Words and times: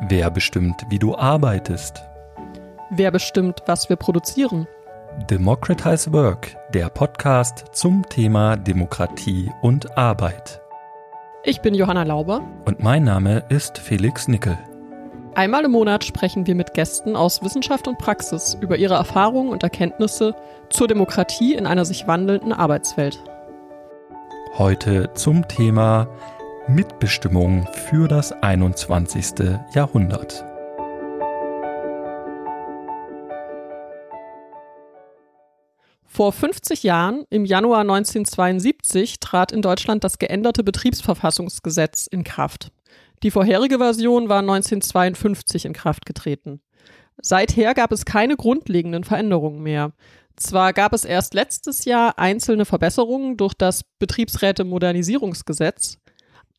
Wer 0.00 0.30
bestimmt, 0.30 0.84
wie 0.90 0.98
du 0.98 1.16
arbeitest? 1.16 2.02
Wer 2.90 3.10
bestimmt, 3.10 3.62
was 3.64 3.88
wir 3.88 3.96
produzieren? 3.96 4.66
Democratize 5.30 6.12
Work, 6.12 6.56
der 6.74 6.90
Podcast 6.90 7.64
zum 7.72 8.06
Thema 8.10 8.56
Demokratie 8.56 9.50
und 9.62 9.96
Arbeit. 9.96 10.60
Ich 11.42 11.62
bin 11.62 11.74
Johanna 11.74 12.02
Lauber. 12.02 12.42
Und 12.66 12.82
mein 12.82 13.04
Name 13.04 13.44
ist 13.48 13.78
Felix 13.78 14.28
Nickel. 14.28 14.58
Einmal 15.34 15.64
im 15.64 15.70
Monat 15.70 16.04
sprechen 16.04 16.46
wir 16.46 16.54
mit 16.54 16.74
Gästen 16.74 17.16
aus 17.16 17.42
Wissenschaft 17.42 17.88
und 17.88 17.96
Praxis 17.96 18.58
über 18.60 18.76
ihre 18.76 18.94
Erfahrungen 18.94 19.48
und 19.48 19.62
Erkenntnisse 19.62 20.34
zur 20.68 20.86
Demokratie 20.86 21.54
in 21.54 21.66
einer 21.66 21.86
sich 21.86 22.06
wandelnden 22.06 22.52
Arbeitswelt. 22.52 23.24
Heute 24.56 25.12
zum 25.14 25.48
Thema 25.48 26.08
Mitbestimmung 26.68 27.66
für 27.72 28.06
das 28.06 28.30
21. 28.30 29.48
Jahrhundert. 29.74 30.44
Vor 36.04 36.30
50 36.30 36.84
Jahren, 36.84 37.24
im 37.30 37.44
Januar 37.44 37.80
1972, 37.80 39.18
trat 39.18 39.50
in 39.50 39.60
Deutschland 39.60 40.04
das 40.04 40.18
geänderte 40.20 40.62
Betriebsverfassungsgesetz 40.62 42.06
in 42.06 42.22
Kraft. 42.22 42.70
Die 43.24 43.32
vorherige 43.32 43.78
Version 43.78 44.28
war 44.28 44.38
1952 44.38 45.64
in 45.64 45.72
Kraft 45.72 46.06
getreten. 46.06 46.60
Seither 47.20 47.74
gab 47.74 47.90
es 47.90 48.04
keine 48.04 48.36
grundlegenden 48.36 49.02
Veränderungen 49.02 49.64
mehr. 49.64 49.92
Zwar 50.36 50.72
gab 50.72 50.92
es 50.92 51.04
erst 51.04 51.34
letztes 51.34 51.84
Jahr 51.84 52.18
einzelne 52.18 52.64
Verbesserungen 52.64 53.36
durch 53.36 53.54
das 53.54 53.84
Betriebsräte-Modernisierungsgesetz, 54.00 55.98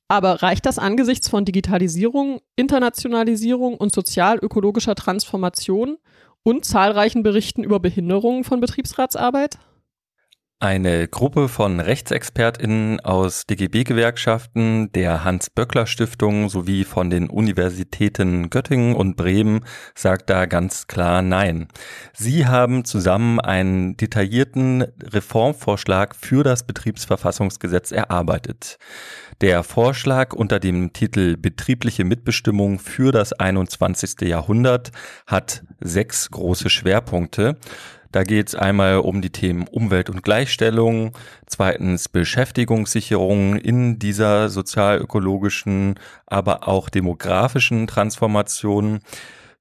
aber 0.07 0.41
reicht 0.43 0.65
das 0.65 0.79
angesichts 0.79 1.27
von 1.27 1.45
Digitalisierung, 1.45 2.39
Internationalisierung 2.55 3.75
und 3.75 3.93
sozial-ökologischer 3.93 4.95
Transformation 4.95 5.97
und 6.43 6.63
zahlreichen 6.63 7.23
Berichten 7.23 7.63
über 7.63 7.79
Behinderungen 7.79 8.43
von 8.43 8.59
Betriebsratsarbeit? 8.61 9.57
Eine 10.61 11.09
Gruppe 11.09 11.49
von 11.49 11.81
RechtsexpertInnen 11.81 13.01
aus 13.01 13.45
DGB-Gewerkschaften, 13.45 14.89
der 14.93 15.25
Hans-Böckler-Stiftung 15.25 16.47
sowie 16.47 16.85
von 16.85 17.09
den 17.09 17.29
Universitäten 17.29 18.49
Göttingen 18.49 18.95
und 18.95 19.17
Bremen 19.17 19.65
sagt 19.95 20.29
da 20.29 20.45
ganz 20.45 20.87
klar 20.87 21.21
Nein. 21.21 21.67
Sie 22.13 22.47
haben 22.47 22.85
zusammen 22.85 23.41
einen 23.41 23.97
detaillierten 23.97 24.83
Reformvorschlag 25.03 26.15
für 26.15 26.41
das 26.45 26.65
Betriebsverfassungsgesetz 26.65 27.91
erarbeitet. 27.91 28.77
Der 29.41 29.61
Vorschlag 29.61 30.33
unter 30.33 30.61
dem 30.61 30.93
Titel 30.93 31.35
Betriebliche 31.35 32.05
Mitbestimmung 32.05 32.79
für 32.79 33.11
das 33.11 33.33
21. 33.33 34.21
Jahrhundert 34.21 34.93
hat 35.27 35.65
sechs 35.81 36.31
große 36.31 36.69
Schwerpunkte. 36.69 37.57
Da 38.15 38.23
geht 38.23 38.47
es 38.47 38.55
einmal 38.55 38.99
um 38.99 39.21
die 39.21 39.29
Themen 39.29 39.67
Umwelt 39.67 40.09
und 40.09 40.23
Gleichstellung, 40.23 41.11
zweitens 41.47 42.07
Beschäftigungssicherung 42.07 43.57
in 43.57 43.99
dieser 43.99 44.47
sozialökologischen, 44.47 45.99
aber 46.25 46.65
auch 46.65 46.87
demografischen 46.87 47.87
Transformation. 47.87 49.01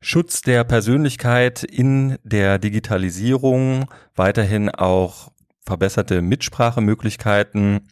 Schutz 0.00 0.41
der 0.41 0.62
Persönlichkeit 0.62 1.64
in 1.64 2.16
der 2.22 2.61
Digitalisierung, 2.61 3.86
weiterhin 4.14 4.68
auch 4.68 5.33
verbesserte 5.66 6.22
Mitsprachemöglichkeiten 6.22 7.89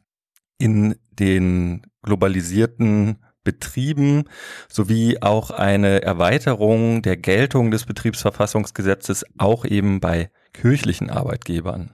in 0.58 0.94
den 1.10 1.88
globalisierten 2.04 3.18
Betrieben 3.42 4.26
sowie 4.68 5.18
auch 5.22 5.50
eine 5.50 6.02
Erweiterung 6.02 7.02
der 7.02 7.16
Geltung 7.16 7.72
des 7.72 7.84
Betriebsverfassungsgesetzes 7.84 9.24
auch 9.38 9.64
eben 9.64 9.98
bei 9.98 10.30
kirchlichen 10.52 11.10
Arbeitgebern. 11.10 11.92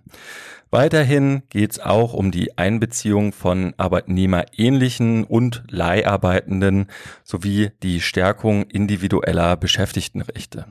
Weiterhin 0.70 1.42
geht 1.48 1.72
es 1.72 1.80
auch 1.80 2.12
um 2.12 2.30
die 2.30 2.58
Einbeziehung 2.58 3.32
von 3.32 3.72
arbeitnehmerähnlichen 3.78 5.24
und 5.24 5.64
Leiharbeitenden 5.70 6.88
sowie 7.24 7.70
die 7.82 8.02
Stärkung 8.02 8.64
individueller 8.64 9.56
Beschäftigtenrechte. 9.56 10.66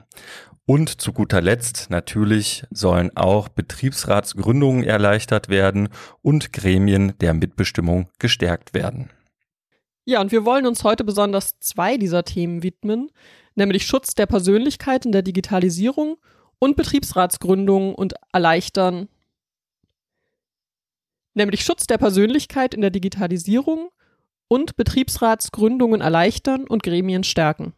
Und 0.68 1.02
zu 1.02 1.14
guter 1.14 1.42
Letzt 1.42 1.90
natürlich 1.90 2.66
sollen 2.70 3.16
auch 3.16 3.48
Betriebsratsgründungen 3.48 4.84
erleichtert 4.84 5.50
werden 5.50 5.90
und 6.22 6.54
Gremien 6.54 7.14
der 7.20 7.34
Mitbestimmung 7.34 8.10
gestärkt 8.20 8.74
werden. 8.74 9.10
Ja, 10.06 10.22
und 10.22 10.32
wir 10.32 10.46
wollen 10.46 10.68
uns 10.68 10.84
heute 10.84 11.04
besonders 11.04 11.58
zwei 11.60 11.98
dieser 11.98 12.24
Themen 12.24 12.64
widmen, 12.64 13.10
nämlich 13.56 13.86
Schutz 13.86 14.14
der 14.14 14.26
Persönlichkeit 14.26 15.06
in 15.06 15.12
der 15.12 15.22
Digitalisierung 15.22 16.18
und 16.60 16.76
Betriebsratsgründungen 16.76 17.96
und 17.96 18.14
erleichtern, 18.32 19.08
nämlich 21.34 21.64
Schutz 21.64 21.88
der 21.88 21.98
Persönlichkeit 21.98 22.74
in 22.74 22.82
der 22.82 22.90
Digitalisierung 22.90 23.90
und 24.48 24.76
Betriebsratsgründungen 24.76 26.02
erleichtern 26.02 26.66
und 26.66 26.84
Gremien 26.84 27.24
stärken. 27.24 27.74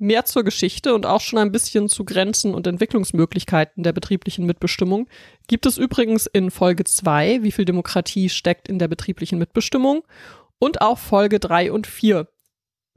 Mehr 0.00 0.24
zur 0.24 0.44
Geschichte 0.44 0.94
und 0.94 1.06
auch 1.06 1.20
schon 1.20 1.40
ein 1.40 1.50
bisschen 1.50 1.88
zu 1.88 2.04
Grenzen 2.04 2.54
und 2.54 2.68
Entwicklungsmöglichkeiten 2.68 3.82
der 3.82 3.92
betrieblichen 3.92 4.46
Mitbestimmung 4.46 5.08
gibt 5.48 5.66
es 5.66 5.76
übrigens 5.76 6.26
in 6.26 6.52
Folge 6.52 6.84
2, 6.84 7.42
wie 7.42 7.50
viel 7.50 7.64
Demokratie 7.64 8.28
steckt 8.28 8.68
in 8.68 8.78
der 8.78 8.86
betrieblichen 8.86 9.38
Mitbestimmung, 9.38 10.04
und 10.60 10.80
auch 10.80 10.98
Folge 10.98 11.38
3 11.38 11.72
und 11.72 11.86
4 11.86 12.28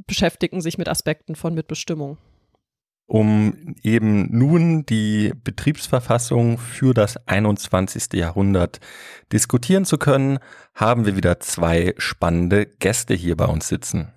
beschäftigen 0.08 0.62
sich 0.62 0.78
mit 0.78 0.90
Aspekten 0.90 1.36
von 1.36 1.54
Mitbestimmung. 1.54 2.18
Um 3.14 3.76
eben 3.84 4.30
nun 4.32 4.86
die 4.86 5.34
Betriebsverfassung 5.44 6.58
für 6.58 6.94
das 6.94 7.18
21. 7.28 8.14
Jahrhundert 8.14 8.80
diskutieren 9.34 9.84
zu 9.84 9.98
können, 9.98 10.40
haben 10.76 11.06
wir 11.06 11.18
wieder 11.18 11.42
zwei 11.42 11.94
spannende 11.98 12.66
Gäste 12.66 13.14
hier 13.14 13.36
bei 13.36 13.48
uns 13.48 13.68
sitzen. 13.68 14.14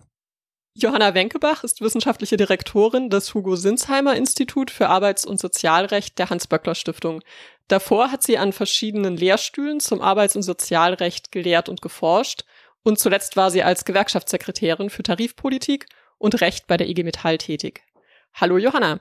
Johanna 0.77 1.13
Wenkebach 1.13 1.65
ist 1.65 1.81
wissenschaftliche 1.81 2.37
Direktorin 2.37 3.11
des 3.11 3.35
Hugo 3.35 3.57
Sinsheimer 3.57 4.15
Institut 4.15 4.71
für 4.71 4.89
Arbeits- 4.89 5.27
und 5.27 5.41
Sozialrecht 5.41 6.17
der 6.21 6.31
Hans-Böckler-Stiftung. 6.31 7.21
Davor 7.67 8.13
hat 8.13 8.23
sie 8.23 8.39
an 8.39 8.53
verschiedenen 8.53 9.17
Lehrstühlen 9.17 9.81
zum 9.81 10.03
Arbeits- 10.03 10.37
und 10.37 10.43
Sozialrecht 10.45 11.33
gelehrt 11.33 11.69
und 11.69 11.83
geforscht 11.83 12.45
und 12.85 13.01
zuletzt 13.01 13.37
war 13.37 13.51
sie 13.51 13.65
als 13.65 13.85
Gewerkschaftssekretärin 13.85 14.89
für 14.89 15.03
Tarifpolitik 15.03 15.87
und 16.17 16.41
Recht 16.41 16.69
bei 16.69 16.77
der 16.77 16.89
IG 16.89 17.03
Metall 17.03 17.39
tätig. 17.39 17.83
Hallo 18.37 18.59
Johanna. 18.59 18.99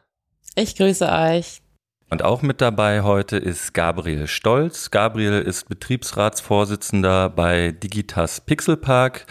Ich 0.56 0.76
grüße 0.76 1.10
euch. 1.10 1.64
Und 2.12 2.22
auch 2.22 2.44
mit 2.44 2.62
dabei 2.62 3.02
heute 3.02 3.38
ist 3.38 3.74
Gabriel 3.74 4.28
Stolz. 4.28 4.92
Gabriel 4.92 5.42
ist 5.42 5.68
Betriebsratsvorsitzender 5.70 7.32
bei 7.32 7.72
Digitas 7.72 8.42
Pixelpark. 8.42 9.26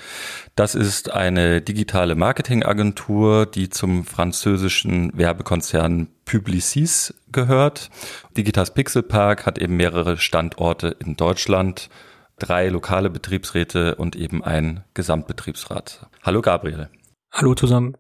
Das 0.57 0.75
ist 0.75 1.13
eine 1.13 1.63
digitale 1.63 2.17
Marketingagentur, 2.17 3.47
die 3.47 3.69
zum 3.69 4.05
französischen 4.05 5.17
Werbekonzern 5.17 6.09
Publicis 6.25 7.15
gehört. 7.31 7.89
Digitas 8.37 8.75
Pixelpark 8.75 9.47
hat 9.47 9.59
eben 9.59 9.77
mehrere 9.77 10.17
Standorte 10.17 10.97
in 10.99 11.15
Deutschland, 11.15 11.91
drei 12.41 12.71
lokale 12.71 13.09
Betriebsräte 13.09 13.95
und 13.95 14.17
eben 14.17 14.43
ein 14.43 14.83
Gesamtbetriebsrat. 14.95 16.09
Hallo 16.25 16.41
Gabriel. 16.41 16.89
Hallo 17.31 17.55
zusammen. 17.55 17.97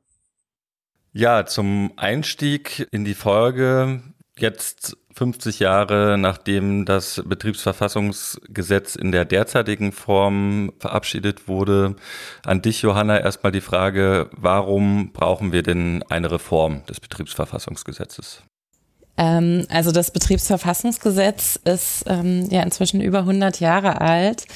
Ja, 1.12 1.44
zum 1.44 1.92
Einstieg 1.96 2.88
in 2.90 3.04
die 3.04 3.14
Folge 3.14 4.02
Jetzt 4.38 4.96
50 5.14 5.58
Jahre 5.58 6.16
nachdem 6.16 6.86
das 6.86 7.22
Betriebsverfassungsgesetz 7.24 8.96
in 8.96 9.12
der 9.12 9.26
derzeitigen 9.26 9.92
Form 9.92 10.72
verabschiedet 10.78 11.48
wurde, 11.48 11.96
an 12.42 12.62
dich, 12.62 12.80
Johanna, 12.80 13.20
erstmal 13.20 13.52
die 13.52 13.60
Frage, 13.60 14.30
warum 14.32 15.12
brauchen 15.12 15.52
wir 15.52 15.62
denn 15.62 16.02
eine 16.08 16.30
Reform 16.30 16.84
des 16.86 16.98
Betriebsverfassungsgesetzes? 17.00 18.42
Ähm, 19.18 19.66
also 19.68 19.92
das 19.92 20.10
Betriebsverfassungsgesetz 20.10 21.60
ist 21.64 22.04
ähm, 22.06 22.48
ja 22.50 22.62
inzwischen 22.62 23.02
über 23.02 23.18
100 23.18 23.60
Jahre 23.60 24.00
alt. 24.00 24.46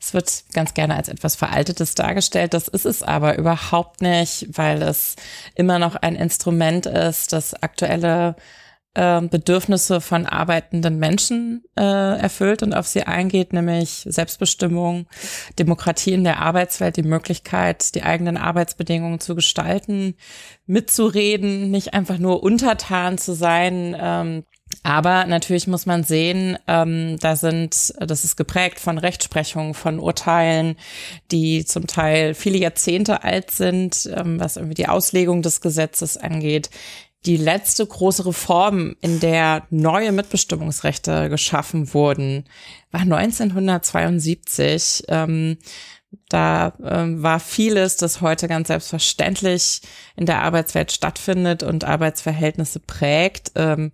Es 0.00 0.14
wird 0.14 0.44
ganz 0.52 0.74
gerne 0.74 0.96
als 0.96 1.08
etwas 1.08 1.34
Veraltetes 1.36 1.94
dargestellt. 1.94 2.54
Das 2.54 2.68
ist 2.68 2.86
es 2.86 3.02
aber 3.02 3.36
überhaupt 3.36 4.00
nicht, 4.00 4.46
weil 4.52 4.82
es 4.82 5.16
immer 5.54 5.78
noch 5.78 5.96
ein 5.96 6.14
Instrument 6.14 6.86
ist, 6.86 7.32
das 7.32 7.54
aktuelle 7.54 8.36
äh, 8.94 9.20
Bedürfnisse 9.22 10.00
von 10.00 10.26
arbeitenden 10.26 10.98
Menschen 10.98 11.64
äh, 11.76 11.82
erfüllt 11.82 12.62
und 12.62 12.74
auf 12.74 12.86
sie 12.86 13.02
eingeht, 13.02 13.52
nämlich 13.52 14.04
Selbstbestimmung, 14.08 15.06
Demokratie 15.58 16.12
in 16.12 16.24
der 16.24 16.40
Arbeitswelt, 16.40 16.96
die 16.96 17.02
Möglichkeit, 17.02 17.94
die 17.94 18.02
eigenen 18.02 18.36
Arbeitsbedingungen 18.36 19.20
zu 19.20 19.34
gestalten, 19.34 20.14
mitzureden, 20.66 21.70
nicht 21.70 21.94
einfach 21.94 22.18
nur 22.18 22.42
untertan 22.42 23.18
zu 23.18 23.34
sein, 23.34 23.96
ähm, 24.00 24.44
Aber 24.82 25.26
natürlich 25.26 25.66
muss 25.66 25.86
man 25.86 26.04
sehen, 26.04 26.58
ähm, 26.66 27.18
da 27.20 27.36
sind, 27.36 27.94
das 27.98 28.24
ist 28.24 28.36
geprägt 28.36 28.80
von 28.80 28.98
Rechtsprechung, 28.98 29.72
von 29.74 29.98
Urteilen, 29.98 30.76
die 31.30 31.64
zum 31.64 31.86
Teil 31.86 32.34
viele 32.34 32.58
Jahrzehnte 32.58 33.24
alt 33.24 33.50
sind, 33.50 34.10
ähm, 34.14 34.38
was 34.40 34.56
irgendwie 34.56 34.74
die 34.74 34.88
Auslegung 34.88 35.42
des 35.42 35.60
Gesetzes 35.60 36.16
angeht. 36.16 36.70
Die 37.26 37.36
letzte 37.36 37.84
große 37.84 38.26
Reform, 38.26 38.94
in 39.00 39.20
der 39.20 39.66
neue 39.70 40.12
Mitbestimmungsrechte 40.12 41.28
geschaffen 41.28 41.92
wurden, 41.92 42.44
war 42.92 43.00
1972. 43.00 45.04
Ähm, 45.08 45.58
da 46.28 46.74
ähm, 46.82 47.22
war 47.22 47.40
vieles, 47.40 47.96
das 47.96 48.20
heute 48.20 48.48
ganz 48.48 48.68
selbstverständlich 48.68 49.80
in 50.16 50.26
der 50.26 50.42
Arbeitswelt 50.42 50.92
stattfindet 50.92 51.62
und 51.62 51.84
Arbeitsverhältnisse 51.84 52.80
prägt, 52.80 53.52
ähm, 53.56 53.92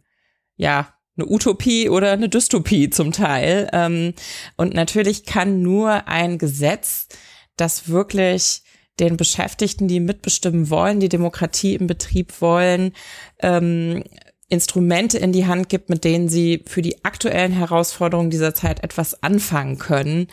ja, 0.56 0.94
eine 1.16 1.26
Utopie 1.28 1.88
oder 1.88 2.12
eine 2.12 2.28
Dystopie 2.28 2.90
zum 2.90 3.12
Teil. 3.12 3.68
Ähm, 3.72 4.14
und 4.56 4.74
natürlich 4.74 5.24
kann 5.24 5.62
nur 5.62 6.08
ein 6.08 6.38
Gesetz, 6.38 7.08
das 7.56 7.88
wirklich 7.88 8.62
den 9.00 9.16
Beschäftigten, 9.16 9.88
die 9.88 10.00
mitbestimmen 10.00 10.70
wollen, 10.70 11.00
die 11.00 11.08
Demokratie 11.08 11.74
im 11.74 11.86
Betrieb 11.86 12.40
wollen, 12.40 12.92
ähm, 13.40 14.04
Instrumente 14.48 15.18
in 15.18 15.32
die 15.32 15.46
Hand 15.46 15.68
gibt, 15.68 15.88
mit 15.88 16.04
denen 16.04 16.28
sie 16.28 16.62
für 16.66 16.82
die 16.82 17.04
aktuellen 17.04 17.50
Herausforderungen 17.50 18.30
dieser 18.30 18.54
Zeit 18.54 18.84
etwas 18.84 19.22
anfangen 19.22 19.78
können, 19.78 20.28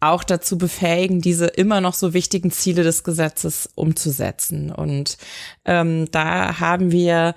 auch 0.00 0.22
dazu 0.22 0.58
befähigen, 0.58 1.20
diese 1.20 1.46
immer 1.46 1.80
noch 1.80 1.94
so 1.94 2.12
wichtigen 2.12 2.50
Ziele 2.50 2.82
des 2.82 3.04
Gesetzes 3.04 3.68
umzusetzen. 3.74 4.70
Und 4.70 5.16
ähm, 5.64 6.08
da 6.10 6.60
haben 6.60 6.92
wir 6.92 7.34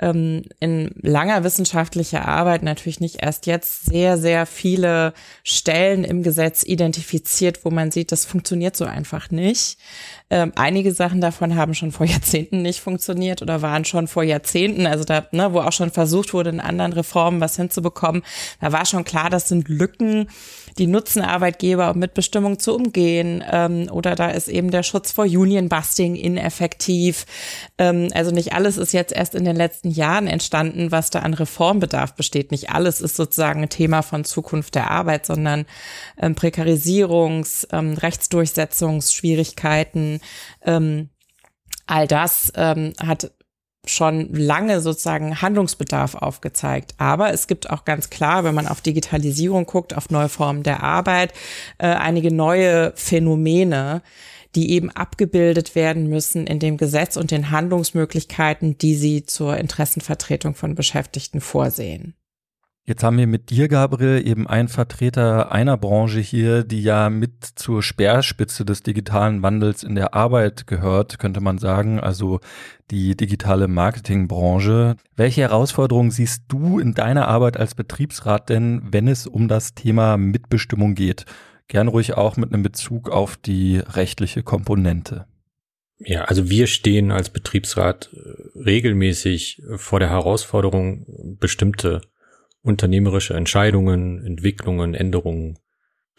ähm, 0.00 0.42
in 0.60 0.90
langer 1.02 1.44
wissenschaftlicher 1.44 2.26
Arbeit 2.26 2.62
natürlich 2.62 3.00
nicht 3.00 3.22
erst 3.22 3.46
jetzt 3.46 3.84
sehr, 3.84 4.16
sehr 4.16 4.46
viele 4.46 5.12
Stellen 5.44 6.04
im 6.04 6.22
Gesetz 6.22 6.62
identifiziert, 6.62 7.64
wo 7.64 7.70
man 7.70 7.90
sieht, 7.90 8.10
das 8.10 8.24
funktioniert 8.24 8.76
so 8.76 8.86
einfach 8.86 9.30
nicht. 9.30 9.78
Ähm, 10.30 10.52
einige 10.56 10.92
Sachen 10.92 11.20
davon 11.20 11.54
haben 11.54 11.74
schon 11.74 11.92
vor 11.92 12.06
Jahrzehnten 12.10 12.62
nicht 12.62 12.80
funktioniert 12.80 13.42
oder 13.42 13.62
waren 13.62 13.84
schon 13.84 14.08
vor 14.08 14.22
Jahrzehnten, 14.22 14.86
also 14.86 15.04
da, 15.04 15.26
ne, 15.32 15.52
wo 15.52 15.60
auch 15.60 15.72
schon 15.72 15.90
versucht 15.90 16.32
wurde, 16.32 16.50
in 16.50 16.60
anderen 16.60 16.92
Reformen 16.92 17.40
was 17.40 17.56
hinzubekommen. 17.56 18.22
Da 18.60 18.72
war 18.72 18.86
schon 18.86 19.04
klar, 19.04 19.28
das 19.28 19.48
sind 19.48 19.68
Lücken, 19.68 20.28
die 20.78 20.86
nutzen 20.86 21.22
Arbeitgeber, 21.22 21.90
um 21.90 21.98
Mitbestimmung 21.98 22.58
zu 22.58 22.74
umgehen. 22.74 23.42
Ähm, 23.50 23.88
oder 23.90 24.14
da 24.14 24.30
ist 24.30 24.48
eben 24.48 24.70
der 24.70 24.82
Schutz 24.82 25.12
vor 25.12 25.24
Union-Busting 25.24 26.16
ineffektiv. 26.16 27.26
Ähm, 27.78 28.08
also 28.14 28.30
nicht 28.30 28.52
alles 28.52 28.76
ist 28.76 28.92
jetzt 28.92 29.12
erst 29.12 29.34
in 29.34 29.44
den 29.44 29.56
letzten 29.56 29.90
Jahren 29.90 30.26
entstanden, 30.26 30.92
was 30.92 31.10
da 31.10 31.20
an 31.20 31.34
Reformbedarf 31.34 32.14
besteht. 32.14 32.50
Nicht 32.50 32.70
alles 32.70 33.00
ist 33.00 33.16
sozusagen 33.16 33.62
ein 33.62 33.68
Thema 33.68 34.02
von 34.02 34.24
Zukunft 34.24 34.74
der 34.74 34.90
Arbeit, 34.90 35.26
sondern 35.26 35.66
ähm, 36.20 36.34
Prekarisierungs-, 36.34 37.66
ähm, 37.72 37.94
Rechtsdurchsetzungsschwierigkeiten, 37.94 40.20
ähm, 40.64 41.10
all 41.86 42.06
das 42.06 42.52
ähm, 42.54 42.92
hat 43.04 43.32
schon 43.86 44.32
lange 44.34 44.80
sozusagen 44.80 45.40
Handlungsbedarf 45.40 46.14
aufgezeigt. 46.14 46.94
Aber 46.98 47.32
es 47.32 47.46
gibt 47.46 47.70
auch 47.70 47.84
ganz 47.84 48.10
klar, 48.10 48.44
wenn 48.44 48.54
man 48.54 48.68
auf 48.68 48.80
Digitalisierung 48.80 49.66
guckt, 49.66 49.96
auf 49.96 50.10
neue 50.10 50.28
Formen 50.28 50.62
der 50.62 50.82
Arbeit, 50.82 51.32
äh, 51.78 51.86
einige 51.86 52.32
neue 52.32 52.92
Phänomene, 52.94 54.02
die 54.54 54.72
eben 54.72 54.90
abgebildet 54.90 55.74
werden 55.74 56.08
müssen 56.08 56.46
in 56.46 56.58
dem 56.58 56.76
Gesetz 56.76 57.16
und 57.16 57.30
den 57.30 57.50
Handlungsmöglichkeiten, 57.50 58.76
die 58.78 58.94
sie 58.94 59.24
zur 59.24 59.56
Interessenvertretung 59.56 60.54
von 60.54 60.74
Beschäftigten 60.74 61.40
vorsehen. 61.40 62.14
Jetzt 62.90 63.04
haben 63.04 63.18
wir 63.18 63.28
mit 63.28 63.50
dir, 63.50 63.68
Gabriel, 63.68 64.26
eben 64.26 64.48
einen 64.48 64.66
Vertreter 64.66 65.52
einer 65.52 65.76
Branche 65.76 66.18
hier, 66.18 66.64
die 66.64 66.82
ja 66.82 67.08
mit 67.08 67.44
zur 67.54 67.84
Speerspitze 67.84 68.64
des 68.64 68.82
digitalen 68.82 69.44
Wandels 69.44 69.84
in 69.84 69.94
der 69.94 70.12
Arbeit 70.12 70.66
gehört, 70.66 71.20
könnte 71.20 71.40
man 71.40 71.58
sagen, 71.58 72.00
also 72.00 72.40
die 72.90 73.16
digitale 73.16 73.68
Marketingbranche. 73.68 74.96
Welche 75.14 75.42
Herausforderungen 75.42 76.10
siehst 76.10 76.46
du 76.48 76.80
in 76.80 76.94
deiner 76.94 77.28
Arbeit 77.28 77.56
als 77.56 77.76
Betriebsrat 77.76 78.48
denn, 78.48 78.82
wenn 78.90 79.06
es 79.06 79.28
um 79.28 79.46
das 79.46 79.76
Thema 79.76 80.16
Mitbestimmung 80.16 80.96
geht? 80.96 81.26
Gern 81.68 81.86
ruhig 81.86 82.14
auch 82.14 82.36
mit 82.36 82.52
einem 82.52 82.64
Bezug 82.64 83.08
auf 83.08 83.36
die 83.36 83.76
rechtliche 83.76 84.42
Komponente. 84.42 85.26
Ja, 86.00 86.24
also 86.24 86.50
wir 86.50 86.66
stehen 86.66 87.12
als 87.12 87.30
Betriebsrat 87.30 88.10
äh, 88.14 88.58
regelmäßig 88.58 89.62
vor 89.76 90.00
der 90.00 90.10
Herausforderung, 90.10 91.36
bestimmte 91.38 92.00
unternehmerische 92.62 93.34
Entscheidungen, 93.34 94.24
Entwicklungen, 94.24 94.94
Änderungen, 94.94 95.58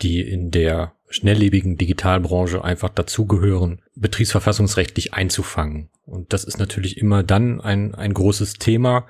die 0.01 0.21
in 0.21 0.51
der 0.51 0.95
schnelllebigen 1.09 1.77
Digitalbranche 1.77 2.63
einfach 2.63 2.89
dazugehören, 2.89 3.81
betriebsverfassungsrechtlich 3.95 5.13
einzufangen. 5.13 5.89
Und 6.05 6.33
das 6.33 6.43
ist 6.43 6.57
natürlich 6.57 6.97
immer 6.97 7.23
dann 7.23 7.61
ein, 7.61 7.93
ein 7.93 8.13
großes 8.13 8.53
Thema, 8.53 9.07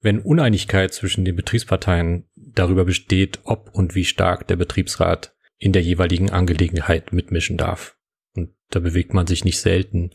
wenn 0.00 0.20
Uneinigkeit 0.20 0.92
zwischen 0.92 1.24
den 1.24 1.36
Betriebsparteien 1.36 2.24
darüber 2.36 2.84
besteht, 2.84 3.40
ob 3.44 3.70
und 3.72 3.94
wie 3.94 4.04
stark 4.04 4.46
der 4.48 4.56
Betriebsrat 4.56 5.34
in 5.58 5.72
der 5.72 5.82
jeweiligen 5.82 6.30
Angelegenheit 6.30 7.12
mitmischen 7.12 7.56
darf. 7.56 7.96
Und 8.34 8.50
da 8.70 8.80
bewegt 8.80 9.14
man 9.14 9.26
sich 9.26 9.44
nicht 9.44 9.60
selten 9.60 10.10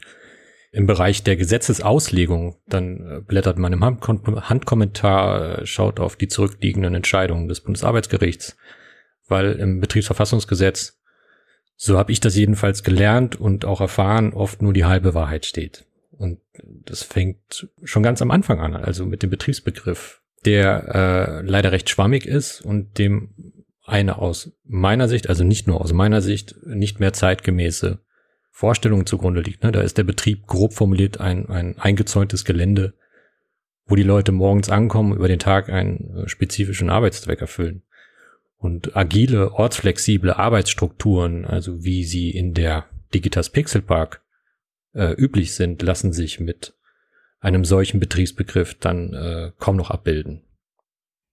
im 0.72 0.86
Bereich 0.86 1.24
der 1.24 1.38
Gesetzesauslegung, 1.38 2.58
dann 2.68 3.08
äh, 3.08 3.22
blättert 3.22 3.58
man 3.58 3.74
im 3.74 3.84
Handkommentar, 3.84 5.60
äh, 5.60 5.66
schaut 5.66 6.00
auf 6.00 6.16
die 6.16 6.28
zurückliegenden 6.28 6.96
Entscheidungen 6.96 7.48
des 7.48 7.62
Bundesarbeitsgerichts, 7.62 8.58
weil 9.28 9.54
im 9.54 9.80
Betriebsverfassungsgesetz, 9.80 11.00
so 11.75 11.98
habe 11.98 12.12
ich 12.12 12.19
das 12.19 12.36
jedenfalls 12.36 12.84
gelernt 12.84 13.40
und 13.40 13.66
auch 13.66 13.81
erfahren, 13.81 14.34
oft 14.34 14.62
nur 14.62 14.74
die 14.74 14.86
halbe 14.86 15.14
Wahrheit 15.14 15.46
steht. 15.46 15.86
Und 16.12 16.40
das 16.86 17.04
fängt 17.04 17.70
schon 17.84 18.04
ganz 18.04 18.22
am 18.22 18.31
Anfang 18.31 18.60
an, 18.60 18.75
also 18.75 19.06
mit 19.06 19.24
dem 19.24 19.30
Betriebsbegriff, 19.30 20.22
der 20.46 21.42
äh, 21.44 21.48
leider 21.48 21.72
recht 21.72 21.90
schwammig 21.90 22.25
ist 22.25 22.62
und 22.62 22.98
dem 22.98 23.54
eine 23.84 24.18
aus 24.18 24.52
meiner 24.66 25.08
Sicht, 25.08 25.30
also 25.30 25.44
nicht 25.44 25.68
nur 25.68 25.80
aus 25.80 25.94
meiner 25.94 26.22
Sicht, 26.22 26.56
nicht 26.66 27.00
mehr 27.00 27.13
zeitgemäße 27.13 28.00
Vorstellung 28.57 29.06
zugrunde 29.06 29.42
liegt. 29.42 29.62
Ne? 29.62 29.71
Da 29.71 29.81
ist 29.81 30.00
der 30.00 30.04
Betrieb 30.04 30.48
grob 30.48 30.74
formuliert 30.74 31.19
ein, 31.19 31.48
ein 31.48 31.77
eingezäuntes 31.77 32.44
Gelände, 32.44 32.95
wo 33.86 33.95
die 33.95 34.01
Leute 34.01 34.31
morgens 34.31 34.71
ankommen, 34.71 35.15
über 35.15 35.27
den 35.27 35.38
Tag 35.38 35.69
einen 35.69 36.24
äh, 36.24 36.27
spezifischen 36.27 36.89
Arbeitszweck 36.89 37.39
erfüllen. 37.39 37.83
Und 38.57 38.98
agile, 38.98 39.51
ortsflexible 39.51 40.31
Arbeitsstrukturen, 40.31 41.45
also 41.45 41.83
wie 41.83 42.04
sie 42.04 42.31
in 42.31 42.56
der 42.56 42.86
Digitas 43.13 43.51
Pixel 43.51 43.84
Park 43.84 44.24
äh, 44.96 45.13
üblich 45.13 45.53
sind, 45.53 45.84
lassen 45.84 46.12
sich 46.12 46.39
mit 46.39 46.74
einem 47.39 47.63
solchen 47.63 48.00
Betriebsbegriff 48.00 48.74
dann 48.74 49.13
äh, 49.13 49.51
kaum 49.60 49.75
noch 49.75 49.91
abbilden. 49.91 50.47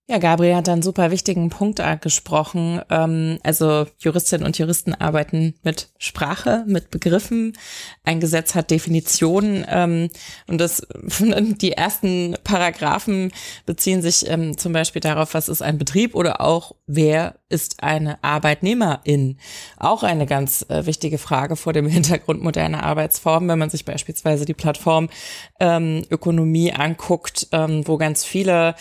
Ja, 0.06 0.18
Gabriel 0.18 0.54
hat 0.54 0.68
einen 0.68 0.82
super 0.82 1.10
wichtigen 1.10 1.48
Punkt 1.48 1.80
angesprochen. 1.80 2.82
Ähm, 2.90 3.38
also 3.42 3.86
Juristinnen 3.98 4.44
und 4.44 4.58
Juristen 4.58 4.92
arbeiten 4.92 5.54
mit 5.62 5.88
Sprache, 5.96 6.62
mit 6.66 6.90
Begriffen. 6.90 7.54
Ein 8.02 8.20
Gesetz 8.20 8.54
hat 8.54 8.70
Definitionen 8.70 9.64
ähm, 9.66 10.10
und 10.46 10.58
das 10.60 10.86
die 11.30 11.72
ersten 11.72 12.36
Paragraphen 12.44 13.32
beziehen 13.64 14.02
sich 14.02 14.28
ähm, 14.28 14.58
zum 14.58 14.74
Beispiel 14.74 15.00
darauf, 15.00 15.32
was 15.32 15.48
ist 15.48 15.62
ein 15.62 15.78
Betrieb 15.78 16.14
oder 16.14 16.42
auch 16.42 16.74
wer 16.86 17.36
ist 17.48 17.82
eine 17.82 18.22
Arbeitnehmerin. 18.22 19.38
Auch 19.78 20.02
eine 20.02 20.26
ganz 20.26 20.66
äh, 20.68 20.84
wichtige 20.84 21.16
Frage 21.16 21.56
vor 21.56 21.72
dem 21.72 21.86
Hintergrund 21.88 22.42
moderner 22.42 22.82
Arbeitsformen, 22.82 23.48
wenn 23.48 23.58
man 23.58 23.70
sich 23.70 23.86
beispielsweise 23.86 24.44
die 24.44 24.54
Plattform 24.54 25.08
Ökonomie 25.60 26.72
anguckt, 26.72 27.48
wo 27.50 27.96
ganz 27.96 28.24
viele 28.24 28.74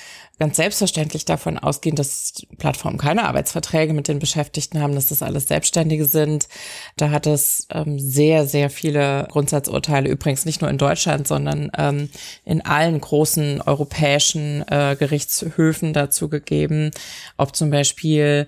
ganz 0.44 0.58
selbstverständlich 0.58 1.24
davon 1.24 1.58
ausgehen, 1.58 1.96
dass 1.96 2.34
Plattformen 2.58 2.98
keine 2.98 3.24
Arbeitsverträge 3.24 3.94
mit 3.94 4.10
den 4.10 4.20
Beschäftigten 4.20 4.82
haben, 4.82 4.94
dass 4.94 5.08
das 5.08 5.24
alles 5.24 5.48
Selbstständige 5.48 6.04
sind. 6.04 6.50
Da 6.98 7.12
hat 7.12 7.28
es 7.28 7.66
ähm, 7.72 7.98
sehr, 7.98 8.46
sehr 8.46 8.70
viele 8.70 9.26
Grundsatzurteile, 9.32 10.10
übrigens 10.10 10.44
nicht 10.44 10.60
nur 10.60 10.70
in 10.70 10.78
Deutschland, 10.78 11.30
sondern 11.30 11.72
ähm, 11.78 12.10
in 12.44 12.60
allen 12.60 13.00
großen 13.00 13.62
europäischen 13.62 14.68
äh, 14.68 14.98
Gerichtshöfen 15.00 15.94
dazu 15.94 16.28
gegeben, 16.28 16.92
ob 17.38 17.56
zum 17.56 17.70
Beispiel 17.70 18.48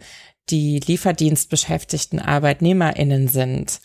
die 0.49 0.81
Lieferdienstbeschäftigten 0.85 2.19
ArbeitnehmerInnen 2.19 3.29
sind. 3.29 3.79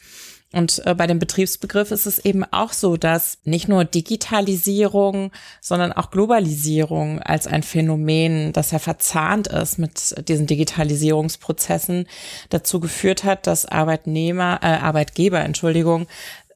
Und 0.52 0.82
äh, 0.84 0.94
bei 0.94 1.06
dem 1.06 1.20
Betriebsbegriff 1.20 1.92
ist 1.92 2.06
es 2.06 2.18
eben 2.18 2.44
auch 2.44 2.72
so, 2.72 2.96
dass 2.96 3.38
nicht 3.44 3.68
nur 3.68 3.84
Digitalisierung, 3.84 5.30
sondern 5.60 5.92
auch 5.92 6.10
Globalisierung 6.10 7.20
als 7.20 7.46
ein 7.46 7.62
Phänomen, 7.62 8.52
das 8.52 8.72
ja 8.72 8.80
verzahnt 8.80 9.46
ist 9.46 9.78
mit 9.78 10.28
diesen 10.28 10.48
Digitalisierungsprozessen, 10.48 12.06
dazu 12.48 12.80
geführt 12.80 13.22
hat, 13.22 13.46
dass 13.46 13.64
Arbeitnehmer, 13.64 14.58
äh, 14.62 14.66
Arbeitgeber, 14.66 15.40
Entschuldigung, 15.40 16.08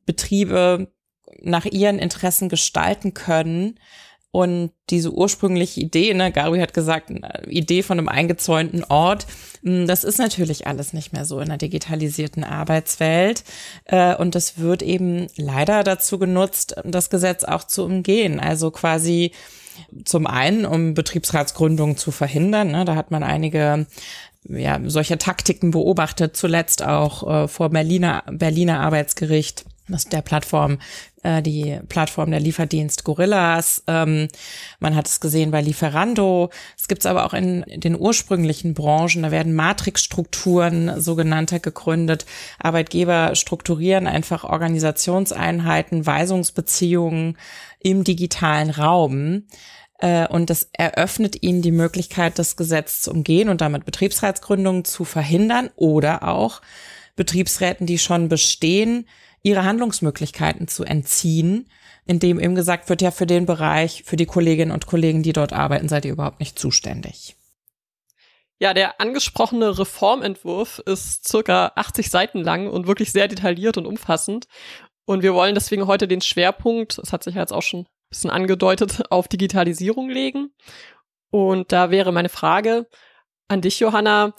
Betriebe 0.06 0.88
nach 1.40 1.64
ihren 1.64 1.98
Interessen 1.98 2.48
gestalten 2.48 3.14
können 3.14 3.78
Und 4.34 4.72
diese 4.90 5.12
ursprüngliche 5.12 5.80
Idee, 5.80 6.12
ne, 6.12 6.32
Gary 6.32 6.58
hat 6.58 6.74
gesagt, 6.74 7.08
Idee 7.46 7.84
von 7.84 8.00
einem 8.00 8.08
eingezäunten 8.08 8.82
Ort, 8.82 9.28
hm, 9.62 9.86
das 9.86 10.02
ist 10.02 10.18
natürlich 10.18 10.66
alles 10.66 10.92
nicht 10.92 11.12
mehr 11.12 11.24
so 11.24 11.38
in 11.38 11.50
der 11.50 11.56
digitalisierten 11.56 12.42
Arbeitswelt. 12.42 13.44
Äh, 13.84 14.16
und 14.16 14.34
das 14.34 14.58
wird 14.58 14.82
eben 14.82 15.28
leider 15.36 15.84
dazu 15.84 16.18
genutzt, 16.18 16.74
das 16.84 17.10
Gesetz 17.10 17.44
auch 17.44 17.62
zu 17.62 17.84
umgehen. 17.84 18.40
Also 18.40 18.72
quasi 18.72 19.30
zum 20.04 20.26
einen, 20.26 20.66
um 20.66 20.94
Betriebsratsgründungen 20.94 21.96
zu 21.96 22.10
verhindern. 22.10 22.72
Ne, 22.72 22.84
da 22.84 22.96
hat 22.96 23.12
man 23.12 23.22
einige 23.22 23.86
ja, 24.48 24.80
solche 24.84 25.16
Taktiken 25.16 25.70
beobachtet, 25.70 26.36
zuletzt 26.36 26.82
auch 26.82 27.44
äh, 27.44 27.46
vor 27.46 27.70
Berliner, 27.70 28.24
Berliner 28.32 28.80
Arbeitsgericht 28.80 29.64
das 29.88 30.06
der 30.06 30.22
Plattform, 30.22 30.78
äh, 31.22 31.42
die 31.42 31.78
Plattform 31.88 32.30
der 32.30 32.40
Lieferdienst 32.40 33.04
Gorillas. 33.04 33.82
Ähm, 33.86 34.28
man 34.80 34.96
hat 34.96 35.06
es 35.06 35.20
gesehen 35.20 35.50
bei 35.50 35.60
Lieferando. 35.60 36.50
Es 36.78 36.88
gibt 36.88 37.02
es 37.02 37.06
aber 37.06 37.26
auch 37.26 37.34
in, 37.34 37.64
den 37.68 37.98
ursprünglichen 37.98 38.74
Branchen. 38.74 39.22
Da 39.22 39.30
werden 39.30 39.54
Matrixstrukturen 39.54 41.00
sogenannte 41.00 41.60
gegründet. 41.60 42.24
Arbeitgeber 42.58 43.34
strukturieren 43.34 44.06
einfach 44.06 44.44
Organisationseinheiten, 44.44 46.06
Weisungsbeziehungen 46.06 47.36
im 47.80 48.04
digitalen 48.04 48.70
Raum. 48.70 49.44
Äh, 49.98 50.26
und 50.28 50.50
das 50.50 50.68
eröffnet 50.72 51.42
ihnen 51.42 51.62
die 51.62 51.72
Möglichkeit, 51.72 52.38
das 52.38 52.56
Gesetz 52.56 53.02
zu 53.02 53.10
umgehen 53.10 53.48
und 53.48 53.60
damit 53.60 53.84
Betriebsratsgründungen 53.84 54.84
zu 54.84 55.04
verhindern 55.04 55.70
oder 55.76 56.26
auch 56.26 56.62
Betriebsräten, 57.16 57.86
die 57.86 57.98
schon 57.98 58.28
bestehen, 58.28 59.06
ihre 59.44 59.64
Handlungsmöglichkeiten 59.64 60.66
zu 60.66 60.84
entziehen, 60.84 61.68
indem 62.06 62.40
eben 62.40 62.56
gesagt 62.56 62.88
wird, 62.88 63.02
ja, 63.02 63.12
für 63.12 63.26
den 63.26 63.46
Bereich, 63.46 64.02
für 64.04 64.16
die 64.16 64.26
Kolleginnen 64.26 64.72
und 64.72 64.86
Kollegen, 64.86 65.22
die 65.22 65.32
dort 65.32 65.52
arbeiten, 65.52 65.88
seid 65.88 66.04
ihr 66.04 66.12
überhaupt 66.12 66.40
nicht 66.40 66.58
zuständig. 66.58 67.36
Ja, 68.58 68.72
der 68.72 69.00
angesprochene 69.00 69.78
Reformentwurf 69.78 70.80
ist 70.86 71.28
circa 71.28 71.72
80 71.76 72.10
Seiten 72.10 72.40
lang 72.40 72.68
und 72.68 72.86
wirklich 72.86 73.12
sehr 73.12 73.28
detailliert 73.28 73.76
und 73.76 73.86
umfassend. 73.86 74.46
Und 75.04 75.22
wir 75.22 75.34
wollen 75.34 75.54
deswegen 75.54 75.86
heute 75.86 76.08
den 76.08 76.22
Schwerpunkt, 76.22 76.98
das 76.98 77.12
hat 77.12 77.22
sich 77.22 77.34
ja 77.34 77.42
jetzt 77.42 77.52
auch 77.52 77.62
schon 77.62 77.80
ein 77.80 77.86
bisschen 78.08 78.30
angedeutet, 78.30 79.02
auf 79.10 79.28
Digitalisierung 79.28 80.08
legen. 80.08 80.54
Und 81.30 81.72
da 81.72 81.90
wäre 81.90 82.12
meine 82.12 82.30
Frage 82.30 82.86
an 83.48 83.60
dich, 83.60 83.80
Johanna. 83.80 84.34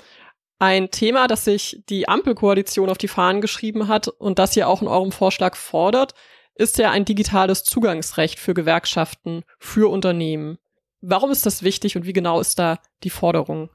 Ein 0.58 0.90
Thema, 0.90 1.28
das 1.28 1.46
sich 1.46 1.84
die 1.90 2.08
Ampelkoalition 2.08 2.90
auf 2.90 2.98
die 2.98 3.10
Fahnen 3.10 3.42
geschrieben 3.42 3.88
hat 3.88 4.08
und 4.08 4.40
das 4.40 4.56
ihr 4.56 4.70
auch 4.70 4.82
in 4.82 4.88
eurem 4.88 5.12
Vorschlag 5.12 5.56
fordert, 5.56 6.14
ist 6.56 6.78
ja 6.78 6.92
ein 6.92 7.04
digitales 7.04 7.64
Zugangsrecht 7.64 8.40
für 8.40 8.54
Gewerkschaften, 8.54 9.44
für 9.60 9.92
Unternehmen. 9.92 10.58
Warum 11.02 11.30
ist 11.30 11.46
das 11.46 11.64
wichtig 11.64 11.98
und 11.98 12.06
wie 12.06 12.14
genau 12.14 12.40
ist 12.40 12.58
da 12.58 12.80
die 13.04 13.10
Forderung? 13.10 13.70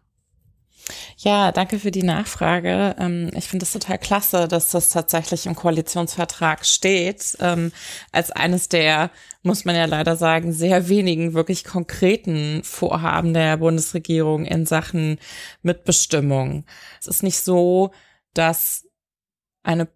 Ja, 1.17 1.53
danke 1.53 1.79
für 1.79 1.91
die 1.91 2.03
Nachfrage. 2.03 2.97
Ähm, 2.99 3.31
ich 3.35 3.49
finde 3.49 3.65
es 3.65 3.73
total 3.73 3.99
klasse, 3.99 4.49
dass 4.49 4.71
das 4.71 4.91
tatsächlich 4.91 5.47
im 5.47 5.55
Koalitionsvertrag 5.55 6.65
steht. 6.65 7.37
Ähm, 7.41 7.73
als 8.13 8.31
eines 8.31 8.69
der, 8.69 9.11
muss 9.43 9.65
man 9.65 9.77
ja 9.77 9.85
leider 9.85 10.17
sagen, 10.17 10.53
sehr 10.53 10.89
wenigen 10.89 11.35
wirklich 11.35 11.65
konkreten 11.65 12.63
Vorhaben 12.65 13.35
der 13.35 13.57
Bundesregierung 13.59 14.45
in 14.45 14.67
Sachen 14.67 15.19
Mitbestimmung. 15.63 16.65
Es 17.01 17.07
ist 17.07 17.23
nicht 17.23 17.39
so, 17.39 17.91
dass 18.35 18.87
eine 19.63 19.89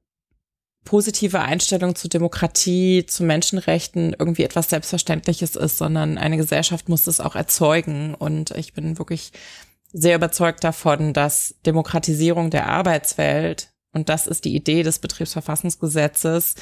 positive 0.84 1.40
Einstellung 1.40 1.94
zu 1.94 2.08
Demokratie, 2.08 3.06
zu 3.06 3.24
Menschenrechten 3.24 4.14
irgendwie 4.18 4.44
etwas 4.44 4.70
Selbstverständliches 4.70 5.56
ist, 5.56 5.78
sondern 5.78 6.18
eine 6.18 6.36
Gesellschaft 6.36 6.88
muss 6.88 7.06
es 7.06 7.20
auch 7.20 7.34
erzeugen. 7.34 8.14
Und 8.14 8.50
ich 8.52 8.74
bin 8.74 8.98
wirklich 8.98 9.32
sehr 9.94 10.16
überzeugt 10.16 10.62
davon, 10.64 11.14
dass 11.14 11.54
Demokratisierung 11.64 12.50
der 12.50 12.68
Arbeitswelt 12.68 13.70
und 13.94 14.08
das 14.08 14.26
ist 14.26 14.44
die 14.44 14.54
Idee 14.54 14.82
des 14.82 14.98
Betriebsverfassungsgesetzes, 14.98 16.56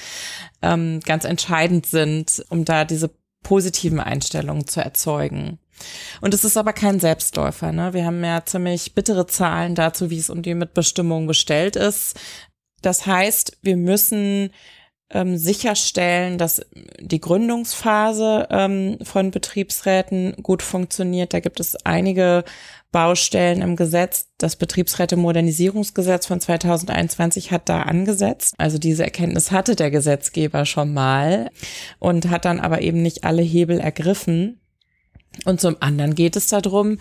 ähm, 0.60 1.00
ganz 1.00 1.24
entscheidend 1.24 1.86
sind, 1.86 2.44
um 2.50 2.64
da 2.64 2.84
diese 2.84 3.10
positiven 3.42 3.98
Einstellungen 3.98 4.68
zu 4.68 4.80
erzeugen. 4.80 5.58
Und 6.20 6.34
es 6.34 6.44
ist 6.44 6.56
aber 6.56 6.74
kein 6.74 7.00
Selbstläufer. 7.00 7.72
Ne? 7.72 7.94
Wir 7.94 8.04
haben 8.04 8.22
ja 8.22 8.44
ziemlich 8.44 8.94
bittere 8.94 9.26
Zahlen 9.26 9.74
dazu, 9.74 10.10
wie 10.10 10.18
es 10.18 10.30
um 10.30 10.42
die 10.42 10.54
Mitbestimmung 10.54 11.26
bestellt 11.26 11.74
ist. 11.74 12.20
Das 12.82 13.06
heißt, 13.06 13.58
wir 13.62 13.76
müssen 13.76 14.50
ähm, 15.10 15.36
sicherstellen, 15.36 16.38
dass 16.38 16.64
die 17.00 17.20
Gründungsphase 17.20 18.46
ähm, 18.50 18.98
von 19.02 19.30
Betriebsräten 19.30 20.36
gut 20.42 20.62
funktioniert. 20.62 21.34
Da 21.34 21.40
gibt 21.40 21.58
es 21.58 21.76
einige 21.84 22.44
Baustellen 22.92 23.62
im 23.62 23.74
Gesetz. 23.74 24.28
Das 24.38 24.56
Betriebsräte-Modernisierungsgesetz 24.56 26.26
von 26.26 26.40
2021 26.40 27.50
hat 27.50 27.68
da 27.68 27.82
angesetzt. 27.82 28.54
Also 28.58 28.78
diese 28.78 29.02
Erkenntnis 29.02 29.50
hatte 29.50 29.74
der 29.74 29.90
Gesetzgeber 29.90 30.66
schon 30.66 30.92
mal 30.92 31.50
und 31.98 32.30
hat 32.30 32.44
dann 32.44 32.60
aber 32.60 32.82
eben 32.82 33.02
nicht 33.02 33.24
alle 33.24 33.42
Hebel 33.42 33.80
ergriffen. 33.80 34.60
Und 35.46 35.62
zum 35.62 35.76
anderen 35.80 36.14
geht 36.14 36.36
es 36.36 36.48
darum, 36.48 36.98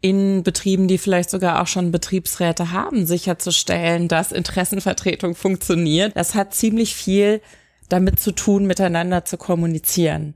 in 0.00 0.42
Betrieben, 0.42 0.88
die 0.88 0.96
vielleicht 0.96 1.28
sogar 1.28 1.60
auch 1.60 1.66
schon 1.66 1.92
Betriebsräte 1.92 2.72
haben, 2.72 3.04
sicherzustellen, 3.04 4.08
dass 4.08 4.32
Interessenvertretung 4.32 5.34
funktioniert. 5.34 6.16
Das 6.16 6.34
hat 6.34 6.54
ziemlich 6.54 6.94
viel 6.94 7.42
damit 7.90 8.18
zu 8.18 8.32
tun, 8.32 8.66
miteinander 8.66 9.26
zu 9.26 9.36
kommunizieren 9.36 10.34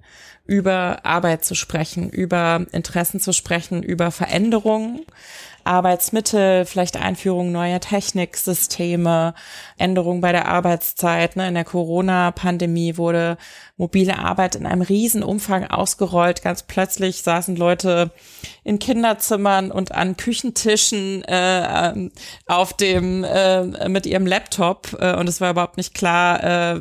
über 0.48 1.04
Arbeit 1.04 1.44
zu 1.44 1.54
sprechen, 1.54 2.08
über 2.08 2.66
Interessen 2.72 3.20
zu 3.20 3.32
sprechen, 3.32 3.82
über 3.82 4.10
Veränderungen, 4.10 5.04
Arbeitsmittel, 5.68 6.64
vielleicht 6.64 6.96
Einführung 6.96 7.52
neuer 7.52 7.78
Techniksysteme, 7.78 9.34
Änderungen 9.76 10.20
bei 10.20 10.32
der 10.32 10.48
Arbeitszeit. 10.48 11.36
Ne? 11.36 11.46
In 11.46 11.54
der 11.54 11.64
Corona-Pandemie 11.64 12.96
wurde 12.96 13.36
mobile 13.76 14.18
Arbeit 14.18 14.56
in 14.56 14.66
einem 14.66 14.82
riesen 14.82 15.22
Umfang 15.22 15.64
ausgerollt. 15.64 16.42
Ganz 16.42 16.64
plötzlich 16.64 17.22
saßen 17.22 17.54
Leute 17.54 18.10
in 18.64 18.78
Kinderzimmern 18.78 19.70
und 19.70 19.92
an 19.92 20.16
Küchentischen 20.16 21.22
äh, 21.24 22.10
auf 22.46 22.72
dem 22.72 23.24
äh, 23.24 23.88
mit 23.88 24.06
ihrem 24.06 24.26
Laptop 24.26 24.96
äh, 24.98 25.14
und 25.14 25.28
es 25.28 25.40
war 25.40 25.50
überhaupt 25.50 25.76
nicht 25.76 25.94
klar, 25.94 26.42
äh, 26.74 26.80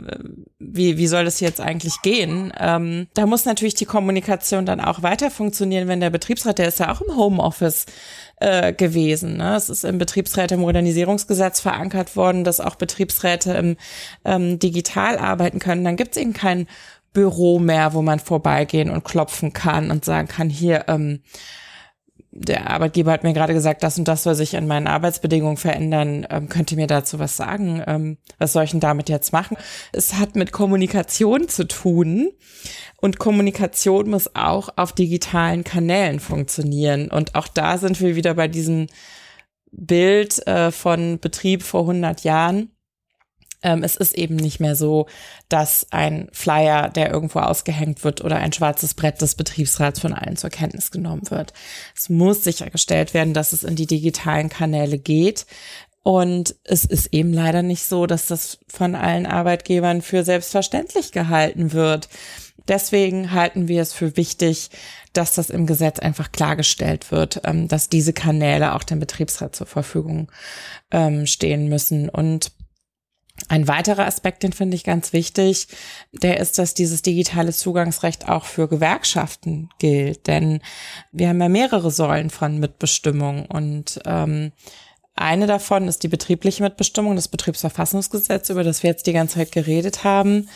wie 0.60 0.98
wie 0.98 1.08
soll 1.08 1.25
das 1.25 1.39
jetzt 1.39 1.62
eigentlich 1.62 2.01
gehen. 2.01 2.51
Ähm, 2.60 3.08
da 3.13 3.25
muss 3.25 3.46
natürlich 3.46 3.75
die 3.75 3.86
Kommunikation 3.86 4.65
dann 4.65 4.82
auch 4.82 5.03
weiter 5.03 5.29
funktionieren, 5.29 5.88
wenn 5.88 6.00
der 6.00 6.10
Betriebsrat, 6.10 6.58
der 6.58 6.67
ist 6.67 6.79
ja 6.79 6.91
auch 6.91 7.01
im 7.01 7.15
Homeoffice 7.15 7.86
äh, 8.39 8.74
gewesen. 8.74 9.38
Ne? 9.38 9.56
Es 9.56 9.70
ist 9.70 9.84
im 9.84 9.98
Betriebsräte-Modernisierungsgesetz 9.98 11.60
verankert 11.60 12.15
worden, 12.15 12.44
dass 12.44 12.60
auch 12.60 12.75
Betriebsräte 12.75 13.53
im 13.53 13.77
ähm, 14.25 14.60
digital 14.60 15.17
arbeiten 15.17 15.60
können. 15.60 15.84
Dann 15.84 15.96
gibt 15.96 16.15
es 16.15 16.22
eben 16.22 16.34
kein 16.34 16.67
Büro 17.13 17.58
mehr, 17.60 17.94
wo 17.94 18.01
man 18.01 18.20
vorbeigehen 18.20 18.91
und 18.91 19.03
klopfen 19.03 19.53
kann 19.53 19.89
und 19.89 20.06
sagen 20.06 20.27
kann, 20.27 20.50
hier, 20.50 20.86
ähm, 20.88 21.22
der 22.39 22.70
Arbeitgeber 22.70 23.12
hat 23.12 23.24
mir 23.24 23.34
gerade 23.34 23.53
gesagt, 23.53 23.82
das 23.82 23.98
und 23.98 24.08
das 24.08 24.22
soll 24.22 24.36
sich 24.36 24.56
an 24.56 24.67
meinen 24.67 24.86
Arbeitsbedingungen 24.86 25.58
verändern. 25.58 26.27
Ähm, 26.29 26.50
könnt 26.50 26.72
ihr 26.72 26.77
mir 26.77 26.86
dazu 26.86 27.17
was 27.17 27.36
sagen? 27.36 27.82
Ähm, 27.88 28.17
was 28.38 28.53
soll 28.53 28.63
ich 28.63 28.72
denn 28.72 28.79
damit 28.79 29.10
jetzt 29.10 29.34
machen? 29.34 29.58
Es 29.91 30.13
hat 30.13 30.36
mit 30.36 30.51
Kommunikation 30.51 31.50
zu 31.50 31.67
tun. 31.67 32.29
Und 33.01 33.17
Kommunikation 33.17 34.10
muss 34.10 34.36
auch 34.36 34.70
auf 34.75 34.91
digitalen 34.91 35.63
Kanälen 35.63 36.20
funktionieren. 36.20 37.10
Und 37.10 37.34
auch 37.34 37.48
da 37.48 37.79
sind 37.79 38.00
wir 38.01 38.15
wieder 38.15 38.36
bei 38.36 38.48
diesem 38.48 38.88
Bild 39.72 40.46
äh, 40.48 40.72
von 40.72 41.20
Betrieb 41.20 41.63
vor 41.63 41.82
100 41.82 42.24
Jahren. 42.24 42.70
Ähm, 43.64 43.84
es 43.84 43.96
ist 43.96 44.16
eben 44.16 44.36
nicht 44.36 44.60
mehr 44.60 44.76
so, 44.76 45.08
dass 45.50 45.88
ein 45.92 46.28
Flyer, 46.32 46.90
der 46.90 47.12
irgendwo 47.12 47.40
ausgehängt 47.40 48.04
wird 48.04 48.24
oder 48.24 48.38
ein 48.38 48.54
schwarzes 48.54 48.94
Brett 48.94 49.22
des 49.22 49.36
Betriebsrats 49.36 50.00
von 50.00 50.14
allen 50.14 50.38
zur 50.38 50.50
Kenntnis 50.50 50.92
genommen 50.92 51.30
wird. 51.30 51.54
Es 51.96 52.10
muss 52.10 52.44
sichergestellt 52.44 53.14
werden, 53.14 53.34
dass 53.34 53.54
es 53.54 53.64
in 53.64 53.76
die 53.76 53.88
digitalen 53.88 54.50
Kanäle 54.50 55.00
geht. 55.00 55.46
Und 56.04 56.56
es 56.64 56.86
ist 56.86 57.14
eben 57.14 57.34
leider 57.34 57.64
nicht 57.64 57.84
so, 57.84 58.06
dass 58.06 58.28
das 58.28 58.60
von 58.68 58.96
allen 58.96 59.26
Arbeitgebern 59.26 60.02
für 60.02 60.24
selbstverständlich 60.24 61.12
gehalten 61.12 61.74
wird. 61.74 62.08
Deswegen 62.68 63.34
halten 63.34 63.68
wir 63.68 63.82
es 63.82 63.94
für 63.94 64.18
wichtig, 64.18 64.70
dass 65.14 65.36
das 65.36 65.50
im 65.50 65.66
Gesetz 65.66 66.00
einfach 66.00 66.32
klargestellt 66.32 67.12
wird, 67.12 67.42
ähm, 67.44 67.68
dass 67.68 67.90
diese 67.90 68.14
Kanäle 68.14 68.76
auch 68.76 68.84
dem 68.84 69.00
Betriebsrat 69.00 69.56
zur 69.56 69.68
Verfügung 69.68 70.32
ähm, 70.92 71.26
stehen 71.26 71.70
müssen. 71.70 72.10
Und 72.10 72.52
ein 73.50 73.67
weiterer 73.67 74.06
Aspekt, 74.06 74.44
den 74.44 74.51
finde 74.51 74.75
ich 74.75 74.84
ganz 74.84 75.13
wichtig, 75.13 75.67
der 76.12 76.39
ist, 76.39 76.58
dass 76.58 76.74
dieses 76.74 77.01
digitale 77.01 77.53
Zugangsrecht 77.53 78.27
auch 78.27 78.46
für 78.46 78.67
Gewerkschaften 78.67 79.70
gilt. 79.79 80.27
Denn 80.27 80.62
wir 81.12 81.29
haben 81.29 81.41
ja 81.41 81.50
mehrere 81.50 81.91
Säulen 81.91 82.29
von 82.29 82.58
Mitbestimmung 82.60 83.46
und 83.46 84.00
ähm, 84.06 84.51
eine 85.15 85.48
davon 85.48 85.88
ist 85.88 86.03
die 86.03 86.10
betriebliche 86.10 86.62
Mitbestimmung, 86.62 87.15
das 87.15 87.27
Betriebsverfassungsgesetz, 87.27 88.50
über 88.50 88.63
das 88.63 88.84
wir 88.84 88.91
jetzt 88.91 89.08
die 89.08 89.13
ganze 89.13 89.36
Zeit 89.36 89.51
geredet 89.51 90.03
haben. 90.03 90.50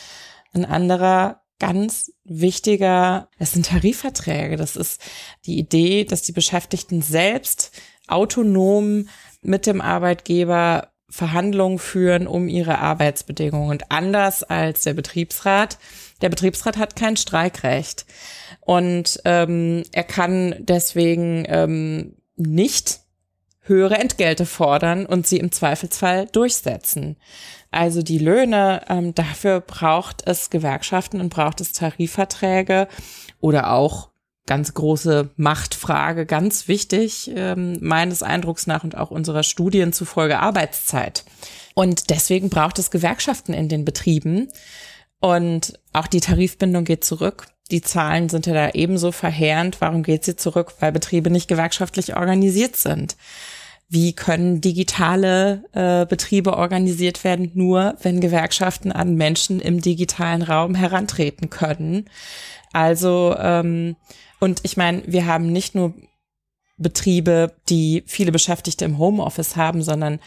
Ein 0.52 0.64
anderer 0.64 1.40
ganz 1.58 2.12
wichtiger, 2.24 3.28
es 3.38 3.52
sind 3.52 3.66
Tarifverträge. 3.66 4.56
Das 4.56 4.76
ist 4.76 5.00
die 5.46 5.58
Idee, 5.58 6.04
dass 6.04 6.22
die 6.22 6.32
Beschäftigten 6.32 7.02
selbst 7.02 7.72
autonom 8.06 9.08
mit 9.42 9.66
dem 9.66 9.80
Arbeitgeber 9.80 10.91
Verhandlungen 11.12 11.78
führen 11.78 12.26
um 12.26 12.48
ihre 12.48 12.78
Arbeitsbedingungen. 12.78 13.68
Und 13.68 13.92
anders 13.92 14.42
als 14.42 14.80
der 14.80 14.94
Betriebsrat, 14.94 15.78
der 16.22 16.30
Betriebsrat 16.30 16.78
hat 16.78 16.96
kein 16.96 17.18
Streikrecht. 17.18 18.06
Und 18.60 19.20
ähm, 19.26 19.82
er 19.92 20.04
kann 20.04 20.54
deswegen 20.60 21.44
ähm, 21.48 22.16
nicht 22.36 23.00
höhere 23.60 23.98
Entgelte 23.98 24.46
fordern 24.46 25.04
und 25.04 25.26
sie 25.26 25.36
im 25.36 25.52
Zweifelsfall 25.52 26.28
durchsetzen. 26.32 27.18
Also 27.70 28.02
die 28.02 28.18
Löhne, 28.18 28.80
ähm, 28.88 29.14
dafür 29.14 29.60
braucht 29.60 30.26
es 30.26 30.48
Gewerkschaften 30.48 31.20
und 31.20 31.28
braucht 31.28 31.60
es 31.60 31.72
Tarifverträge 31.72 32.88
oder 33.38 33.70
auch 33.70 34.11
ganz 34.46 34.74
große 34.74 35.30
Machtfrage, 35.36 36.26
ganz 36.26 36.68
wichtig, 36.68 37.30
ähm, 37.34 37.78
meines 37.80 38.22
Eindrucks 38.22 38.66
nach 38.66 38.84
und 38.84 38.96
auch 38.96 39.10
unserer 39.10 39.42
Studien 39.42 39.92
zufolge 39.92 40.40
Arbeitszeit. 40.40 41.24
Und 41.74 42.10
deswegen 42.10 42.50
braucht 42.50 42.78
es 42.78 42.90
Gewerkschaften 42.90 43.54
in 43.54 43.68
den 43.68 43.84
Betrieben. 43.84 44.48
Und 45.20 45.78
auch 45.92 46.06
die 46.08 46.20
Tarifbindung 46.20 46.84
geht 46.84 47.04
zurück. 47.04 47.46
Die 47.70 47.80
Zahlen 47.80 48.28
sind 48.28 48.46
ja 48.46 48.52
da 48.52 48.70
ebenso 48.70 49.12
verheerend. 49.12 49.80
Warum 49.80 50.02
geht 50.02 50.24
sie 50.24 50.36
zurück? 50.36 50.74
Weil 50.80 50.92
Betriebe 50.92 51.30
nicht 51.30 51.48
gewerkschaftlich 51.48 52.16
organisiert 52.16 52.76
sind. 52.76 53.16
Wie 53.92 54.14
können 54.14 54.62
digitale 54.62 55.64
äh, 55.72 56.06
Betriebe 56.06 56.56
organisiert 56.56 57.24
werden? 57.24 57.50
Nur 57.52 57.94
wenn 58.00 58.22
Gewerkschaften 58.22 58.90
an 58.90 59.16
Menschen 59.16 59.60
im 59.60 59.82
digitalen 59.82 60.40
Raum 60.40 60.74
herantreten 60.74 61.50
können. 61.50 62.08
Also 62.72 63.36
ähm, 63.38 63.96
und 64.40 64.60
ich 64.62 64.78
meine, 64.78 65.02
wir 65.06 65.26
haben 65.26 65.52
nicht 65.52 65.74
nur 65.74 65.92
Betriebe, 66.78 67.52
die 67.68 68.02
viele 68.06 68.32
Beschäftigte 68.32 68.86
im 68.86 68.96
Homeoffice 68.96 69.56
haben, 69.56 69.82
sondern 69.82 70.20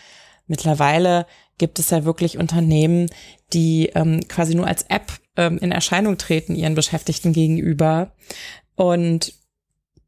mittlerweile 0.46 1.26
gibt 1.58 1.80
es 1.80 1.90
ja 1.90 2.06
wirklich 2.06 2.38
Unternehmen, 2.38 3.10
die 3.52 3.88
ähm, 3.96 4.28
quasi 4.28 4.54
nur 4.54 4.68
als 4.68 4.84
App 4.90 5.12
ähm, 5.38 5.58
in 5.58 5.72
Erscheinung 5.72 6.20
treten 6.20 6.54
ihren 6.54 6.76
Beschäftigten 6.76 7.34
gegenüber. 7.34 8.12
Und 8.76 9.34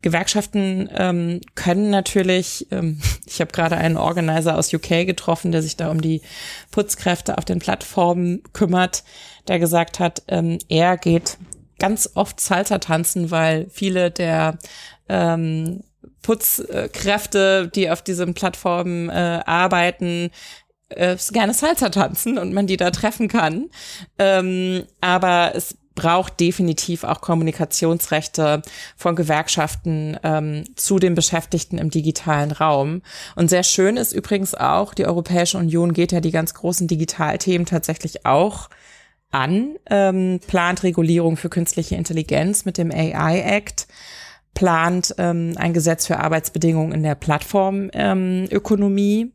Gewerkschaften 0.01 0.89
ähm, 0.96 1.42
können 1.56 1.89
natürlich, 1.89 2.68
ähm, 2.72 3.01
ich 3.25 3.42
habe 3.42 3.51
gerade 3.51 3.77
einen 3.77 3.98
Organizer 3.98 4.58
aus 4.58 4.74
UK 4.74 5.06
getroffen, 5.06 5.51
der 5.51 5.62
sich 5.62 5.75
da 5.75 5.89
um 5.89 6.01
die 6.01 6.22
Putzkräfte 6.72 7.38
auf 7.38 7.46
den 7.46 7.60
Plattformen 7.60 8.44
kümmert, 8.54 9.04
der 9.48 9.60
gesagt 9.60 10.00
hat, 10.00 10.24
ähm, 10.27 10.60
er 10.70 10.98
geht 10.98 11.38
ganz 11.80 12.10
oft 12.16 12.39
Salsa 12.39 12.80
tanzen, 12.80 13.32
weil 13.32 13.68
viele 13.70 14.12
der 14.12 14.58
ähm, 15.10 15.84
Putzkräfte, 16.22 17.70
die 17.74 17.89
auf 17.89 18.01
diesen 18.01 18.34
Plattformen 18.34 19.10
äh, 19.10 19.42
arbeiten, 19.46 20.32
äh, 20.89 21.16
gerne 21.32 21.54
Salsa 21.54 21.89
tanzen 21.89 22.38
und 22.38 22.54
man 22.54 22.68
die 22.68 22.77
da 22.77 22.92
treffen 22.92 23.27
kann. 23.27 23.70
Ähm, 24.18 24.86
aber 25.01 25.51
es 25.56 25.77
braucht 25.98 26.39
definitiv 26.39 27.04
auch 27.04 27.20
Kommunikationsrechte 27.20 28.62
von 28.96 29.18
Gewerkschaften 29.18 30.18
ähm, 30.24 30.63
zu 30.75 31.00
den 31.00 31.16
Beschäftigten 31.16 31.80
im 31.80 31.89
digitalen 31.89 32.51
Raum. 32.51 33.01
Und 33.36 33.50
sehr 33.50 33.63
schön 33.63 33.98
ist 33.98 34.13
übrigens 34.13 34.56
auch, 34.56 34.94
die 34.94 35.06
Europäische 35.06 35.58
Union 35.58 35.92
geht 35.92 36.13
ja 36.13 36.22
die 36.22 36.32
ganz 36.32 36.54
großen 36.54 36.88
Digitalthemen 36.88 37.66
tatsächlich 37.66 38.25
auch 38.25 38.70
an, 39.32 39.75
ähm, 39.89 40.39
plant 40.48 40.84
Regulierung 40.84 41.36
für 41.36 41.50
künstliche 41.50 41.96
Intelligenz 41.96 42.63
mit 42.63 42.77
dem 42.77 42.89
AI 42.92 43.42
Act, 43.42 43.88
plant 44.54 45.13
ähm, 45.18 45.56
ein 45.58 45.74
Gesetz 45.74 46.08
für 46.08 46.20
Arbeitsbedingungen 46.20 46.94
in 46.94 47.04
der 47.04 47.16
Plattformökonomie. 47.16 49.22
Ähm, 49.22 49.34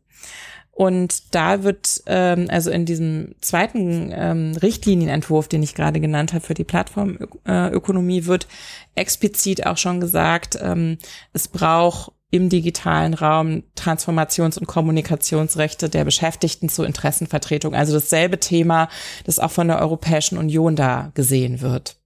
und 0.75 1.35
da 1.35 1.63
wird, 1.63 2.01
ähm, 2.07 2.47
also 2.49 2.71
in 2.71 2.85
diesem 2.85 3.35
zweiten 3.41 4.11
ähm, 4.11 4.57
Richtlinienentwurf, 4.61 5.47
den 5.47 5.61
ich 5.61 5.75
gerade 5.75 5.99
genannt 5.99 6.33
habe 6.33 6.43
für 6.43 6.55
die 6.55 6.63
Plattformökonomie, 6.63 8.25
wird 8.25 8.47
explizit 8.95 9.67
auch 9.67 9.77
schon 9.77 9.99
gesagt, 9.99 10.57
ähm, 10.59 10.97
es 11.31 11.47
braucht 11.47 12.13
im 12.31 12.49
digitalen 12.49 13.13
Raum 13.13 13.61
Transformations- 13.77 14.57
und 14.57 14.65
Kommunikationsrechte 14.65 15.89
der 15.89 16.05
Beschäftigten 16.05 16.67
zur 16.69 16.87
Interessenvertretung. 16.87 17.75
Also 17.75 17.93
dasselbe 17.93 18.39
Thema, 18.39 18.89
das 19.25 19.37
auch 19.37 19.51
von 19.51 19.67
der 19.67 19.79
Europäischen 19.79 20.39
Union 20.39 20.75
da 20.75 21.11
gesehen 21.13 21.61
wird. 21.61 21.97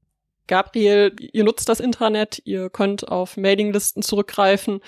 Gabriel, 0.48 1.16
ihr 1.32 1.46
nutzt 1.46 1.70
das 1.70 1.80
Intranet, 1.80 2.42
ihr 2.44 2.70
könnt 2.70 3.08
auf 3.08 3.38
Mailinglisten 3.38 4.04
zurückgreifen. 4.04 4.82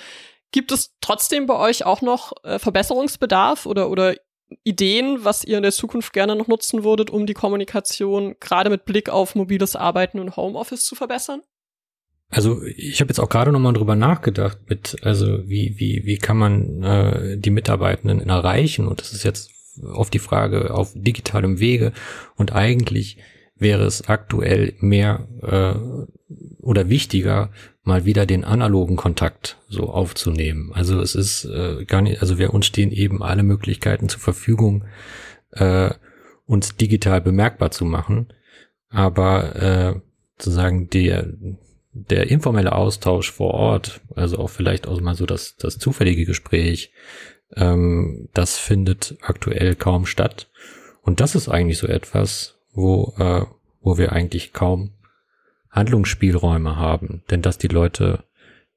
Gibt 0.51 0.71
es 0.71 0.95
trotzdem 1.01 1.45
bei 1.45 1.55
euch 1.55 1.85
auch 1.85 2.01
noch 2.01 2.33
äh, 2.43 2.59
Verbesserungsbedarf 2.59 3.65
oder, 3.65 3.89
oder 3.89 4.15
Ideen, 4.63 5.23
was 5.23 5.43
ihr 5.43 5.57
in 5.57 5.63
der 5.63 5.71
Zukunft 5.71 6.13
gerne 6.13 6.35
noch 6.35 6.47
nutzen 6.47 6.83
würdet, 6.83 7.09
um 7.09 7.27
die 7.27 7.35
Kommunikation 7.35 8.35
gerade 8.39 8.69
mit 8.69 8.85
Blick 8.85 9.09
auf 9.09 9.35
mobiles 9.35 9.75
Arbeiten 9.75 10.19
und 10.19 10.35
Homeoffice 10.35 10.85
zu 10.85 10.95
verbessern? 10.95 11.41
Also 12.31 12.61
ich 12.63 13.01
habe 13.01 13.09
jetzt 13.09 13.19
auch 13.19 13.29
gerade 13.29 13.51
nochmal 13.51 13.73
drüber 13.73 13.95
nachgedacht, 13.95 14.59
mit 14.67 14.97
also 15.01 15.47
wie 15.49 15.79
wie 15.79 16.05
wie 16.05 16.17
kann 16.17 16.37
man 16.37 16.83
äh, 16.83 17.37
die 17.37 17.49
Mitarbeitenden 17.49 18.21
erreichen 18.21 18.87
und 18.87 19.01
das 19.01 19.13
ist 19.13 19.23
jetzt 19.23 19.51
auf 19.93 20.09
die 20.09 20.19
Frage 20.19 20.73
auf 20.73 20.91
digitalem 20.93 21.59
Wege 21.59 21.91
und 22.35 22.53
eigentlich 22.53 23.17
wäre 23.59 23.83
es 23.83 24.07
aktuell 24.07 24.73
mehr 24.79 25.27
äh, 25.41 26.33
oder 26.61 26.89
wichtiger 26.89 27.51
mal 27.83 28.05
wieder 28.05 28.25
den 28.25 28.43
analogen 28.43 28.95
Kontakt 28.95 29.57
so 29.67 29.89
aufzunehmen. 29.89 30.71
Also 30.73 31.01
es 31.01 31.15
ist 31.15 31.45
äh, 31.45 31.85
gar 31.85 32.01
nicht, 32.01 32.21
also 32.21 32.37
wir 32.37 32.53
uns 32.53 32.65
stehen 32.65 32.91
eben 32.91 33.23
alle 33.23 33.43
Möglichkeiten 33.43 34.09
zur 34.09 34.19
Verfügung, 34.19 34.85
äh, 35.51 35.89
uns 36.45 36.75
digital 36.75 37.21
bemerkbar 37.21 37.71
zu 37.71 37.85
machen, 37.85 38.27
aber 38.89 39.55
äh, 39.55 39.99
sozusagen 40.37 40.89
der 40.89 41.27
der 41.91 42.29
informelle 42.29 42.73
Austausch 42.73 43.31
vor 43.31 43.53
Ort, 43.53 44.01
also 44.15 44.37
auch 44.37 44.49
vielleicht 44.49 44.87
auch 44.87 45.01
mal 45.01 45.15
so 45.15 45.25
das, 45.25 45.55
das 45.57 45.79
zufällige 45.79 46.25
Gespräch, 46.25 46.91
ähm, 47.55 48.29
das 48.33 48.57
findet 48.57 49.17
aktuell 49.21 49.75
kaum 49.75 50.05
statt. 50.05 50.49
Und 51.01 51.19
das 51.19 51.35
ist 51.35 51.49
eigentlich 51.49 51.77
so 51.77 51.87
etwas, 51.87 52.58
wo, 52.79 53.13
äh, 53.17 53.45
wo 53.81 53.97
wir 53.97 54.11
eigentlich 54.11 54.53
kaum 54.53 54.91
Handlungsspielräume 55.69 56.75
haben. 56.75 57.23
Denn 57.29 57.41
dass 57.41 57.57
die 57.57 57.67
Leute 57.67 58.23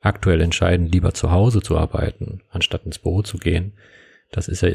aktuell 0.01 0.41
entscheiden, 0.41 0.87
lieber 0.87 1.15
zu 1.15 1.31
Hause 1.31 1.63
zu 1.63 1.79
arbeiten, 1.79 2.43
anstatt 2.51 2.85
ins 2.85 2.99
Büro 2.99 3.23
zu 3.23 3.39
gehen, 3.39 3.73
das 4.31 4.49
ist 4.49 4.63
ja 4.63 4.71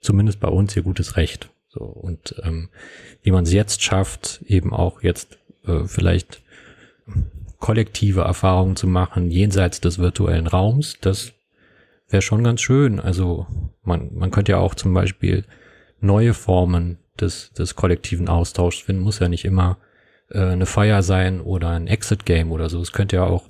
zumindest 0.00 0.40
bei 0.40 0.48
uns 0.48 0.74
ihr 0.76 0.82
gutes 0.82 1.16
Recht. 1.16 1.50
So, 1.68 1.84
und 1.84 2.36
ähm, 2.42 2.70
wie 3.22 3.30
man 3.30 3.44
es 3.44 3.52
jetzt 3.52 3.82
schafft, 3.82 4.42
eben 4.46 4.72
auch 4.72 5.02
jetzt 5.02 5.38
äh, 5.66 5.84
vielleicht 5.84 6.42
kollektive 7.58 8.22
Erfahrungen 8.22 8.76
zu 8.76 8.86
machen, 8.86 9.30
jenseits 9.30 9.80
des 9.80 9.98
virtuellen 9.98 10.46
Raums, 10.46 10.98
das 11.00 11.32
wäre 12.08 12.22
schon 12.22 12.44
ganz 12.44 12.60
schön. 12.60 13.00
Also 13.00 13.46
man, 13.82 14.14
man 14.14 14.30
könnte 14.30 14.52
ja 14.52 14.58
auch 14.58 14.74
zum 14.74 14.94
Beispiel 14.94 15.44
neue 16.00 16.34
Formen 16.34 16.98
des, 17.20 17.52
des 17.52 17.74
kollektiven 17.74 18.28
Austauschs 18.28 18.80
finden. 18.80 19.02
Muss 19.02 19.18
ja 19.18 19.28
nicht 19.28 19.44
immer 19.44 19.78
äh, 20.30 20.40
eine 20.40 20.66
Feier 20.66 21.02
sein 21.02 21.40
oder 21.40 21.70
ein 21.70 21.86
Exit-Game 21.86 22.52
oder 22.52 22.68
so. 22.68 22.80
Es 22.80 22.92
könnte 22.92 23.16
ja 23.16 23.24
auch 23.24 23.48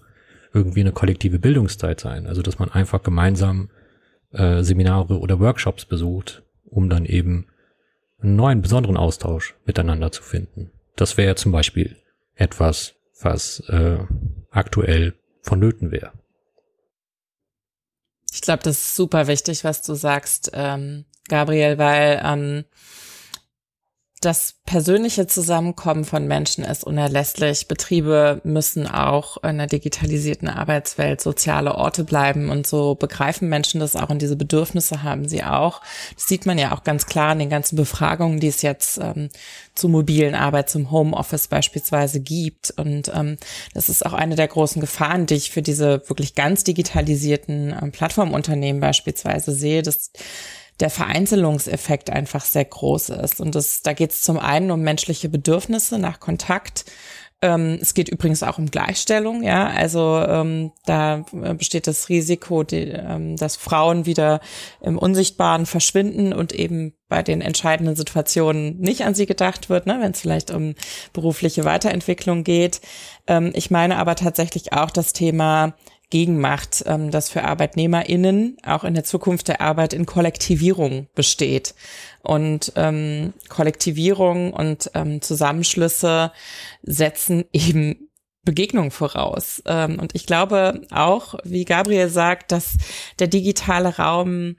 irgendwie 0.53 0.81
eine 0.81 0.93
kollektive 0.93 1.39
Bildungszeit 1.39 2.01
sein. 2.01 2.27
Also 2.27 2.43
dass 2.43 2.59
man 2.59 2.71
einfach 2.71 3.03
gemeinsam 3.03 3.71
äh, 4.33 4.63
Seminare 4.63 5.19
oder 5.19 5.41
Workshops 5.41 5.85
besucht, 5.85 6.43
um 6.65 6.89
dann 6.89 7.05
eben 7.05 7.47
einen 8.21 8.37
neuen, 8.37 8.63
besonderen 8.63 8.97
Austausch 8.97 9.55
miteinander 9.65 10.11
zu 10.13 10.23
finden. 10.23 10.71
Das 10.97 11.17
wäre 11.17 11.29
ja 11.29 11.37
zum 11.37 11.53
Beispiel 11.53 11.97
etwas, 12.35 12.95
was 13.21 13.61
äh, 13.69 13.99
aktuell 14.51 15.15
vonnöten 15.43 15.91
wäre. 15.91 16.13
Ich 18.33 18.41
glaube, 18.41 18.63
das 18.63 18.77
ist 18.79 18.97
super 18.97 19.27
wichtig, 19.29 19.65
was 19.65 19.83
du 19.83 19.95
sagst, 19.95 20.51
ähm, 20.53 21.05
Gabriel, 21.29 21.79
weil 21.79 22.21
ähm, 22.25 22.65
das 24.21 24.55
persönliche 24.65 25.27
Zusammenkommen 25.27 26.07
von 26.07 26.27
Menschen 26.27 26.65
ist 26.65 26.85
unerlässlich. 26.85 27.69
Betriebe 27.69 28.41
müssen 28.45 28.87
auch 28.87 29.37
in 29.45 29.59
der 29.59 29.67
digitalisierten 29.67 30.49
Arbeitswelt 30.49 31.21
soziale 31.21 31.75
Orte 31.75 32.03
bleiben 32.03 32.49
und 32.49 32.67
so 32.67 32.95
begreifen 32.95 33.51
Menschen 33.51 33.79
das 33.79 33.95
auch 33.95 34.09
und 34.09 34.23
diese 34.23 34.37
Bedürfnisse 34.37 35.03
haben 35.03 35.29
sie 35.29 35.45
auch. 35.45 35.83
Das 36.15 36.27
sieht 36.27 36.47
man 36.47 36.57
ja 36.57 36.73
auch 36.73 36.83
ganz 36.83 37.05
klar 37.05 37.33
in 37.33 37.41
den 37.41 37.51
ganzen 37.51 37.77
Befragungen, 37.77 38.41
die 38.41 38.49
es 38.49 38.63
jetzt 38.63 38.99
ähm, 38.99 39.29
zur 39.75 39.91
mobilen 39.91 40.35
Arbeit, 40.35 40.71
zum 40.71 40.91
Homeoffice 40.91 41.49
beispielsweise 41.49 42.21
gibt. 42.21 42.73
Und 42.79 43.13
ähm, 43.15 43.37
das 43.75 43.91
ist 43.91 44.05
auch 44.07 44.15
eine 44.15 44.35
der 44.35 44.49
großen 44.49 44.81
Gefahren, 44.81 45.27
die 45.27 45.35
ich 45.35 45.51
für 45.51 45.63
diese 45.63 46.03
wirklich 46.09 46.35
ganz 46.35 46.65
digitalisierten 46.65 47.77
ähm, 47.81 47.93
Plattformunternehmen 47.93 48.81
beispielsweise 48.81 49.53
sehe, 49.53 49.83
dass 49.83 50.11
der 50.81 50.91
Vereinzelungseffekt 50.91 52.11
einfach 52.11 52.45
sehr 52.45 52.65
groß 52.65 53.11
ist. 53.11 53.41
Und 53.41 53.55
das, 53.55 53.83
da 53.83 53.93
geht 53.93 54.13
es 54.13 54.23
zum 54.23 54.39
einen 54.39 54.71
um 54.71 54.83
menschliche 54.83 55.29
Bedürfnisse 55.29 55.99
nach 55.99 56.21
Kontakt, 56.21 56.85
ähm, 57.43 57.79
es 57.83 57.93
geht 57.93 58.09
übrigens 58.09 58.43
auch 58.43 58.57
um 58.57 58.71
Gleichstellung, 58.71 59.43
ja. 59.43 59.67
Also 59.67 60.25
ähm, 60.27 60.73
da 60.87 61.25
äh, 61.43 61.53
besteht 61.53 61.87
das 61.87 62.09
Risiko, 62.09 62.63
die, 62.63 62.89
ähm, 62.89 63.37
dass 63.37 63.57
Frauen 63.57 64.07
wieder 64.07 64.41
im 64.81 64.97
Unsichtbaren 64.97 65.67
verschwinden 65.67 66.33
und 66.33 66.53
eben 66.53 66.95
bei 67.09 67.23
den 67.23 67.43
entscheidenden 67.43 67.95
Situationen 67.95 68.79
nicht 68.79 69.05
an 69.05 69.15
sie 69.15 69.27
gedacht 69.27 69.69
wird, 69.69 69.87
ne, 69.87 69.99
wenn 70.01 70.13
es 70.13 70.21
vielleicht 70.21 70.51
um 70.51 70.75
berufliche 71.13 71.67
Weiterentwicklung 71.67 72.43
geht. 72.43 72.81
Ähm, 73.27 73.53
ich 73.55 73.71
meine 73.71 73.99
aber 73.99 74.17
tatsächlich 74.17 74.73
auch 74.73 74.91
das 74.91 75.13
Thema 75.13 75.75
Gegenmacht, 76.11 76.85
ähm, 76.87 77.11
das 77.11 77.31
für 77.31 77.43
ArbeitnehmerInnen 77.43 78.59
auch 78.65 78.85
in 78.85 78.95
der 78.95 79.05
Zukunft 79.05 79.49
der 79.49 79.61
Arbeit 79.61 79.93
in 79.93 80.07
Kollektivierung 80.07 81.09
besteht. 81.15 81.75
Und 82.23 82.73
ähm, 82.77 83.33
Kollektivierung 83.49 84.53
und 84.53 84.91
ähm, 84.95 85.21
Zusammenschlüsse 85.21 86.33
setzen 86.83 87.45
eben 87.53 88.09
Begegnung 88.45 88.93
voraus. 88.93 89.63
Ähm, 89.67 89.99
und 89.99 90.15
ich 90.15 90.27
glaube 90.27 90.83
auch, 90.91 91.35
wie 91.45 91.65
Gabriel 91.65 92.09
sagt, 92.09 92.53
dass 92.53 92.77
der 93.19 93.27
digitale 93.27 93.97
Raum 93.97 94.57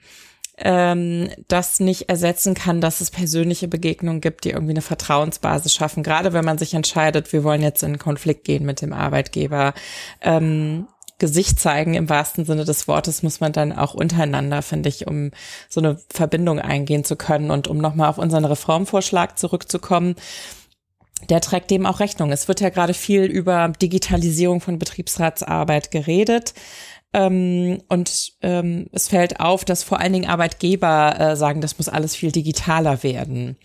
ähm, 0.57 1.29
das 1.47 1.79
nicht 1.79 2.09
ersetzen 2.09 2.55
kann, 2.55 2.81
dass 2.81 2.99
es 2.99 3.11
persönliche 3.11 3.67
Begegnungen 3.67 4.21
gibt, 4.21 4.43
die 4.43 4.49
irgendwie 4.49 4.73
eine 4.73 4.81
Vertrauensbasis 4.81 5.73
schaffen. 5.73 6.03
Gerade 6.03 6.33
wenn 6.33 6.45
man 6.45 6.57
sich 6.57 6.73
entscheidet, 6.73 7.31
wir 7.31 7.43
wollen 7.43 7.61
jetzt 7.61 7.83
in 7.83 7.99
Konflikt 7.99 8.43
gehen 8.43 8.65
mit 8.65 8.81
dem 8.81 8.91
Arbeitgeber. 8.91 9.73
Ähm, 10.21 10.87
Gesicht 11.19 11.59
zeigen 11.59 11.95
im 11.95 12.09
wahrsten 12.09 12.45
Sinne 12.45 12.63
des 12.63 12.87
Wortes 12.87 13.23
muss 13.23 13.39
man 13.39 13.51
dann 13.51 13.73
auch 13.73 13.93
untereinander, 13.93 14.61
finde 14.61 14.89
ich, 14.89 15.07
um 15.07 15.31
so 15.67 15.79
eine 15.79 15.97
Verbindung 16.09 16.59
eingehen 16.59 17.03
zu 17.03 17.15
können 17.15 17.49
und 17.49 17.67
um 17.67 17.77
nochmal 17.77 18.09
auf 18.09 18.17
unseren 18.17 18.45
Reformvorschlag 18.45 19.37
zurückzukommen. 19.39 20.15
Der 21.29 21.41
trägt 21.41 21.71
dem 21.71 21.87
auch 21.87 21.99
Rechnung. 21.99 22.31
Es 22.31 22.47
wird 22.47 22.61
ja 22.61 22.69
gerade 22.69 22.93
viel 22.93 23.23
über 23.23 23.69
Digitalisierung 23.81 24.61
von 24.61 24.77
Betriebsratsarbeit 24.77 25.89
geredet. 25.89 26.53
Ähm, 27.13 27.81
und 27.87 28.33
ähm, 28.41 28.87
es 28.91 29.07
fällt 29.07 29.39
auf, 29.39 29.65
dass 29.65 29.81
vor 29.81 29.99
allen 29.99 30.13
Dingen 30.13 30.29
Arbeitgeber 30.29 31.19
äh, 31.19 31.35
sagen, 31.35 31.61
das 31.61 31.79
muss 31.79 31.89
alles 31.89 32.15
viel 32.15 32.31
digitaler 32.31 33.01
werden. 33.01 33.57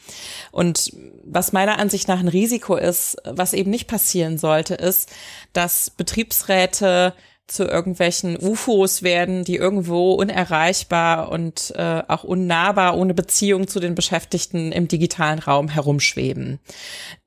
Und 0.53 0.93
was 1.25 1.53
meiner 1.53 1.79
Ansicht 1.79 2.09
nach 2.09 2.21
ein 2.21 2.29
Risiko 2.29 2.77
ist, 2.77 3.17
was 3.25 3.53
eben 3.53 3.71
nicht 3.71 3.89
passieren 3.89 4.39
sollte, 4.39 4.75
ist, 4.75 5.11
dass 5.53 5.91
Betriebsräte 5.91 7.13
zu 7.53 7.65
irgendwelchen 7.65 8.37
UFOs 8.37 9.03
werden, 9.03 9.45
die 9.45 9.57
irgendwo 9.57 10.13
unerreichbar 10.15 11.31
und 11.31 11.73
äh, 11.77 12.03
auch 12.09 12.25
unnahbar, 12.25 12.97
ohne 12.97 13.15
Beziehung 13.15 13.69
zu 13.69 13.81
den 13.81 13.95
Beschäftigten 13.95 14.73
im 14.73 14.89
digitalen 14.89 15.39
Raum 15.39 15.69
herumschweben. 15.69 16.61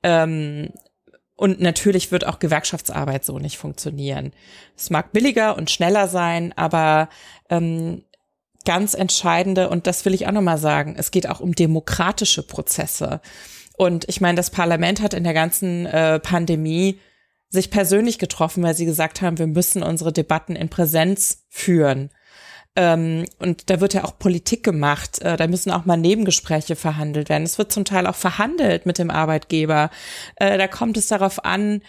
Ähm, 0.02 0.70
und 1.36 1.60
natürlich 1.60 2.10
wird 2.12 2.26
auch 2.26 2.38
Gewerkschaftsarbeit 2.38 3.24
so 3.24 3.38
nicht 3.38 3.58
funktionieren. 3.58 4.32
Es 4.76 4.90
mag 4.90 5.12
billiger 5.12 5.56
und 5.56 5.70
schneller 5.70 6.08
sein, 6.08 6.52
aber 6.56 7.10
ähm, 7.50 8.02
ganz 8.64 8.94
entscheidende, 8.94 9.68
und 9.68 9.86
das 9.86 10.04
will 10.04 10.14
ich 10.14 10.26
auch 10.26 10.32
nochmal 10.32 10.58
sagen, 10.58 10.96
es 10.98 11.10
geht 11.10 11.28
auch 11.28 11.40
um 11.40 11.54
demokratische 11.54 12.42
Prozesse. 12.42 13.20
Und 13.76 14.08
ich 14.08 14.20
meine, 14.20 14.36
das 14.36 14.50
Parlament 14.50 15.02
hat 15.02 15.14
in 15.14 15.24
der 15.24 15.34
ganzen 15.34 15.86
äh, 15.86 16.18
Pandemie 16.18 16.98
sich 17.48 17.70
persönlich 17.70 18.18
getroffen, 18.18 18.62
weil 18.62 18.74
sie 18.74 18.86
gesagt 18.86 19.22
haben, 19.22 19.38
wir 19.38 19.46
müssen 19.46 19.82
unsere 19.82 20.12
Debatten 20.12 20.56
in 20.56 20.68
Präsenz 20.68 21.44
führen. 21.48 22.10
Ähm, 22.74 23.24
und 23.38 23.70
da 23.70 23.80
wird 23.80 23.94
ja 23.94 24.04
auch 24.04 24.18
Politik 24.18 24.62
gemacht. 24.62 25.22
Äh, 25.22 25.36
da 25.36 25.46
müssen 25.46 25.70
auch 25.70 25.86
mal 25.86 25.96
Nebengespräche 25.96 26.76
verhandelt 26.76 27.28
werden. 27.28 27.44
Es 27.44 27.58
wird 27.58 27.72
zum 27.72 27.84
Teil 27.84 28.06
auch 28.06 28.14
verhandelt 28.14 28.84
mit 28.84 28.98
dem 28.98 29.10
Arbeitgeber. 29.10 29.90
Äh, 30.36 30.58
da 30.58 30.68
kommt 30.68 30.96
es 30.96 31.06
darauf 31.06 31.44
an, 31.44 31.80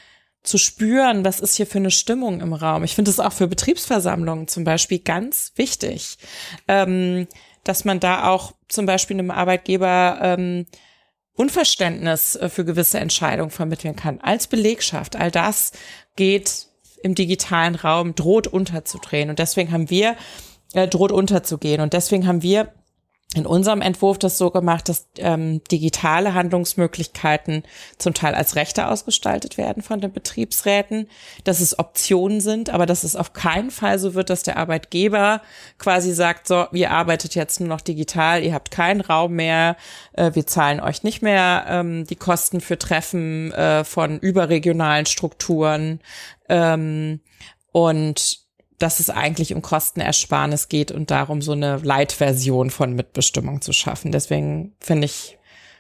zu 0.44 0.58
spüren, 0.58 1.26
was 1.26 1.42
ist 1.42 1.56
hier 1.56 1.68
für 1.68 1.80
eine 1.80 1.92
Stimmung 1.92 2.40
im 2.40 2.54
Raum. 2.54 2.86
Ich 2.86 2.96
finde 2.96 3.12
es 3.12 3.20
auch 3.20 3.34
für 3.34 3.48
Betriebsversammlungen 3.48 4.48
zum 4.48 4.64
Beispiel 4.64 5.00
ganz 5.00 5.52
wichtig, 5.58 6.18
ähm, 6.70 7.28
dass 7.66 7.84
man 7.84 8.00
da 8.00 8.30
auch 8.30 8.54
zum 8.70 8.86
Beispiel 8.86 9.18
einem 9.18 9.32
Arbeitgeber 9.32 10.20
ähm, 10.22 10.66
Unverständnis 11.38 12.36
äh, 12.36 12.50
für 12.50 12.66
gewisse 12.66 13.00
Entscheidungen 13.00 13.52
vermitteln 13.52 13.96
kann, 13.96 14.20
als 14.20 14.48
Belegschaft. 14.48 15.16
All 15.16 15.32
das 15.32 15.72
geht 16.16 16.68
im 17.04 17.16
digitalen 17.16 17.76
Raum, 17.76 18.16
droht 18.16 18.48
unterzudrehen. 18.48 19.30
Und 19.30 19.40
deswegen 19.40 19.72
haben 19.72 19.90
wir, 19.90 20.18
äh, 20.74 20.88
droht 20.88 21.12
unterzugehen. 21.12 21.80
Und 21.80 21.94
deswegen 21.94 22.28
haben 22.28 22.42
wir 22.42 22.74
in 23.36 23.46
unserem 23.46 23.82
Entwurf 23.82 24.18
das 24.18 24.38
so 24.38 24.52
gemacht, 24.52 24.88
dass 24.88 25.10
ähm, 25.18 25.62
digitale 25.70 26.34
Handlungsmöglichkeiten 26.34 27.64
zum 27.98 28.14
Teil 28.14 28.34
als 28.34 28.56
Rechte 28.56 28.88
ausgestaltet 28.88 29.58
werden 29.58 29.84
von 29.84 30.00
den 30.00 30.14
Betriebsräten, 30.14 31.10
dass 31.44 31.60
es 31.60 31.78
Optionen 31.78 32.40
sind, 32.40 32.70
aber 32.70 32.86
dass 32.86 33.04
es 33.04 33.18
auf 33.18 33.34
keinen 33.34 33.70
Fall 33.70 34.00
so 34.00 34.14
wird, 34.14 34.30
dass 34.30 34.44
der 34.44 34.56
Arbeitgeber 34.56 35.42
quasi 35.78 36.14
sagt, 36.14 36.48
so, 36.48 36.68
ihr 36.72 36.92
arbeitet 36.92 37.36
jetzt 37.36 37.60
nur 37.60 37.68
noch 37.68 37.82
digital, 37.82 38.44
ihr 38.44 38.54
habt 38.54 38.72
keinen 38.72 39.02
Raum 39.02 39.34
mehr, 39.34 39.76
äh, 40.14 40.32
wir 40.34 40.48
zahlen 40.48 40.80
euch 40.80 41.04
nicht 41.04 41.22
mehr 41.22 41.66
ähm, 41.68 42.06
die 42.06 42.16
Kosten 42.16 42.62
für 42.62 42.80
Treffen 42.80 43.52
äh, 43.52 43.84
von 43.84 44.20
überregionalen 44.20 45.06
Strukturen 45.06 46.00
ähm, 46.48 47.20
und 47.74 48.47
dass 48.80 49.00
es 49.00 49.10
eigentlich 49.10 49.54
um 49.56 49.62
Kostenersparnis 49.62 50.70
geht 50.70 50.92
und 50.92 51.10
darum, 51.10 51.42
so 51.42 51.54
eine 51.54 51.78
Light-Version 51.78 52.70
von 52.70 52.94
Mitbestimmung 52.94 53.62
zu 53.62 53.74
schaffen. 53.74 54.12
Deswegen 54.12 54.76
finde 54.80 55.06
ich, 55.06 55.38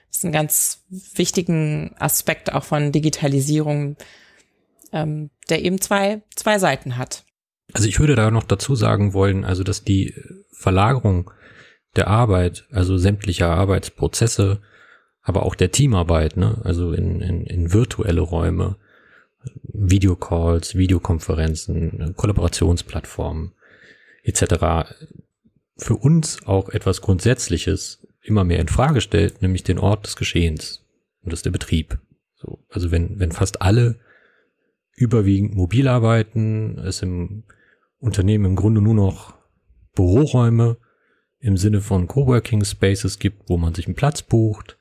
das 0.10 0.17
ist 0.17 0.25
ein 0.25 0.31
ganz 0.31 0.83
wichtigen 0.89 1.95
Aspekt 1.99 2.51
auch 2.53 2.63
von 2.63 2.91
Digitalisierung, 2.91 3.97
ähm, 4.91 5.29
der 5.49 5.63
eben 5.63 5.79
zwei, 5.79 6.21
zwei 6.36 6.57
Seiten 6.57 6.97
hat. 6.97 7.23
Also 7.73 7.88
ich 7.88 7.99
würde 7.99 8.15
da 8.15 8.31
noch 8.31 8.43
dazu 8.43 8.75
sagen 8.75 9.13
wollen, 9.13 9.45
also 9.45 9.63
dass 9.63 9.83
die 9.83 10.15
Verlagerung 10.51 11.31
der 11.95 12.07
Arbeit, 12.07 12.65
also 12.71 12.97
sämtlicher 12.97 13.49
Arbeitsprozesse, 13.49 14.62
aber 15.21 15.45
auch 15.45 15.55
der 15.55 15.71
Teamarbeit, 15.71 16.38
ne, 16.38 16.62
also 16.63 16.93
in, 16.93 17.21
in, 17.21 17.41
in 17.45 17.73
virtuelle 17.73 18.21
Räume, 18.21 18.77
Videocalls, 19.63 20.76
Videokonferenzen, 20.76 22.13
Kollaborationsplattformen 22.15 23.54
etc. 24.23 24.93
für 25.78 25.95
uns 25.95 26.45
auch 26.45 26.69
etwas 26.69 27.02
Grundsätzliches 27.02 28.06
immer 28.21 28.43
mehr 28.43 28.60
in 28.60 28.67
Frage 28.67 29.02
stellt, 29.02 29.41
nämlich 29.41 29.63
den 29.63 29.80
Ort 29.80 30.06
des 30.06 30.15
Geschehens. 30.15 30.86
Und 31.21 31.32
das 31.32 31.39
ist 31.39 31.45
der 31.45 31.52
Betrieb. 31.52 32.00
So, 32.36 32.63
also 32.69 32.91
wenn, 32.91 33.19
wenn 33.19 33.32
fast 33.32 33.62
alle 33.62 34.00
überwiegend 34.93 35.56
mobil 35.56 35.88
arbeiten, 35.88 36.78
es 36.80 37.02
im 37.02 37.43
Unternehmen 38.00 38.45
im 38.45 38.56
Grunde 38.56 38.82
nur 38.82 38.93
noch 38.93 39.36
Büroräume 39.95 40.78
im 41.39 41.58
Sinne 41.58 41.82
von 41.82 42.08
Coworking 42.08 42.65
Spaces 42.65 43.19
gibt, 43.19 43.50
wo 43.50 43.58
man 43.58 43.73
sich 43.73 43.86
einen 43.86 43.95
Platz 43.95 44.21
bucht, 44.21 44.78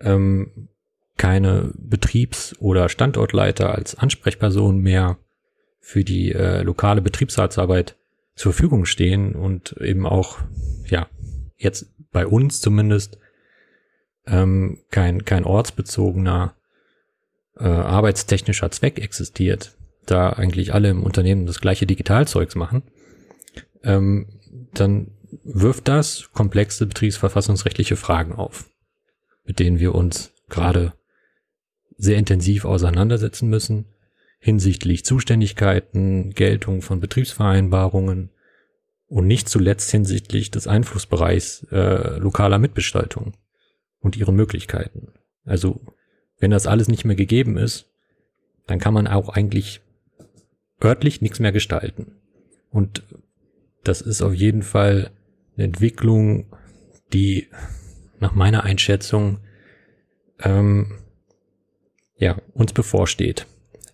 ähm, 0.00 0.69
keine 1.20 1.70
Betriebs- 1.76 2.56
oder 2.60 2.88
Standortleiter 2.88 3.74
als 3.74 3.94
Ansprechperson 3.94 4.78
mehr 4.78 5.18
für 5.78 6.02
die 6.02 6.32
äh, 6.32 6.62
lokale 6.62 7.02
Betriebsratsarbeit 7.02 7.94
zur 8.36 8.54
Verfügung 8.54 8.86
stehen 8.86 9.34
und 9.34 9.76
eben 9.82 10.06
auch, 10.06 10.38
ja, 10.86 11.08
jetzt 11.58 11.92
bei 12.10 12.26
uns 12.26 12.62
zumindest 12.62 13.18
ähm, 14.26 14.78
kein, 14.90 15.26
kein 15.26 15.44
ortsbezogener 15.44 16.54
äh, 17.58 17.64
arbeitstechnischer 17.64 18.70
Zweck 18.70 18.98
existiert, 18.98 19.76
da 20.06 20.30
eigentlich 20.30 20.72
alle 20.72 20.88
im 20.88 21.02
Unternehmen 21.02 21.44
das 21.44 21.60
gleiche 21.60 21.84
Digitalzeugs 21.84 22.54
machen, 22.54 22.82
ähm, 23.82 24.26
dann 24.72 25.10
wirft 25.44 25.86
das 25.86 26.30
komplexe 26.32 26.86
betriebsverfassungsrechtliche 26.86 27.96
Fragen 27.96 28.32
auf, 28.32 28.70
mit 29.44 29.58
denen 29.58 29.80
wir 29.80 29.94
uns 29.94 30.32
gerade 30.48 30.94
sehr 32.00 32.16
intensiv 32.16 32.64
auseinandersetzen 32.64 33.48
müssen 33.48 33.86
hinsichtlich 34.38 35.04
Zuständigkeiten, 35.04 36.30
Geltung 36.30 36.80
von 36.80 36.98
Betriebsvereinbarungen 36.98 38.30
und 39.06 39.26
nicht 39.26 39.50
zuletzt 39.50 39.90
hinsichtlich 39.90 40.50
des 40.50 40.66
Einflussbereichs 40.66 41.66
äh, 41.70 42.16
lokaler 42.18 42.58
Mitgestaltung 42.58 43.34
und 43.98 44.16
ihren 44.16 44.34
Möglichkeiten. 44.34 45.12
Also 45.44 45.80
wenn 46.38 46.50
das 46.50 46.66
alles 46.66 46.88
nicht 46.88 47.04
mehr 47.04 47.16
gegeben 47.16 47.58
ist, 47.58 47.90
dann 48.66 48.78
kann 48.78 48.94
man 48.94 49.06
auch 49.06 49.28
eigentlich 49.28 49.82
örtlich 50.82 51.20
nichts 51.20 51.38
mehr 51.38 51.52
gestalten. 51.52 52.12
Und 52.70 53.02
das 53.84 54.00
ist 54.00 54.22
auf 54.22 54.32
jeden 54.32 54.62
Fall 54.62 55.10
eine 55.56 55.64
Entwicklung, 55.66 56.46
die 57.12 57.48
nach 58.20 58.34
meiner 58.34 58.64
Einschätzung 58.64 59.40
ähm, 60.38 61.00
ja, 62.20 62.36
uns 62.54 62.72
bevorsteht. 62.72 63.46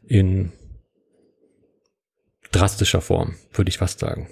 In 0.05 0.53
drastischer 2.53 3.01
Form, 3.01 3.37
würde 3.53 3.69
ich 3.71 3.79
fast 3.79 4.01
sagen. 4.01 4.29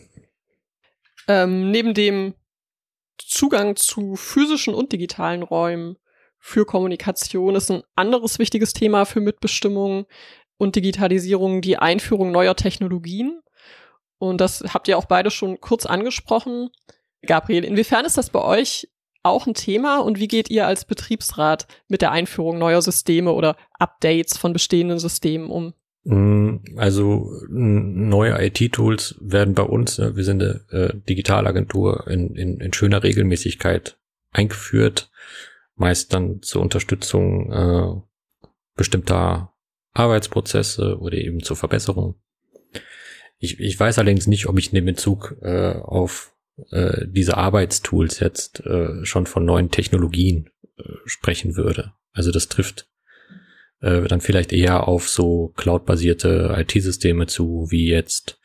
Ähm, 1.27 1.71
neben 1.71 1.95
dem 1.95 2.35
Zugang 3.19 3.77
zu 3.77 4.17
physischen 4.17 4.75
und 4.75 4.93
digitalen 4.93 5.43
Räumen 5.43 5.97
für 6.39 6.67
Kommunikation 6.67 7.55
ist 7.55 7.71
ein 7.71 7.83
anderes 7.95 8.39
wichtiges 8.39 8.73
Thema 8.73 9.07
für 9.07 9.21
Mitbestimmung 9.21 10.07
und 10.59 10.77
Digitalisierung, 10.77 11.63
die 11.63 11.79
Einführung 11.79 12.33
neuer 12.33 12.57
Technologien. 12.57 13.41
Und 14.19 14.41
das 14.41 14.63
habt 14.75 14.89
ihr 14.89 14.99
auch 14.99 15.07
beide 15.07 15.31
schon 15.31 15.61
kurz 15.61 15.87
angesprochen. 15.87 16.69
Gabriel, 17.23 17.65
inwiefern 17.65 18.05
ist 18.05 18.19
das 18.19 18.31
bei 18.31 18.43
euch 18.43 18.89
auch 19.25 19.47
ein 19.47 19.55
Thema 19.55 19.99
und 19.99 20.21
wie 20.21 20.29
geht 20.29 20.51
ihr 20.51 20.67
als 20.67 20.85
Betriebsrat 20.85 21.67
mit 21.89 22.03
der 22.03 22.13
Einführung 22.13 22.59
neuer 22.59 22.83
Systeme 22.83 23.33
oder 23.33 23.57
Updates 23.79 24.37
von 24.37 24.53
bestehenden 24.53 24.99
Systemen 24.99 25.51
um? 25.51 25.75
Mm, 26.05 26.59
also 26.77 27.31
neue 27.49 28.47
IT-Tools 28.47 29.17
werden 29.21 29.55
bei 29.55 29.63
uns, 29.63 29.99
wir 29.99 30.25
sind 30.25 30.43
eine 30.43 30.61
äh, 30.71 30.95
Digitalagentur, 31.09 32.07
in, 32.09 32.35
in, 32.37 32.61
in 32.61 32.73
schöner 32.73 33.03
Regelmäßigkeit 33.03 33.99
eingeführt, 34.31 35.11
meist 35.77 36.13
dann 36.13 36.43
zur 36.43 36.63
Unterstützung 36.63 37.53
äh, 37.53 38.49
bestimmter 38.77 39.55
Arbeitsprozesse 39.95 40.99
oder 40.99 41.17
eben 41.17 41.43
zur 41.43 41.57
Verbesserung. 41.57 42.17
Ich, 43.39 43.59
ich 43.59 43.79
weiß 43.79 43.99
allerdings 43.99 44.27
nicht, 44.27 44.47
ob 44.47 44.59
ich 44.59 44.69
in 44.69 44.75
dem 44.75 44.87
Bezug 44.87 45.37
äh, 45.43 45.75
auf 45.75 46.34
äh, 46.71 47.07
diese 47.07 47.37
Arbeitstools 47.37 48.21
jetzt 48.21 48.61
äh, 48.61 49.05
schon 49.05 49.27
von 49.27 49.45
neuen 49.45 49.71
Technologien 49.71 50.51
äh, 50.79 50.83
sprechen 51.07 51.57
würde. 51.57 51.93
Also 52.13 52.31
das 52.31 52.49
trifft 52.49 52.89
äh, 53.81 54.03
dann 54.03 54.21
vielleicht 54.21 54.53
eher 54.53 54.89
auf 54.89 55.09
so 55.09 55.53
cloud-basierte 55.57 56.55
IT-Systeme 56.57 57.27
zu, 57.27 57.67
wie 57.71 57.89
jetzt 57.89 58.41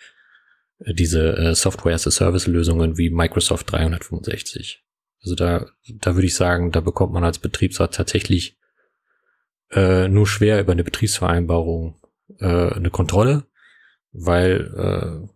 äh, 0.80 0.94
diese 0.94 1.38
äh, 1.38 1.56
Software-as-a-Service-Lösungen 1.56 2.98
wie 2.98 3.10
Microsoft 3.10 3.72
365. 3.72 4.84
Also 5.22 5.36
da, 5.36 5.68
da 5.88 6.16
würde 6.16 6.28
ich 6.28 6.36
sagen, 6.36 6.72
da 6.72 6.82
bekommt 6.82 7.14
man 7.14 7.24
als 7.24 7.40
Betriebsrat 7.40 7.94
tatsächlich 7.94 8.58
äh, 9.72 10.08
nur 10.08 10.28
schwer 10.28 10.60
über 10.60 10.72
eine 10.72 10.84
Betriebsvereinbarung 10.84 12.00
äh, 12.40 12.74
eine 12.74 12.90
Kontrolle, 12.90 13.46
weil 14.12 14.74
äh, 14.76 15.30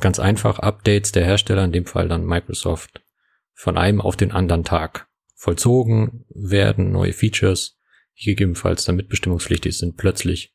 ganz 0.00 0.18
einfach 0.18 0.58
Updates 0.58 1.12
der 1.12 1.24
Hersteller, 1.24 1.64
in 1.64 1.72
dem 1.72 1.86
Fall 1.86 2.08
dann 2.08 2.26
Microsoft, 2.26 3.02
von 3.54 3.76
einem 3.76 4.00
auf 4.00 4.16
den 4.16 4.32
anderen 4.32 4.64
Tag 4.64 5.08
vollzogen 5.34 6.24
werden, 6.28 6.92
neue 6.92 7.12
Features 7.12 7.78
gegebenenfalls 8.16 8.84
dann 8.84 8.96
mitbestimmungspflichtig 8.96 9.76
sind, 9.76 9.96
plötzlich 9.96 10.54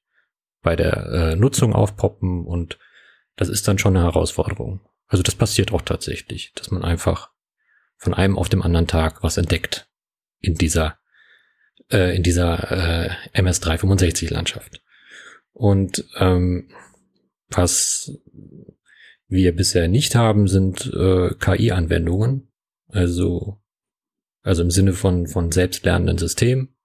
bei 0.61 0.75
der 0.75 1.05
äh, 1.07 1.35
Nutzung 1.35 1.73
aufpoppen 1.73 2.45
und 2.45 2.77
das 3.35 3.49
ist 3.49 3.67
dann 3.67 3.77
schon 3.77 3.95
eine 3.95 4.05
Herausforderung. 4.05 4.81
Also 5.07 5.23
das 5.23 5.35
passiert 5.35 5.71
auch 5.71 5.81
tatsächlich, 5.81 6.53
dass 6.55 6.71
man 6.71 6.83
einfach 6.83 7.31
von 7.97 8.13
einem 8.13 8.37
auf 8.37 8.49
dem 8.49 8.61
anderen 8.61 8.87
Tag 8.87 9.23
was 9.23 9.37
entdeckt 9.37 9.87
in 10.39 10.55
dieser 10.55 10.97
äh, 11.91 12.15
in 12.15 12.23
dieser 12.23 12.71
äh, 12.71 13.09
MS365 13.33 14.33
Landschaft. 14.33 14.81
Und 15.53 16.05
ähm, 16.17 16.69
was 17.49 18.11
wir 19.27 19.55
bisher 19.55 19.87
nicht 19.87 20.15
haben, 20.15 20.47
sind 20.47 20.91
äh, 20.93 21.33
KI-Anwendungen, 21.39 22.51
also 22.89 23.59
also 24.41 24.61
im 24.61 24.69
Sinne 24.69 24.93
von 24.93 25.27
von 25.27 25.51
selbstlernenden 25.51 26.17
Systemen, 26.17 26.75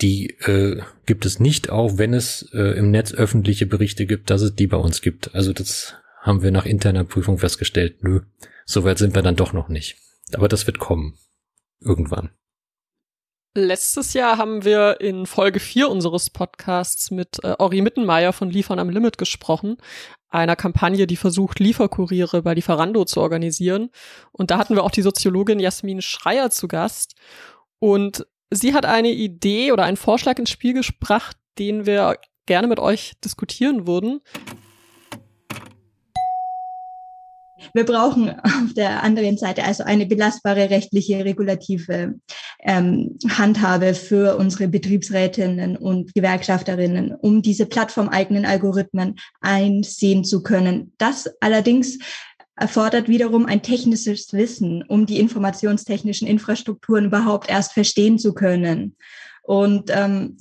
die 0.00 0.30
äh, 0.40 0.82
gibt 1.06 1.26
es 1.26 1.40
nicht, 1.40 1.70
auch 1.70 1.98
wenn 1.98 2.14
es 2.14 2.50
äh, 2.54 2.78
im 2.78 2.90
Netz 2.90 3.12
öffentliche 3.12 3.66
Berichte 3.66 4.06
gibt, 4.06 4.30
dass 4.30 4.42
es 4.42 4.54
die 4.54 4.66
bei 4.66 4.78
uns 4.78 5.02
gibt. 5.02 5.34
Also 5.34 5.52
das 5.52 5.94
haben 6.20 6.42
wir 6.42 6.50
nach 6.50 6.66
interner 6.66 7.04
Prüfung 7.04 7.38
festgestellt. 7.38 8.02
Nö, 8.02 8.20
soweit 8.64 8.98
sind 8.98 9.14
wir 9.14 9.22
dann 9.22 9.36
doch 9.36 9.52
noch 9.52 9.68
nicht. 9.68 9.96
Aber 10.32 10.48
das 10.48 10.66
wird 10.66 10.78
kommen. 10.78 11.18
Irgendwann. 11.80 12.30
Letztes 13.54 14.12
Jahr 14.12 14.38
haben 14.38 14.64
wir 14.64 15.00
in 15.00 15.26
Folge 15.26 15.58
4 15.58 15.88
unseres 15.88 16.30
Podcasts 16.30 17.10
mit 17.10 17.42
äh, 17.42 17.56
Ori 17.58 17.80
Mittenmeier 17.80 18.32
von 18.32 18.48
Liefern 18.48 18.78
am 18.78 18.90
Limit 18.90 19.18
gesprochen, 19.18 19.78
einer 20.30 20.56
Kampagne, 20.56 21.06
die 21.06 21.16
versucht, 21.16 21.58
Lieferkuriere 21.58 22.42
bei 22.42 22.54
Lieferando 22.54 23.04
zu 23.04 23.20
organisieren. 23.20 23.90
Und 24.32 24.50
da 24.50 24.58
hatten 24.58 24.74
wir 24.74 24.84
auch 24.84 24.90
die 24.90 25.02
Soziologin 25.02 25.60
Jasmin 25.60 26.00
Schreier 26.00 26.50
zu 26.50 26.68
Gast. 26.68 27.16
Und 27.78 28.26
sie 28.50 28.74
hat 28.74 28.86
eine 28.86 29.10
Idee 29.10 29.72
oder 29.72 29.84
einen 29.84 29.96
Vorschlag 29.96 30.38
ins 30.38 30.50
Spiel 30.50 30.74
gebracht, 30.74 31.36
den 31.58 31.84
wir 31.84 32.16
gerne 32.46 32.68
mit 32.68 32.78
euch 32.78 33.12
diskutieren 33.24 33.86
würden. 33.86 34.20
Wir 37.74 37.84
brauchen 37.84 38.30
auf 38.40 38.74
der 38.76 39.02
anderen 39.02 39.38
Seite 39.38 39.64
also 39.64 39.84
eine 39.84 40.06
belastbare 40.06 40.70
rechtliche 40.70 41.24
regulative 41.24 42.14
ähm, 42.62 43.18
Handhabe 43.28 43.94
für 43.94 44.36
unsere 44.36 44.68
Betriebsrätinnen 44.68 45.76
und 45.76 46.14
Gewerkschafterinnen, 46.14 47.14
um 47.14 47.42
diese 47.42 47.66
plattformeigenen 47.66 48.44
Algorithmen 48.44 49.16
einsehen 49.40 50.24
zu 50.24 50.42
können. 50.42 50.92
Das 50.98 51.30
allerdings 51.40 51.98
erfordert 52.56 53.08
wiederum 53.08 53.46
ein 53.46 53.62
technisches 53.62 54.32
Wissen, 54.32 54.82
um 54.86 55.06
die 55.06 55.18
informationstechnischen 55.18 56.28
Infrastrukturen 56.28 57.06
überhaupt 57.06 57.48
erst 57.48 57.72
verstehen 57.72 58.18
zu 58.18 58.34
können. 58.34 58.96
Und 59.42 59.90
ähm, 59.90 60.36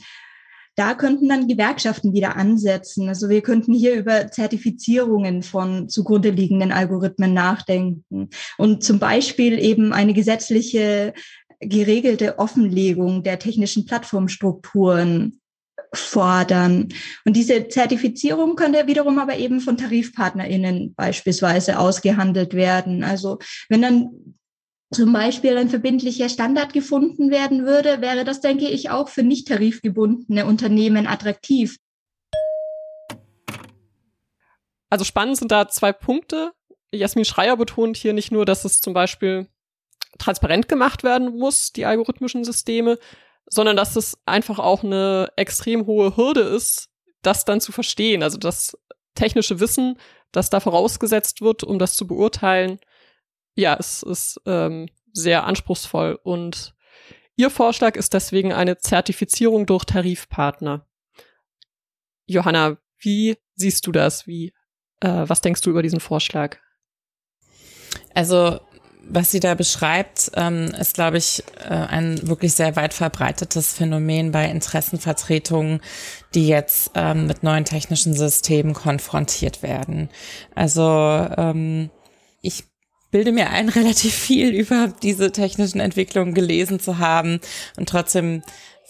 da 0.80 0.94
könnten 0.94 1.28
dann 1.28 1.50
Gewerkschaften 1.50 2.14
wieder 2.14 2.38
ansetzen. 2.38 3.10
Also 3.10 3.28
wir 3.28 3.42
könnten 3.42 3.74
hier 3.74 3.96
über 3.96 4.32
Zertifizierungen 4.32 5.44
von 5.44 5.90
zugrunde 5.90 6.30
liegenden 6.30 6.72
Algorithmen 6.72 7.34
nachdenken 7.34 8.30
und 8.58 8.82
zum 8.82 8.98
Beispiel 8.98 9.60
eben 9.60 9.92
eine 9.92 10.14
gesetzliche 10.14 11.14
geregelte 11.60 12.40
Offenlegung 12.40 13.24
der 13.24 13.40
technischen 13.40 13.86
Plattformstrukturen 13.86 15.42
fordern. 15.94 16.88
Und 17.26 17.36
diese 17.36 17.68
Zertifizierung 17.68 18.56
könnte 18.56 18.88
wiederum 18.88 19.20
aber 19.20 19.38
eben 19.38 19.60
von 19.60 19.76
TarifpartnerInnen 19.76 20.94
beispielsweise 20.94 21.78
ausgehandelt 21.78 22.54
werden. 22.54 23.04
Also 23.04 23.40
wenn 23.68 23.82
dann 23.82 24.36
zum 24.92 25.14
Beispiel 25.14 25.58
ein 25.58 25.70
verbindlicher 25.70 26.30
Standard 26.30 26.74
gefunden 26.74 27.30
werden 27.30 27.66
würde, 27.66 28.02
wäre 28.02 28.24
das, 28.24 28.42
denke 28.42 28.68
ich, 28.68 28.90
auch 28.90 29.10
für 29.10 29.24
nicht 29.24 29.48
tarifgebundene 29.48 30.46
Unternehmen 30.46 31.06
attraktiv. 31.06 31.78
Also 34.90 35.06
spannend 35.06 35.38
sind 35.38 35.52
da 35.52 35.68
zwei 35.68 35.94
Punkte. 35.94 36.52
Jasmin 36.92 37.26
Schreier 37.26 37.56
betont 37.56 37.98
hier 37.98 38.14
nicht 38.14 38.32
nur, 38.32 38.46
dass 38.46 38.66
es 38.66 38.82
zum 38.82 38.94
Beispiel 38.94 39.48
transparent 40.18 40.68
gemacht 40.68 41.04
werden 41.04 41.38
muss, 41.38 41.72
die 41.72 41.86
algorithmischen 41.86 42.44
Systeme, 42.44 42.98
sondern 43.46 43.76
dass 43.76 43.96
es 43.96 44.18
einfach 44.26 44.58
auch 44.58 44.84
eine 44.84 45.32
extrem 45.36 45.86
hohe 45.86 46.18
Hürde 46.18 46.42
ist, 46.42 46.90
das 47.22 47.46
dann 47.46 47.62
zu 47.62 47.72
verstehen. 47.72 48.24
Also 48.24 48.40
das 48.40 48.76
technische 49.14 49.60
Wissen, 49.60 50.00
das 50.32 50.50
da 50.50 50.60
vorausgesetzt 50.60 51.42
wird, 51.42 51.64
um 51.64 51.78
das 51.78 51.94
zu 51.96 52.08
beurteilen, 52.08 52.80
ja, 53.60 53.76
es 53.80 54.04
ist 54.04 54.42
ähm, 54.46 54.88
sehr 55.14 55.46
anspruchsvoll. 55.46 56.20
Und 56.24 56.74
Ihr 57.40 57.50
Vorschlag 57.50 57.96
ist 57.96 58.14
deswegen 58.14 58.52
eine 58.52 58.80
Zertifizierung 58.80 59.66
durch 59.66 59.86
Tarifpartner. 59.86 60.86
Johanna, 62.26 62.76
wie 62.98 63.38
siehst 63.56 63.88
du 63.88 63.94
das? 63.94 64.28
Wie, 64.28 64.52
äh, 65.00 65.24
was 65.26 65.40
denkst 65.40 65.62
du 65.62 65.70
über 65.70 65.82
diesen 65.82 66.02
Vorschlag? 66.02 66.58
Also 68.14 68.60
was 69.12 69.32
sie 69.32 69.40
da 69.40 69.56
beschreibt, 69.56 70.32
ähm, 70.36 70.66
ist, 70.78 70.96
glaube 70.96 71.18
ich, 71.18 71.44
äh, 71.64 71.70
ein 71.70 72.28
wirklich 72.28 72.54
sehr 72.56 72.76
weit 72.76 72.94
verbreitetes 72.94 73.74
Phänomen 73.74 74.34
bei 74.34 74.50
Interessenvertretungen, 74.50 75.80
die 76.36 76.46
jetzt 76.46 76.92
ähm, 76.94 77.26
mit 77.26 77.42
neuen 77.44 77.64
technischen 77.64 78.14
Systemen 78.14 78.74
konfrontiert 78.74 79.64
werden. 79.64 80.10
Also 80.54 80.84
ähm, 81.38 81.90
ich 82.42 82.66
bilde 83.12 83.32
mir 83.32 83.50
ein, 83.50 83.70
relativ 83.70 84.14
viel 84.14 84.50
über 84.50 84.94
diese 85.02 85.32
technischen 85.32 85.80
Entwicklungen 85.80 86.34
gelesen 86.34 86.80
zu 86.80 86.98
haben 86.98 87.40
und 87.78 87.90
trotzdem 87.90 88.42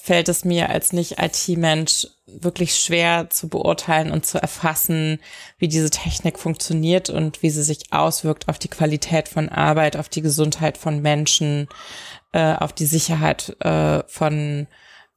fällt 0.01 0.29
es 0.29 0.45
mir 0.45 0.69
als 0.69 0.93
Nicht-IT-Mensch 0.93 2.08
wirklich 2.25 2.75
schwer 2.75 3.29
zu 3.29 3.49
beurteilen 3.49 4.12
und 4.12 4.25
zu 4.25 4.41
erfassen, 4.41 5.19
wie 5.58 5.67
diese 5.67 5.89
Technik 5.89 6.39
funktioniert 6.39 7.10
und 7.10 7.43
wie 7.43 7.49
sie 7.49 7.63
sich 7.63 7.91
auswirkt 7.91 8.47
auf 8.47 8.58
die 8.58 8.69
Qualität 8.69 9.27
von 9.27 9.49
Arbeit, 9.49 9.97
auf 9.97 10.08
die 10.08 10.21
Gesundheit 10.21 10.77
von 10.77 11.01
Menschen, 11.01 11.67
äh, 12.32 12.53
auf 12.53 12.71
die 12.71 12.86
Sicherheit 12.86 13.55
äh, 13.60 14.03
von 14.08 14.67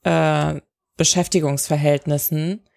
äh, 0.03 0.61
Beschäftigungsverhältnissen. 0.97 2.69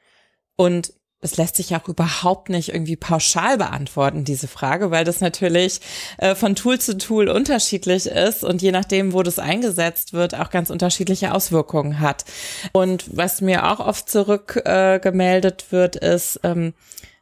Und 0.55 0.93
es 1.25 1.37
lässt 1.37 1.55
sich 1.55 1.75
auch 1.75 1.87
überhaupt 1.87 2.49
nicht 2.49 2.69
irgendwie 2.69 2.95
pauschal 2.95 3.57
beantworten, 3.57 4.23
diese 4.23 4.47
Frage, 4.47 4.91
weil 4.91 5.03
das 5.03 5.21
natürlich 5.21 5.81
äh, 6.17 6.35
von 6.35 6.55
Tool 6.55 6.79
zu 6.79 6.97
Tool 6.97 7.27
unterschiedlich 7.29 8.05
ist 8.05 8.43
und 8.43 8.61
je 8.61 8.71
nachdem, 8.71 9.11
wo 9.11 9.23
das 9.23 9.39
eingesetzt 9.39 10.13
wird, 10.13 10.35
auch 10.35 10.51
ganz 10.51 10.69
unterschiedliche 10.69 11.33
Auswirkungen 11.33 11.99
hat. 11.99 12.25
Und 12.73 13.05
was 13.11 13.41
mir 13.41 13.71
auch 13.71 13.79
oft 13.79 14.07
zurückgemeldet 14.09 15.65
äh, 15.67 15.71
wird, 15.71 15.95
ist, 15.95 16.39
ähm, 16.43 16.73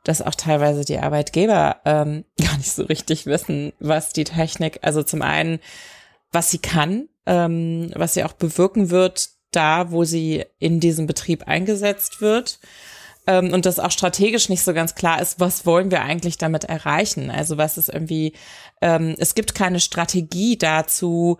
dass 0.04 0.22
auch 0.22 0.36
teilweise 0.36 0.84
die 0.84 1.00
Arbeitgeber 1.00 1.78
ähm, 1.86 2.26
gar 2.44 2.58
nicht 2.58 2.74
so 2.74 2.84
richtig 2.84 3.26
wissen, 3.26 3.72
was 3.80 4.12
die 4.12 4.26
Technik, 4.26 4.80
also 4.82 5.02
zum 5.02 5.22
einen, 5.22 5.60
was 6.32 6.52
sie 6.52 6.60
kann, 6.60 7.08
ähm, 7.26 7.92
was 7.96 8.16
sie 8.16 8.26
auch 8.26 8.34
bewirken 8.34 8.90
wird, 8.90 9.30
da, 9.52 9.92
wo 9.92 10.04
sie 10.04 10.44
in 10.60 10.82
diesem 10.82 11.08
Betrieb 11.08 11.48
eingesetzt 11.48 12.20
wird. 12.20 12.60
Ähm, 13.26 13.54
und 13.54 13.66
das 13.66 13.80
auch 13.80 13.92
strategisch 13.92 14.50
nicht 14.50 14.64
so 14.64 14.74
ganz 14.74 14.96
klar 14.96 15.22
ist, 15.22 15.40
was 15.40 15.66
wollen 15.66 15.92
wir 15.92 16.02
eigentlich 16.02 16.38
damit 16.38 16.66
erreichen? 16.66 17.32
Also 17.32 17.58
was 17.58 17.78
ist 17.78 17.90
irgendwie, 17.90 18.34
ähm, 18.82 19.16
es 19.18 19.36
gibt 19.36 19.56
keine 19.56 19.80
Strategie 19.80 20.58
dazu, 20.58 21.38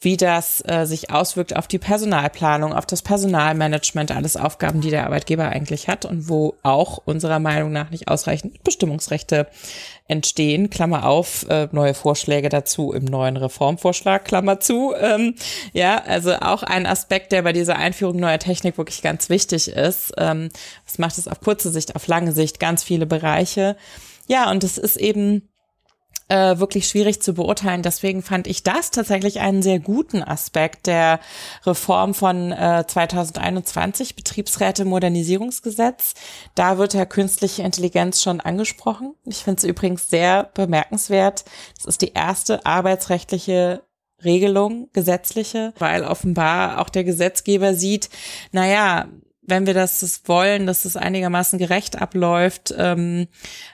wie 0.00 0.16
das 0.18 0.62
äh, 0.66 0.84
sich 0.84 1.10
auswirkt 1.10 1.56
auf 1.56 1.68
die 1.68 1.78
Personalplanung, 1.78 2.74
auf 2.74 2.84
das 2.84 3.00
Personalmanagement, 3.00 4.10
alles 4.12 4.36
Aufgaben, 4.36 4.82
die 4.82 4.90
der 4.90 5.04
Arbeitgeber 5.04 5.48
eigentlich 5.48 5.88
hat 5.88 6.04
und 6.04 6.28
wo 6.28 6.54
auch 6.62 6.98
unserer 7.06 7.38
Meinung 7.38 7.72
nach 7.72 7.90
nicht 7.90 8.08
ausreichend 8.08 8.62
Bestimmungsrechte 8.62 9.46
entstehen. 10.06 10.68
Klammer 10.68 11.06
auf, 11.06 11.48
äh, 11.48 11.68
neue 11.72 11.94
Vorschläge 11.94 12.50
dazu 12.50 12.92
im 12.92 13.04
neuen 13.04 13.38
Reformvorschlag, 13.38 14.24
Klammer 14.26 14.60
zu. 14.60 14.94
Ähm, 15.00 15.34
ja, 15.72 16.02
also 16.04 16.34
auch 16.34 16.62
ein 16.62 16.84
Aspekt, 16.84 17.32
der 17.32 17.42
bei 17.42 17.54
dieser 17.54 17.76
Einführung 17.76 18.16
neuer 18.16 18.38
Technik 18.38 18.76
wirklich 18.76 19.00
ganz 19.00 19.30
wichtig 19.30 19.68
ist. 19.68 20.12
Ähm, 20.18 20.50
was 20.84 20.98
macht 20.98 21.16
es 21.16 21.26
auf 21.26 21.40
kurze 21.40 21.70
Sicht, 21.70 21.96
auf 21.96 22.06
lange 22.06 22.32
Sicht, 22.32 22.60
ganz 22.60 22.84
viele 22.84 23.06
Bereiche. 23.06 23.76
Ja, 24.28 24.50
und 24.50 24.62
es 24.62 24.76
ist 24.76 24.98
eben 24.98 25.48
äh, 26.28 26.58
wirklich 26.58 26.88
schwierig 26.88 27.22
zu 27.22 27.34
beurteilen. 27.34 27.82
Deswegen 27.82 28.22
fand 28.22 28.46
ich 28.46 28.62
das 28.62 28.90
tatsächlich 28.90 29.40
einen 29.40 29.62
sehr 29.62 29.78
guten 29.78 30.22
Aspekt 30.22 30.86
der 30.86 31.20
Reform 31.64 32.14
von 32.14 32.52
äh, 32.52 32.84
2021, 32.86 34.16
Betriebsräte 34.16 34.84
Modernisierungsgesetz. 34.84 36.14
Da 36.54 36.78
wird 36.78 36.94
ja 36.94 37.04
künstliche 37.04 37.62
Intelligenz 37.62 38.22
schon 38.22 38.40
angesprochen. 38.40 39.14
Ich 39.24 39.44
finde 39.44 39.58
es 39.58 39.64
übrigens 39.64 40.10
sehr 40.10 40.50
bemerkenswert. 40.54 41.44
Das 41.76 41.86
ist 41.86 42.02
die 42.02 42.12
erste 42.12 42.66
arbeitsrechtliche 42.66 43.82
Regelung, 44.24 44.88
gesetzliche, 44.92 45.74
weil 45.78 46.02
offenbar 46.02 46.80
auch 46.80 46.88
der 46.88 47.04
Gesetzgeber 47.04 47.74
sieht, 47.74 48.08
naja, 48.50 49.08
wenn 49.46 49.66
wir 49.66 49.74
das, 49.74 50.00
das 50.00 50.22
wollen, 50.26 50.66
dass 50.66 50.84
es 50.84 50.96
einigermaßen 50.96 51.58
gerecht 51.58 52.00
abläuft 52.00 52.74
ähm, 52.76 53.28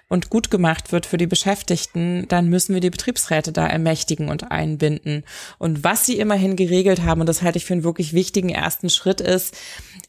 und 0.08 0.30
gut 0.30 0.50
gemacht 0.50 0.92
wird 0.92 1.06
für 1.06 1.16
die 1.16 1.26
Beschäftigten, 1.26 2.26
dann 2.28 2.48
müssen 2.48 2.74
wir 2.74 2.80
die 2.80 2.90
Betriebsräte 2.90 3.52
da 3.52 3.66
ermächtigen 3.66 4.28
und 4.28 4.50
einbinden. 4.50 5.24
Und 5.58 5.82
was 5.82 6.04
sie 6.06 6.18
immerhin 6.18 6.56
geregelt 6.56 7.02
haben, 7.02 7.20
und 7.20 7.28
das 7.28 7.42
halte 7.42 7.58
ich 7.58 7.64
für 7.64 7.72
einen 7.72 7.84
wirklich 7.84 8.12
wichtigen 8.12 8.50
ersten 8.50 8.90
Schritt, 8.90 9.20
ist, 9.20 9.56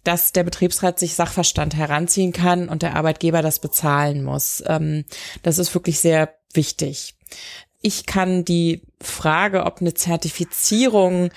dass 0.04 0.34
der 0.34 0.44
Betriebsrat 0.44 1.00
sich 1.00 1.16
Sachverstand 1.16 1.76
heranziehen 1.76 2.34
kann 2.34 2.68
und 2.68 2.82
der 2.82 2.96
Arbeitgeber 2.96 3.42
das 3.42 3.60
bezahlen 3.60 4.24
muss. 4.24 4.64
Ähm, 4.68 5.06
das 5.42 5.58
ist 5.58 5.74
wirklich 5.74 6.00
sehr 6.00 6.36
wichtig. 6.54 7.16
Ich 7.82 8.06
kann 8.06 8.46
die 8.46 8.82
Frage, 9.02 9.66
ob 9.66 9.82
eine 9.82 9.94
Zertifizierung 9.94 11.32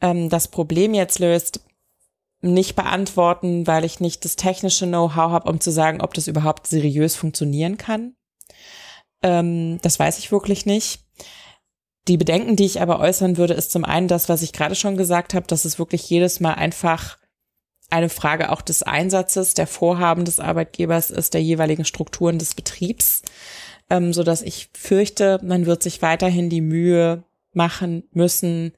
ähm, 0.00 0.28
das 0.28 0.48
Problem 0.48 0.94
jetzt 0.94 1.18
löst, 1.18 1.60
nicht 2.52 2.76
beantworten, 2.76 3.66
weil 3.66 3.84
ich 3.84 4.00
nicht 4.00 4.24
das 4.24 4.36
technische 4.36 4.86
Know-how 4.86 5.30
habe, 5.30 5.50
um 5.50 5.60
zu 5.60 5.70
sagen, 5.70 6.00
ob 6.00 6.14
das 6.14 6.26
überhaupt 6.26 6.66
seriös 6.66 7.16
funktionieren 7.16 7.76
kann. 7.78 8.14
Ähm, 9.22 9.78
das 9.82 9.98
weiß 9.98 10.18
ich 10.18 10.30
wirklich 10.30 10.66
nicht. 10.66 11.00
Die 12.06 12.18
Bedenken, 12.18 12.56
die 12.56 12.66
ich 12.66 12.82
aber 12.82 13.00
äußern 13.00 13.38
würde, 13.38 13.54
ist 13.54 13.72
zum 13.72 13.84
einen 13.84 14.08
das, 14.08 14.28
was 14.28 14.42
ich 14.42 14.52
gerade 14.52 14.74
schon 14.74 14.96
gesagt 14.96 15.32
habe, 15.32 15.46
dass 15.46 15.64
es 15.64 15.78
wirklich 15.78 16.08
jedes 16.10 16.38
Mal 16.40 16.52
einfach 16.52 17.18
eine 17.88 18.08
Frage 18.10 18.50
auch 18.50 18.60
des 18.60 18.82
Einsatzes, 18.82 19.54
der 19.54 19.66
Vorhaben 19.66 20.24
des 20.24 20.40
Arbeitgebers 20.40 21.10
ist, 21.10 21.32
der 21.32 21.42
jeweiligen 21.42 21.84
Strukturen 21.84 22.38
des 22.38 22.54
Betriebs, 22.54 23.22
ähm, 23.88 24.12
so 24.12 24.22
dass 24.22 24.42
ich 24.42 24.68
fürchte, 24.74 25.40
man 25.42 25.64
wird 25.64 25.82
sich 25.82 26.02
weiterhin 26.02 26.50
die 26.50 26.60
Mühe 26.60 27.24
machen 27.52 28.04
müssen, 28.12 28.72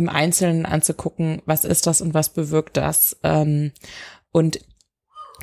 im 0.00 0.08
Einzelnen 0.08 0.64
anzugucken, 0.64 1.42
was 1.44 1.64
ist 1.64 1.86
das 1.86 2.00
und 2.00 2.14
was 2.14 2.30
bewirkt 2.30 2.78
das. 2.78 3.18
Ähm, 3.22 3.72
und 4.32 4.60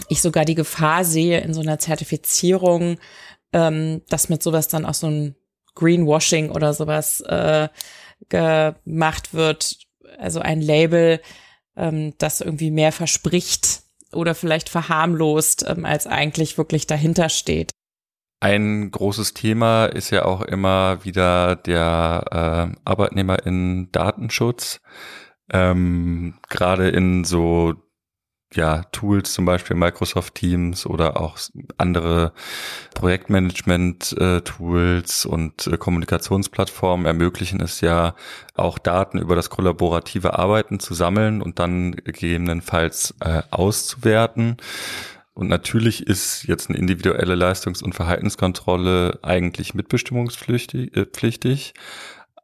ich 0.10 0.22
sogar 0.22 0.46
die 0.46 0.56
Gefahr 0.56 1.06
sehe 1.06 1.39
in 1.41 1.54
so 1.54 1.62
einer 1.62 1.78
Zertifizierung, 1.78 2.98
ähm, 3.54 4.02
dass 4.10 4.30
mit 4.30 4.41
sowas 4.41 4.67
dann 4.67 4.86
auch 4.86 4.96
so 4.96 5.08
ein 5.08 5.36
Greenwashing 5.76 6.50
oder 6.50 6.74
sowas 6.74 7.22
äh, 7.22 7.70
gemacht 8.30 9.36
wird. 9.36 9.78
Also 10.17 10.39
ein 10.39 10.60
Label, 10.60 11.22
ähm, 11.76 12.15
das 12.17 12.41
irgendwie 12.41 12.72
mehr 12.72 12.91
verspricht 12.91 13.84
oder 14.12 14.34
vielleicht 14.34 14.70
verharmlost, 14.70 15.65
ähm, 15.67 15.86
als 15.86 16.08
eigentlich 16.08 16.58
wirklich 16.58 16.88
dahinter 16.88 17.30
steht. 17.30 17.72
Ein 18.39 18.91
großes 18.91 19.34
Thema 19.34 19.88
ist 19.88 20.12
ja 20.12 20.26
auch 20.26 20.41
immer 20.41 21.04
wieder 21.04 21.56
der 21.56 22.73
äh, 22.76 22.80
Arbeitnehmer 22.86 23.43
in 23.45 23.91
Datenschutz. 23.91 24.80
Ähm, 25.52 26.36
Gerade 26.47 26.89
in 26.89 27.23
so 27.23 27.76
ja, 28.54 28.84
Tools, 28.91 29.34
zum 29.34 29.45
Beispiel 29.45 29.76
Microsoft 29.76 30.36
Teams 30.36 30.86
oder 30.86 31.19
auch 31.19 31.38
andere 31.78 32.32
Projektmanagement-Tools 32.93 35.26
äh, 35.26 35.28
und 35.28 35.67
äh, 35.67 35.78
Kommunikationsplattformen 35.78 37.06
ermöglichen 37.06 37.60
es 37.60 37.82
ja 37.82 38.15
auch 38.56 38.80
Daten 38.80 39.17
über 39.17 39.36
das 39.36 39.50
kollaborative 39.50 40.39
Arbeiten 40.39 40.80
zu 40.80 40.93
sammeln 40.93 41.41
und 41.41 41.60
dann 41.60 41.91
gegebenenfalls 41.91 43.15
äh, 43.19 43.41
auszuwerten. 43.52 44.56
Und 45.38 45.47
natürlich 45.50 46.08
ist 46.08 46.45
jetzt 46.47 46.67
eine 46.67 46.80
individuelle 46.80 47.36
Leistungs- 47.36 47.84
und 47.84 47.93
Verhaltenskontrolle 47.93 49.19
eigentlich 49.21 49.76
mitbestimmungspflichtig, 49.76 50.95
äh, 50.95 51.06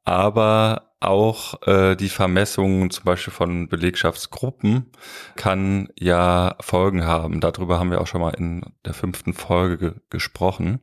aber 0.05 0.91
auch 0.99 1.67
äh, 1.67 1.95
die 1.95 2.09
Vermessung 2.09 2.91
zum 2.91 3.05
Beispiel 3.05 3.33
von 3.33 3.67
Belegschaftsgruppen 3.67 4.91
kann 5.35 5.89
ja 5.99 6.55
Folgen 6.59 7.03
haben. 7.03 7.39
Darüber 7.39 7.79
haben 7.79 7.89
wir 7.89 7.99
auch 7.99 8.05
schon 8.05 8.21
mal 8.21 8.35
in 8.35 8.61
der 8.85 8.93
fünften 8.93 9.33
Folge 9.33 9.77
ge 9.79 9.93
gesprochen. 10.11 10.79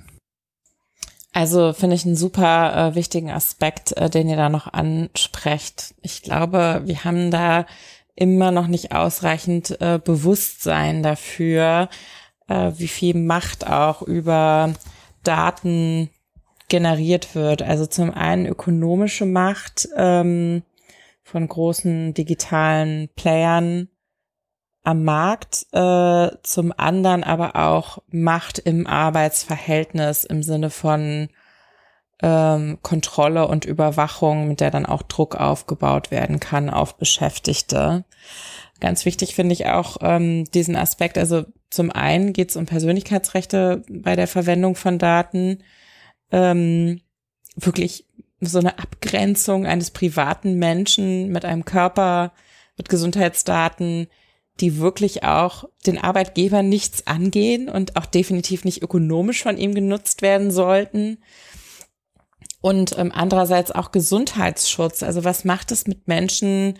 Also 1.33 1.73
finde 1.73 1.95
ich 1.95 2.05
einen 2.05 2.15
super 2.15 2.91
äh, 2.91 2.95
wichtigen 2.95 3.31
Aspekt, 3.31 3.91
äh, 3.97 4.09
den 4.09 4.29
ihr 4.29 4.37
da 4.37 4.49
noch 4.49 4.71
ansprecht. 4.71 5.95
Ich 6.01 6.21
glaube, 6.21 6.83
wir 6.85 7.03
haben 7.03 7.31
da 7.31 7.65
immer 8.15 8.51
noch 8.51 8.67
nicht 8.67 8.91
ausreichend 8.93 9.81
äh, 9.81 9.99
Bewusstsein 10.03 11.01
dafür, 11.01 11.89
äh, 12.47 12.71
wie 12.77 12.87
viel 12.87 13.17
Macht 13.17 13.65
auch 13.65 14.03
über 14.03 14.73
Daten 15.23 16.11
generiert 16.69 17.33
wird. 17.33 17.63
Also 17.63 17.87
zum 17.87 18.11
einen 18.11 18.45
ökonomische 18.45 19.25
Macht 19.25 19.89
ähm, 19.95 20.61
von 21.23 21.47
großen 21.47 22.13
digitalen 22.13 23.09
Playern, 23.15 23.89
am 24.83 25.03
Markt, 25.03 25.65
äh, 25.71 26.29
zum 26.43 26.73
anderen 26.75 27.23
aber 27.23 27.55
auch 27.55 27.99
Macht 28.09 28.59
im 28.59 28.85
Arbeitsverhältnis 28.85 30.25
im 30.25 30.43
Sinne 30.43 30.69
von 30.69 31.29
ähm, 32.21 32.79
Kontrolle 32.81 33.47
und 33.47 33.65
Überwachung, 33.65 34.47
mit 34.47 34.59
der 34.59 34.71
dann 34.71 34.85
auch 34.85 35.01
Druck 35.03 35.35
aufgebaut 35.35 36.11
werden 36.11 36.39
kann 36.39 36.69
auf 36.69 36.97
Beschäftigte. 36.97 38.03
Ganz 38.81 39.05
wichtig 39.05 39.35
finde 39.35 39.53
ich 39.53 39.67
auch 39.67 39.97
ähm, 40.01 40.45
diesen 40.53 40.75
Aspekt, 40.75 41.17
also 41.17 41.45
zum 41.69 41.89
einen 41.89 42.33
geht 42.33 42.49
es 42.49 42.55
um 42.55 42.65
Persönlichkeitsrechte 42.65 43.83
bei 43.89 44.15
der 44.15 44.27
Verwendung 44.27 44.75
von 44.75 44.99
Daten, 44.99 45.63
ähm, 46.31 47.01
wirklich 47.55 48.05
so 48.41 48.59
eine 48.59 48.77
Abgrenzung 48.79 49.65
eines 49.65 49.91
privaten 49.91 50.55
Menschen 50.55 51.29
mit 51.29 51.45
einem 51.45 51.65
Körper, 51.65 52.33
mit 52.77 52.89
Gesundheitsdaten, 52.89 54.07
die 54.59 54.77
wirklich 54.77 55.23
auch 55.23 55.65
den 55.85 55.97
Arbeitgeber 55.97 56.61
nichts 56.61 57.07
angehen 57.07 57.69
und 57.69 57.95
auch 57.95 58.05
definitiv 58.05 58.65
nicht 58.65 58.83
ökonomisch 58.83 59.43
von 59.43 59.57
ihm 59.57 59.73
genutzt 59.73 60.21
werden 60.21 60.51
sollten. 60.51 61.17
Und 62.61 62.97
ähm, 62.97 63.11
andererseits 63.13 63.71
auch 63.71 63.91
Gesundheitsschutz. 63.91 65.03
Also 65.03 65.23
was 65.23 65.43
macht 65.43 65.71
es 65.71 65.87
mit 65.87 66.07
Menschen, 66.07 66.79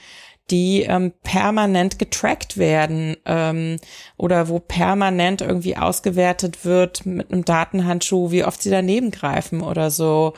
die 0.50 0.84
ähm, 0.84 1.14
permanent 1.24 2.00
getrackt 2.00 2.58
werden 2.58 3.18
ähm, 3.26 3.78
oder 4.18 4.50
wo 4.50 4.60
permanent 4.60 5.42
irgendwie 5.42 5.78
ausgewertet 5.78 6.66
wird 6.66 7.06
mit 7.06 7.32
einem 7.32 7.46
Datenhandschuh, 7.46 8.32
wie 8.32 8.44
oft 8.44 8.62
sie 8.62 8.70
daneben 8.70 9.12
greifen 9.12 9.62
oder 9.62 9.90
so 9.90 10.34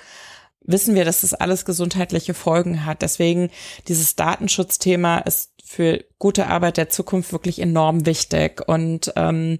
wissen 0.67 0.95
wir, 0.95 1.05
dass 1.05 1.21
das 1.21 1.33
alles 1.33 1.65
gesundheitliche 1.65 2.33
Folgen 2.33 2.85
hat. 2.85 3.01
Deswegen 3.01 3.49
dieses 3.87 4.15
Datenschutzthema 4.15 5.19
ist 5.19 5.51
für 5.75 6.05
gute 6.19 6.47
Arbeit 6.47 6.77
der 6.77 6.87
Zukunft 6.87 7.33
wirklich 7.33 7.59
enorm 7.59 8.05
wichtig. 8.05 8.65
Und 8.65 9.11
ähm, 9.17 9.59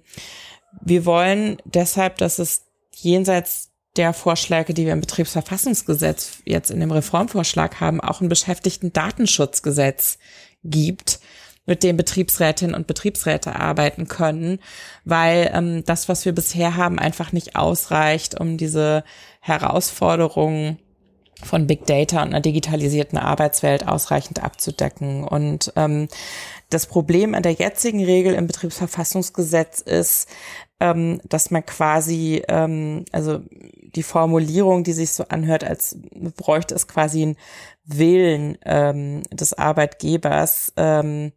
wir 0.80 1.04
wollen 1.04 1.58
deshalb, 1.66 2.16
dass 2.16 2.38
es 2.38 2.64
jenseits 2.94 3.70
der 3.96 4.14
Vorschläge, 4.14 4.72
die 4.72 4.86
wir 4.86 4.94
im 4.94 5.00
Betriebsverfassungsgesetz 5.00 6.38
jetzt 6.46 6.70
in 6.70 6.80
dem 6.80 6.90
Reformvorschlag 6.90 7.80
haben, 7.80 8.00
auch 8.00 8.22
ein 8.22 8.30
Beschäftigten-Datenschutzgesetz 8.30 10.18
gibt, 10.64 11.20
mit 11.66 11.82
dem 11.82 11.98
Betriebsrätinnen 11.98 12.74
und 12.74 12.86
Betriebsräte 12.86 13.56
arbeiten 13.56 14.08
können, 14.08 14.60
weil 15.04 15.50
ähm, 15.52 15.84
das, 15.84 16.08
was 16.08 16.24
wir 16.24 16.32
bisher 16.32 16.76
haben, 16.76 16.98
einfach 16.98 17.32
nicht 17.32 17.56
ausreicht, 17.56 18.40
um 18.40 18.56
diese 18.56 19.04
Herausforderungen 19.40 20.78
von 21.42 21.66
Big 21.66 21.86
Data 21.86 22.22
und 22.22 22.28
einer 22.28 22.40
digitalisierten 22.40 23.18
Arbeitswelt 23.18 23.86
ausreichend 23.86 24.42
abzudecken. 24.42 25.24
Und 25.24 25.72
ähm, 25.76 26.08
das 26.70 26.86
Problem 26.86 27.34
an 27.34 27.42
der 27.42 27.52
jetzigen 27.52 28.04
Regel 28.04 28.34
im 28.34 28.46
Betriebsverfassungsgesetz 28.46 29.80
ist, 29.80 30.28
ähm, 30.80 31.20
dass 31.28 31.50
man 31.50 31.64
quasi, 31.64 32.42
ähm, 32.48 33.04
also 33.12 33.40
die 33.50 34.02
Formulierung, 34.02 34.84
die 34.84 34.92
sich 34.92 35.10
so 35.10 35.24
anhört, 35.28 35.64
als 35.64 35.98
bräuchte 36.36 36.74
es 36.74 36.88
quasi 36.88 37.22
einen 37.22 37.36
Willen 37.84 38.58
ähm, 38.64 39.22
des 39.30 39.54
Arbeitgebers, 39.54 40.72
ähm, 40.76 41.32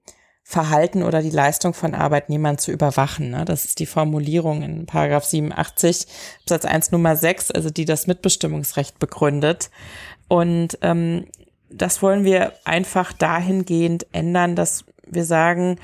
Verhalten 0.49 1.03
oder 1.03 1.21
die 1.21 1.29
Leistung 1.29 1.75
von 1.75 1.93
Arbeitnehmern 1.93 2.57
zu 2.57 2.71
überwachen. 2.71 3.29
Ne? 3.29 3.45
Das 3.45 3.65
ist 3.65 3.77
die 3.77 3.85
Formulierung 3.85 4.63
in 4.63 4.87
Paragraph 4.87 5.25
87 5.25 6.07
Absatz 6.41 6.65
1 6.65 6.91
Nummer 6.91 7.15
6, 7.15 7.51
also 7.51 7.69
die 7.69 7.85
das 7.85 8.07
Mitbestimmungsrecht 8.07 8.97
begründet. 8.97 9.69
Und 10.27 10.79
ähm, 10.81 11.25
das 11.69 12.01
wollen 12.01 12.23
wir 12.23 12.53
einfach 12.65 13.13
dahingehend 13.13 14.07
ändern, 14.11 14.55
dass 14.55 14.85
wir 15.05 15.23
sagen, 15.23 15.77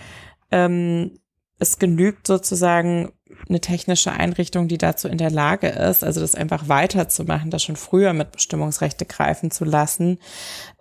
ähm, 0.50 1.20
es 1.60 1.78
genügt 1.78 2.26
sozusagen 2.26 3.12
eine 3.48 3.60
technische 3.60 4.14
Einrichtung, 4.14 4.68
die 4.68 4.80
dazu 4.80 5.08
in 5.08 5.20
der 5.20 5.30
Lage 5.30 5.68
ist, 5.68 6.04
also 6.04 6.22
das 6.22 6.34
einfach 6.34 6.68
weiterzumachen, 6.70 7.52
das 7.52 7.62
schon 7.62 7.76
früher 7.76 8.14
mit 8.14 8.32
Bestimmungsrechte 8.32 9.06
greifen 9.06 9.52
zu 9.52 9.64
lassen, 9.64 10.18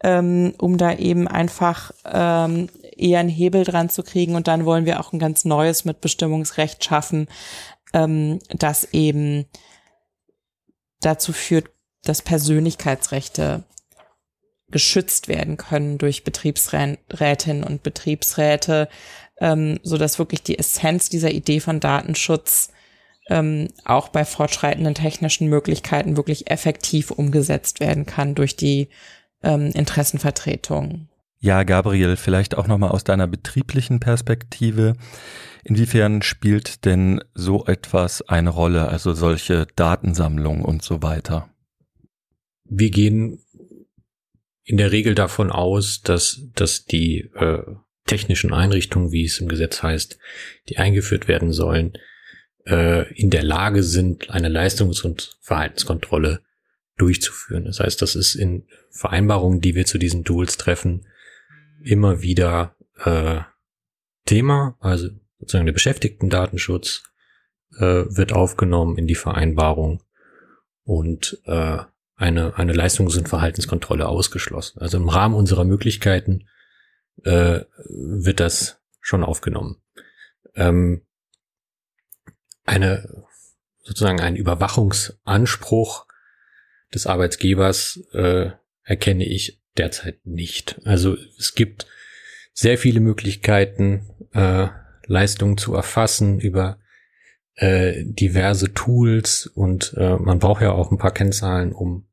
ähm, 0.03 0.55
um 0.59 0.79
da 0.79 0.95
eben 0.95 1.29
einfach 1.29 1.91
ähm, 2.11 2.69
eher 2.99 3.21
einen 3.21 3.29
Hebel 3.29 3.65
dran 3.65 3.89
zu 3.89 4.03
kriegen. 4.03 4.35
Und 4.35 4.49
dann 4.49 4.65
wollen 4.65 4.87
wir 4.87 5.01
auch 5.01 5.13
ein 5.13 5.19
ganz 5.19 5.45
neues 5.45 5.85
Mitbestimmungsrecht 5.85 6.85
schaffen, 6.85 7.29
ähm, 7.93 8.39
das 8.49 8.85
eben 8.93 9.47
dazu 11.01 11.33
führt, 11.33 11.71
dass 12.03 12.23
Persönlichkeitsrechte 12.23 13.65
geschützt 14.71 15.29
werden 15.29 15.57
können 15.57 15.99
durch 15.99 16.25
Betriebsrätinnen 16.25 17.65
und 17.65 17.83
Betriebsräte, 17.83 18.89
ähm, 19.39 19.79
so 19.83 19.99
dass 19.99 20.19
wirklich 20.19 20.43
die 20.43 20.59
Essenz 20.59 21.09
dieser 21.09 21.31
Idee 21.31 21.61
von 21.61 21.81
Datenschutz 21.81 22.71
ähm, 23.29 23.69
auch 23.85 24.09
bei 24.09 24.25
fortschreitenden 24.25 24.95
technischen 24.95 25.49
Möglichkeiten 25.49 26.17
wirklich 26.17 26.51
effektiv 26.51 27.11
umgesetzt 27.11 27.81
werden 27.81 28.07
kann 28.07 28.35
durch 28.35 28.57
die 28.57 28.89
ähm, 29.43 29.71
Interessenvertretung. 29.73 31.09
Ja, 31.45 31.63
Gabriel, 31.63 32.17
vielleicht 32.17 32.57
auch 32.57 32.69
nochmal 32.69 32.93
aus 32.93 33.05
deiner 33.05 33.27
betrieblichen 33.27 34.01
Perspektive. 34.01 34.95
Inwiefern 35.63 36.23
spielt 36.23 36.87
denn 36.87 37.23
so 37.35 37.67
etwas 37.67 38.23
eine 38.23 38.49
Rolle, 38.49 38.89
also 38.89 39.13
solche 39.13 39.67
Datensammlungen 39.77 40.65
und 40.65 40.83
so 40.83 41.03
weiter? 41.03 41.51
Wir 42.65 42.91
gehen 42.91 43.45
in 44.65 44.79
der 44.79 44.91
Regel 44.91 45.15
davon 45.15 45.53
aus, 45.53 46.01
dass, 46.01 46.41
dass 46.55 46.87
die 46.87 47.31
äh, 47.35 47.63
technischen 48.07 48.55
Einrichtungen, 48.55 49.13
wie 49.13 49.27
es 49.27 49.39
im 49.39 49.49
Gesetz 49.49 49.83
heißt, 49.83 50.19
die 50.71 50.79
eingeführt 50.79 51.29
werden 51.29 51.53
sollen, 51.53 51.93
äh, 52.65 53.13
in 53.13 53.29
der 53.29 53.43
Lage 53.43 53.83
sind, 53.83 54.31
eine 54.31 54.49
Leistungs- 54.49 55.05
und 55.05 55.37
Verhaltenskontrolle 55.43 56.41
durchzuführen. 56.97 57.67
Das 57.67 57.81
heißt, 57.81 58.01
das 58.01 58.17
ist 58.17 58.35
in 58.35 58.67
Vereinbarungen, 58.89 59.61
die 59.61 59.75
wir 59.75 59.85
zu 59.85 59.99
diesen 59.99 60.25
Tools 60.25 60.57
treffen, 60.57 61.05
immer 61.85 62.23
wieder 62.23 62.77
äh, 63.05 63.41
Thema, 64.27 64.77
also 64.81 65.09
sozusagen 65.39 65.67
der 65.67 65.73
Beschäftigten-Datenschutz 65.73 67.03
äh, 67.77 68.05
wird 68.09 68.33
aufgenommen 68.33 68.97
in 68.97 69.07
die 69.07 69.15
Vereinbarung 69.15 70.03
und 70.85 71.41
äh, 71.45 71.79
eine, 72.17 72.57
eine 72.57 72.73
Leistungs- 72.73 73.17
und 73.17 73.29
Verhaltenskontrolle 73.29 74.09
ausgeschlossen. 74.09 74.81
Also 74.81 74.97
im 74.97 75.09
Rahmen 75.09 75.35
unserer 75.35 75.65
Möglichkeiten 75.65 76.49
äh, 77.25 77.61
wird 77.89 78.41
das 78.41 78.81
schon 79.01 79.25
aufgenommen. 79.25 79.83
Ähm, 80.55 81.03
eine 82.65 83.27
sozusagen 83.83 84.21
ein 84.21 84.37
Überwachungsanspruch 84.37 86.07
des 86.95 87.07
Arbeitgebers 87.07 88.01
äh, 88.13 88.53
erkenne 88.83 89.27
ich 89.27 89.61
derzeit 89.77 90.25
nicht. 90.25 90.81
Also 90.85 91.17
es 91.39 91.55
gibt 91.55 91.87
sehr 92.53 92.79
viele 92.79 93.01
Möglichkeiten, 93.01 94.07
äh, 94.33 94.69
Leistungen 95.07 95.59
zu 95.59 95.75
erfassen 95.75 96.41
über 96.41 96.79
äh, 97.57 98.05
diverse 98.05 98.73
Tools 98.73 99.47
und 99.47 99.95
äh, 99.97 100.17
man 100.17 100.39
braucht 100.39 100.63
ja 100.63 100.73
auch 100.73 100.91
ein 100.91 100.99
paar 100.99 101.13
Kennzahlen, 101.13 101.73
um, 101.73 102.07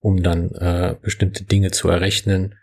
um 0.00 0.22
dann 0.22 0.50
äh, 0.52 0.96
bestimmte 1.00 1.44
Dinge 1.44 1.70
zu 1.70 1.88
errechnen. 1.88 2.56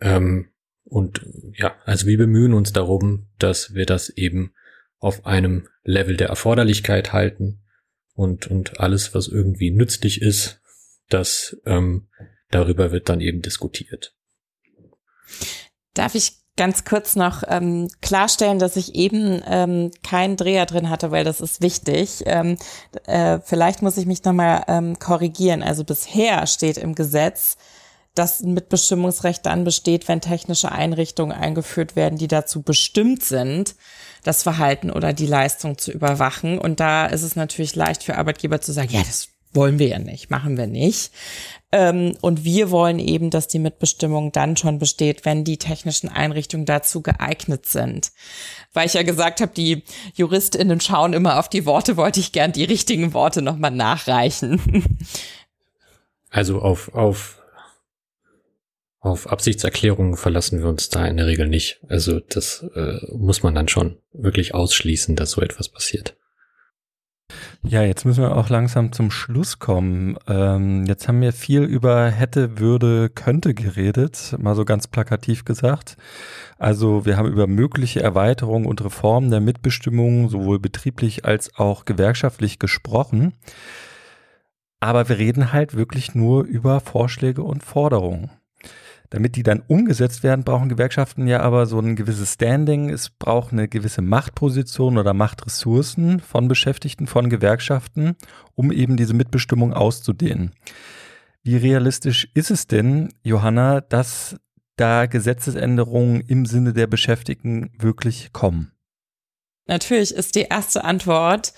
Ähm, 0.00 0.50
und 0.84 1.26
ja, 1.54 1.74
also 1.84 2.06
wir 2.06 2.18
bemühen 2.18 2.54
uns 2.54 2.72
darum, 2.72 3.28
dass 3.38 3.74
wir 3.74 3.86
das 3.86 4.08
eben 4.10 4.52
auf 4.98 5.26
einem 5.26 5.68
Level 5.84 6.16
der 6.16 6.28
Erforderlichkeit 6.28 7.12
halten 7.12 7.60
und, 8.14 8.46
und 8.48 8.80
alles, 8.80 9.14
was 9.14 9.28
irgendwie 9.28 9.70
nützlich 9.70 10.22
ist, 10.22 10.60
das 11.08 11.60
ähm, 11.66 12.08
darüber 12.50 12.92
wird 12.92 13.08
dann 13.08 13.20
eben 13.20 13.42
diskutiert. 13.42 14.14
Darf 15.94 16.14
ich 16.14 16.38
ganz 16.58 16.84
kurz 16.84 17.16
noch 17.16 17.42
ähm, 17.46 17.88
klarstellen, 18.02 18.58
dass 18.58 18.76
ich 18.76 18.94
eben 18.94 19.40
ähm, 19.46 19.90
keinen 20.02 20.36
Dreher 20.36 20.66
drin 20.66 20.90
hatte, 20.90 21.10
weil 21.10 21.24
das 21.24 21.40
ist 21.40 21.62
wichtig. 21.62 22.24
Ähm, 22.26 22.58
äh, 23.06 23.38
vielleicht 23.42 23.80
muss 23.80 23.96
ich 23.96 24.06
mich 24.06 24.24
nochmal 24.24 24.64
ähm, 24.68 24.98
korrigieren. 24.98 25.62
Also 25.62 25.84
bisher 25.84 26.46
steht 26.46 26.76
im 26.76 26.94
Gesetz, 26.94 27.56
dass 28.14 28.40
ein 28.40 28.54
Mitbestimmungsrecht 28.54 29.46
dann 29.46 29.64
besteht, 29.64 30.08
wenn 30.08 30.20
technische 30.20 30.72
Einrichtungen 30.72 31.32
eingeführt 31.32 31.94
werden, 31.94 32.18
die 32.18 32.28
dazu 32.28 32.62
bestimmt 32.62 33.22
sind, 33.22 33.76
das 34.24 34.42
Verhalten 34.42 34.90
oder 34.90 35.12
die 35.12 35.26
Leistung 35.26 35.78
zu 35.78 35.92
überwachen. 35.92 36.58
Und 36.58 36.80
da 36.80 37.06
ist 37.06 37.22
es 37.22 37.36
natürlich 37.36 37.76
leicht 37.76 38.02
für 38.02 38.16
Arbeitgeber 38.16 38.60
zu 38.60 38.72
sagen, 38.72 38.90
ja, 38.90 39.00
das 39.00 39.28
wollen 39.52 39.78
wir 39.78 39.88
ja 39.88 39.98
nicht, 39.98 40.30
machen 40.30 40.56
wir 40.56 40.66
nicht. 40.66 41.12
Ähm, 41.70 42.16
und 42.22 42.44
wir 42.44 42.70
wollen 42.70 42.98
eben, 42.98 43.28
dass 43.30 43.46
die 43.46 43.58
Mitbestimmung 43.58 44.32
dann 44.32 44.56
schon 44.56 44.78
besteht, 44.78 45.26
wenn 45.26 45.44
die 45.44 45.58
technischen 45.58 46.08
Einrichtungen 46.08 46.64
dazu 46.64 47.02
geeignet 47.02 47.66
sind. 47.66 48.10
Weil 48.72 48.86
ich 48.86 48.94
ja 48.94 49.02
gesagt 49.02 49.42
habe, 49.42 49.52
die 49.52 49.82
JuristInnen 50.14 50.80
schauen 50.80 51.12
immer 51.12 51.38
auf 51.38 51.50
die 51.50 51.66
Worte, 51.66 51.96
wollte 51.98 52.20
ich 52.20 52.32
gern 52.32 52.52
die 52.52 52.64
richtigen 52.64 53.12
Worte 53.12 53.42
nochmal 53.42 53.70
nachreichen. 53.70 54.84
Also 56.30 56.60
auf, 56.60 56.94
auf, 56.94 57.42
auf 59.00 59.28
Absichtserklärungen 59.28 60.18
verlassen 60.18 60.60
wir 60.60 60.68
uns 60.68 60.90
da 60.90 61.06
in 61.06 61.16
der 61.16 61.26
Regel 61.26 61.48
nicht. 61.48 61.80
Also 61.88 62.20
das 62.20 62.66
äh, 62.74 62.98
muss 63.14 63.42
man 63.42 63.54
dann 63.54 63.66
schon 63.66 63.96
wirklich 64.12 64.52
ausschließen, 64.54 65.16
dass 65.16 65.30
so 65.30 65.40
etwas 65.40 65.70
passiert. 65.70 66.17
Ja, 67.62 67.82
jetzt 67.82 68.04
müssen 68.04 68.22
wir 68.22 68.36
auch 68.36 68.48
langsam 68.48 68.92
zum 68.92 69.10
Schluss 69.10 69.58
kommen. 69.58 70.16
Ähm, 70.26 70.86
jetzt 70.86 71.06
haben 71.08 71.20
wir 71.20 71.32
viel 71.32 71.62
über 71.64 72.08
hätte, 72.08 72.58
würde, 72.58 73.10
könnte 73.10 73.52
geredet, 73.52 74.34
mal 74.38 74.54
so 74.54 74.64
ganz 74.64 74.86
plakativ 74.86 75.44
gesagt. 75.44 75.96
Also 76.58 77.04
wir 77.04 77.16
haben 77.16 77.28
über 77.28 77.46
mögliche 77.46 78.00
Erweiterungen 78.00 78.66
und 78.66 78.82
Reformen 78.82 79.30
der 79.30 79.40
Mitbestimmung 79.40 80.30
sowohl 80.30 80.58
betrieblich 80.58 81.24
als 81.24 81.54
auch 81.56 81.84
gewerkschaftlich 81.84 82.58
gesprochen. 82.58 83.34
Aber 84.80 85.08
wir 85.08 85.18
reden 85.18 85.52
halt 85.52 85.74
wirklich 85.74 86.14
nur 86.14 86.44
über 86.44 86.80
Vorschläge 86.80 87.42
und 87.42 87.64
Forderungen. 87.64 88.30
Damit 89.10 89.36
die 89.36 89.42
dann 89.42 89.62
umgesetzt 89.66 90.22
werden, 90.22 90.44
brauchen 90.44 90.68
Gewerkschaften 90.68 91.26
ja 91.26 91.40
aber 91.40 91.64
so 91.64 91.78
ein 91.78 91.96
gewisses 91.96 92.34
Standing. 92.34 92.90
Es 92.90 93.08
braucht 93.08 93.52
eine 93.52 93.66
gewisse 93.66 94.02
Machtposition 94.02 94.98
oder 94.98 95.14
Machtressourcen 95.14 96.20
von 96.20 96.46
Beschäftigten, 96.46 97.06
von 97.06 97.30
Gewerkschaften, 97.30 98.16
um 98.54 98.70
eben 98.70 98.98
diese 98.98 99.14
Mitbestimmung 99.14 99.72
auszudehnen. 99.72 100.52
Wie 101.42 101.56
realistisch 101.56 102.28
ist 102.34 102.50
es 102.50 102.66
denn, 102.66 103.08
Johanna, 103.22 103.80
dass 103.80 104.36
da 104.76 105.06
Gesetzesänderungen 105.06 106.20
im 106.20 106.44
Sinne 106.44 106.74
der 106.74 106.86
Beschäftigten 106.86 107.70
wirklich 107.78 108.32
kommen? 108.32 108.72
Natürlich 109.66 110.14
ist 110.14 110.34
die 110.34 110.46
erste 110.50 110.84
Antwort, 110.84 111.52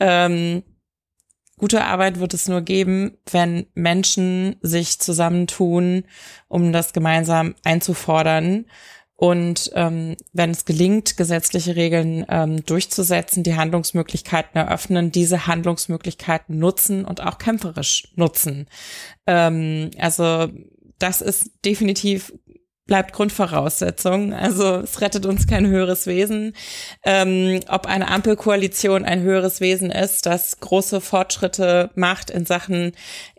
ähm, 0.00 0.62
Gute 1.60 1.84
Arbeit 1.84 2.18
wird 2.20 2.32
es 2.32 2.48
nur 2.48 2.62
geben, 2.62 3.18
wenn 3.30 3.66
Menschen 3.74 4.56
sich 4.62 4.98
zusammentun, 4.98 6.04
um 6.48 6.72
das 6.72 6.94
gemeinsam 6.94 7.54
einzufordern 7.64 8.64
Und 9.14 9.70
ähm, 9.74 10.16
wenn 10.32 10.52
es 10.52 10.64
gelingt, 10.64 11.18
gesetzliche 11.18 11.76
Regeln 11.76 12.24
ähm, 12.30 12.64
durchzusetzen, 12.64 13.42
die 13.42 13.56
Handlungsmöglichkeiten 13.56 14.58
eröffnen, 14.58 15.12
diese 15.12 15.46
Handlungsmöglichkeiten 15.46 16.58
nutzen 16.58 17.04
und 17.04 17.22
auch 17.22 17.36
kämpferisch 17.36 18.08
nutzen. 18.16 18.66
Ähm, 19.26 19.90
also 19.98 20.48
das 20.98 21.20
ist 21.20 21.50
definitiv 21.66 22.32
bleibt 22.90 23.12
Grundvoraussetzung. 23.12 24.34
Also 24.34 24.78
es 24.78 25.00
rettet 25.00 25.24
uns 25.24 25.46
kein 25.46 25.68
höheres 25.68 26.08
Wesen. 26.08 26.54
Ähm, 27.04 27.60
ob 27.68 27.86
eine 27.86 28.08
Ampelkoalition 28.08 29.04
ein 29.04 29.22
höheres 29.22 29.60
Wesen 29.60 29.92
ist, 29.92 30.26
das 30.26 30.58
große 30.58 31.00
Fortschritte 31.00 31.90
macht 31.94 32.30
in 32.30 32.46
Sachen 32.46 32.90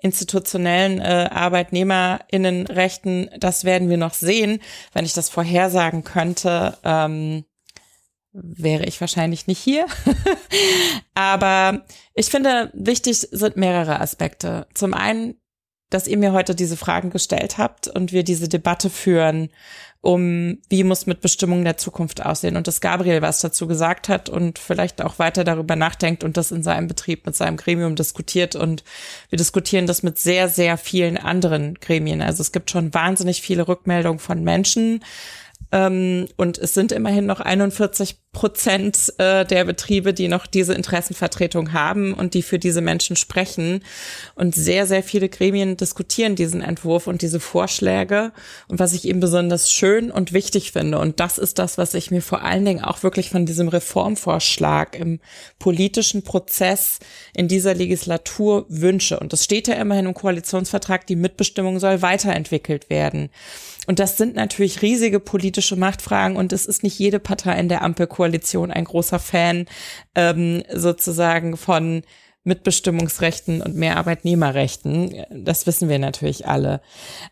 institutionellen 0.01 1.01
äh, 1.01 1.27
Arbeitnehmerinnenrechten, 1.29 3.29
das 3.37 3.65
werden 3.65 3.89
wir 3.89 3.97
noch 3.97 4.13
sehen. 4.13 4.61
Wenn 4.93 5.03
ich 5.03 5.13
das 5.13 5.27
vorhersagen 5.27 6.05
könnte, 6.05 6.77
ähm, 6.85 7.43
wäre 8.31 8.85
ich 8.85 9.01
wahrscheinlich 9.01 9.47
nicht 9.47 9.59
hier. 9.59 9.85
Aber 11.13 11.81
ich 12.13 12.27
finde, 12.27 12.71
wichtig 12.73 13.27
sind 13.31 13.57
mehrere 13.57 13.99
Aspekte. 13.99 14.65
Zum 14.73 14.93
einen 14.93 15.40
dass 15.91 16.07
ihr 16.07 16.17
mir 16.17 16.31
heute 16.31 16.55
diese 16.55 16.77
Fragen 16.77 17.11
gestellt 17.11 17.59
habt 17.59 17.87
und 17.87 18.11
wir 18.11 18.23
diese 18.23 18.49
Debatte 18.49 18.89
führen, 18.89 19.49
um 20.01 20.57
wie 20.67 20.83
muss 20.83 21.05
Mitbestimmung 21.05 21.63
der 21.63 21.77
Zukunft 21.77 22.25
aussehen 22.25 22.57
und 22.57 22.65
dass 22.65 22.81
Gabriel 22.81 23.21
was 23.21 23.39
dazu 23.39 23.67
gesagt 23.67 24.09
hat 24.09 24.29
und 24.29 24.57
vielleicht 24.57 24.99
auch 25.01 25.19
weiter 25.19 25.43
darüber 25.43 25.75
nachdenkt 25.75 26.23
und 26.23 26.37
das 26.37 26.51
in 26.51 26.63
seinem 26.63 26.87
Betrieb 26.87 27.25
mit 27.27 27.35
seinem 27.35 27.55
Gremium 27.55 27.95
diskutiert 27.95 28.55
und 28.55 28.83
wir 29.29 29.37
diskutieren 29.37 29.85
das 29.85 30.01
mit 30.01 30.17
sehr, 30.17 30.49
sehr 30.49 30.77
vielen 30.77 31.17
anderen 31.17 31.75
Gremien. 31.75 32.23
Also 32.23 32.41
es 32.41 32.51
gibt 32.51 32.71
schon 32.71 32.93
wahnsinnig 32.95 33.43
viele 33.43 33.67
Rückmeldungen 33.67 34.19
von 34.19 34.43
Menschen, 34.43 35.03
ähm, 35.71 36.27
und 36.35 36.57
es 36.57 36.73
sind 36.73 36.91
immerhin 36.91 37.25
noch 37.25 37.39
41 37.39 38.17
Prozent 38.33 39.13
äh, 39.17 39.45
der 39.45 39.65
Betriebe, 39.65 40.13
die 40.13 40.29
noch 40.29 40.47
diese 40.47 40.73
Interessenvertretung 40.73 41.73
haben 41.73 42.13
und 42.13 42.33
die 42.33 42.41
für 42.41 42.59
diese 42.59 42.81
Menschen 42.81 43.17
sprechen. 43.17 43.83
Und 44.35 44.55
sehr, 44.55 44.85
sehr 44.87 45.03
viele 45.03 45.27
Gremien 45.27 45.75
diskutieren 45.75 46.35
diesen 46.35 46.61
Entwurf 46.61 47.07
und 47.07 47.21
diese 47.21 47.41
Vorschläge. 47.41 48.31
Und 48.69 48.79
was 48.79 48.93
ich 48.93 49.05
eben 49.05 49.19
besonders 49.19 49.71
schön 49.71 50.11
und 50.11 50.31
wichtig 50.31 50.71
finde, 50.71 50.97
und 50.99 51.19
das 51.19 51.37
ist 51.37 51.59
das, 51.59 51.77
was 51.77 51.93
ich 51.93 52.09
mir 52.09 52.21
vor 52.21 52.41
allen 52.41 52.63
Dingen 52.63 52.83
auch 52.83 53.03
wirklich 53.03 53.29
von 53.29 53.45
diesem 53.45 53.67
Reformvorschlag 53.67 54.97
im 54.97 55.19
politischen 55.59 56.23
Prozess 56.23 56.99
in 57.33 57.49
dieser 57.49 57.73
Legislatur 57.73 58.65
wünsche. 58.69 59.19
Und 59.19 59.33
das 59.33 59.43
steht 59.43 59.67
ja 59.67 59.75
immerhin 59.75 60.05
im 60.05 60.13
Koalitionsvertrag, 60.13 61.05
die 61.07 61.17
Mitbestimmung 61.17 61.79
soll 61.79 62.01
weiterentwickelt 62.01 62.89
werden. 62.89 63.29
Und 63.87 63.99
das 63.99 64.17
sind 64.17 64.35
natürlich 64.35 64.81
riesige 64.81 65.19
politische 65.19 65.75
Machtfragen 65.75 66.37
und 66.37 66.53
es 66.53 66.65
ist 66.65 66.83
nicht 66.83 66.99
jede 66.99 67.19
Partei 67.19 67.59
in 67.59 67.67
der 67.67 67.81
Ampelkoalition 67.81 68.71
ein 68.71 68.85
großer 68.85 69.19
Fan 69.19 69.65
ähm, 70.13 70.63
sozusagen 70.71 71.57
von 71.57 72.03
Mitbestimmungsrechten 72.43 73.61
und 73.61 73.75
mehr 73.75 73.97
Arbeitnehmerrechten. 73.97 75.25
Das 75.31 75.67
wissen 75.67 75.89
wir 75.89 75.99
natürlich 75.99 76.47
alle. 76.47 76.81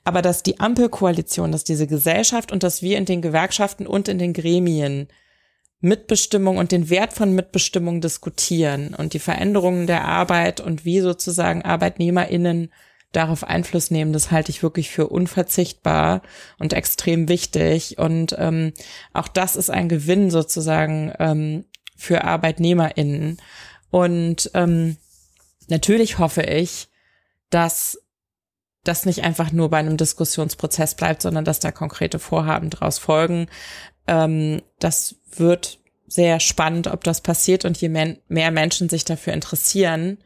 Aber 0.04 0.22
dass 0.22 0.43
die 0.43 0.60
Ampelkoalition, 0.60 1.52
dass 1.52 1.64
diese 1.64 1.88
Gesellschaft 1.88 2.52
und 2.52 2.64
dass 2.64 2.82
wir 2.82 2.97
in 2.97 3.06
den 3.06 3.22
Gewerkschaften 3.22 3.88
und 3.88 4.08
in 4.08 4.20
den 4.20 4.34
Gremien 4.34 5.08
Mitbestimmung 5.82 6.58
und 6.58 6.72
den 6.72 6.89
Wert 6.89 7.14
von 7.14 7.34
Mitbestimmung 7.34 8.02
diskutieren 8.02 8.93
und 8.93 9.14
die 9.14 9.20
Veränderungen 9.20 9.88
der 9.88 10.06
Arbeit 10.06 10.60
und 10.60 10.84
wie 10.84 11.00
sozusagen 11.00 11.62
ArbeitnehmerInnen 11.62 12.72
darauf 13.12 13.43
Einfluss 13.43 13.89
nehmen, 13.89 14.14
das 14.14 14.32
halte 14.32 14.51
ich 14.51 14.62
wirklich 14.62 14.89
für 14.89 15.07
unverzichtbar 15.07 16.22
und 16.60 16.74
extrem 16.74 17.28
wichtig. 17.28 17.97
Und 17.97 18.36
ähm, 18.38 18.74
auch 19.14 19.28
das 19.28 19.55
ist 19.55 19.70
ein 19.70 19.89
Gewinn 19.89 20.30
sozusagen 20.30 21.12
ähm, 21.18 21.66
für 21.97 22.24
ArbeitnehmerInnen. 22.24 23.38
Und 23.89 24.51
ähm, 24.53 24.97
natürlich 25.68 26.20
hoffe 26.20 26.43
ich, 26.43 26.88
dass 27.49 27.99
das 28.84 29.05
nicht 29.05 29.24
einfach 29.24 29.51
nur 29.51 29.70
bei 29.70 29.78
einem 29.78 29.97
Diskussionsprozess 29.97 30.95
bleibt, 30.95 31.22
sondern 31.22 31.45
dass 31.45 31.60
da 31.60 31.72
konkrete 31.72 32.20
Vorhaben 32.20 32.70
daraus 32.70 32.99
folgen. 32.99 33.47
Ähm, 34.07 34.62
das 34.80 35.16
wird 35.36 35.80
sehr 36.07 36.39
spannend, 36.39 36.88
ob 36.88 37.03
das 37.03 37.22
passiert 37.22 37.66
und 37.66 37.78
je 37.78 37.89
mehr 37.89 38.51
Menschen 38.51 38.89
sich 38.89 39.05
dafür 39.05 39.34
interessieren, 39.34 40.18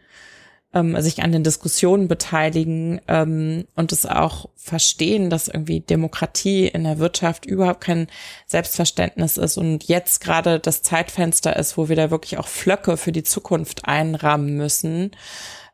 ähm, 0.73 0.99
sich 1.01 1.21
an 1.23 1.31
den 1.31 1.43
Diskussionen 1.43 2.07
beteiligen 2.07 2.99
ähm, 3.07 3.65
und 3.75 3.91
es 3.91 4.05
auch 4.05 4.49
verstehen, 4.55 5.29
dass 5.29 5.47
irgendwie 5.47 5.81
Demokratie 5.81 6.67
in 6.67 6.83
der 6.83 6.99
Wirtschaft 6.99 7.45
überhaupt 7.45 7.81
kein 7.81 8.07
Selbstverständnis 8.47 9.37
ist 9.37 9.57
und 9.57 9.83
jetzt 9.85 10.21
gerade 10.21 10.59
das 10.59 10.81
Zeitfenster 10.81 11.55
ist, 11.55 11.77
wo 11.77 11.89
wir 11.89 11.95
da 11.95 12.11
wirklich 12.11 12.37
auch 12.37 12.47
Flöcke 12.47 12.97
für 12.97 13.11
die 13.11 13.23
Zukunft 13.23 13.85
einrahmen 13.85 14.55
müssen, 14.57 15.11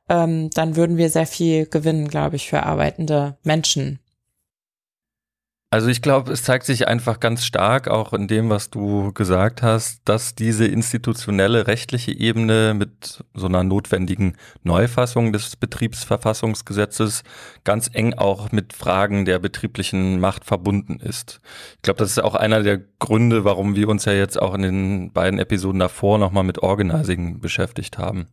ähm, 0.09 0.49
dann 0.51 0.75
würden 0.75 0.97
wir 0.97 1.09
sehr 1.09 1.27
viel 1.27 1.65
gewinnen, 1.65 2.07
glaube 2.07 2.35
ich, 2.35 2.49
für 2.49 2.63
arbeitende 2.63 3.37
Menschen. 3.43 3.99
Also 5.71 5.87
ich 5.89 6.01
glaube, 6.01 6.31
es 6.31 6.41
zeigt 6.41 6.65
sich 6.65 6.87
einfach 6.87 7.19
ganz 7.19 7.45
stark 7.45 7.89
auch 7.89 8.11
in 8.13 8.27
dem, 8.27 8.49
was 8.49 8.71
du 8.71 9.13
gesagt 9.13 9.61
hast, 9.61 10.01
dass 10.05 10.33
diese 10.33 10.65
institutionelle 10.65 11.67
rechtliche 11.67 12.11
Ebene 12.11 12.73
mit 12.73 13.23
so 13.35 13.45
einer 13.45 13.63
notwendigen 13.63 14.35
Neufassung 14.63 15.31
des 15.31 15.55
Betriebsverfassungsgesetzes 15.57 17.23
ganz 17.65 17.87
eng 17.93 18.15
auch 18.15 18.51
mit 18.51 18.73
Fragen 18.73 19.25
der 19.25 19.37
betrieblichen 19.37 20.19
Macht 20.19 20.43
verbunden 20.43 20.99
ist. 20.99 21.39
Ich 21.75 21.83
glaube, 21.83 21.99
das 21.99 22.09
ist 22.09 22.23
auch 22.23 22.33
einer 22.33 22.63
der 22.63 22.79
Gründe, 22.97 23.45
warum 23.45 23.75
wir 23.75 23.89
uns 23.89 24.05
ja 24.05 24.13
jetzt 24.13 24.41
auch 24.41 24.55
in 24.55 24.63
den 24.63 25.13
beiden 25.13 25.39
Episoden 25.39 25.79
davor 25.79 26.17
nochmal 26.17 26.45
mit 26.45 26.63
Organizing 26.63 27.41
beschäftigt 27.41 27.99
haben. 27.99 28.27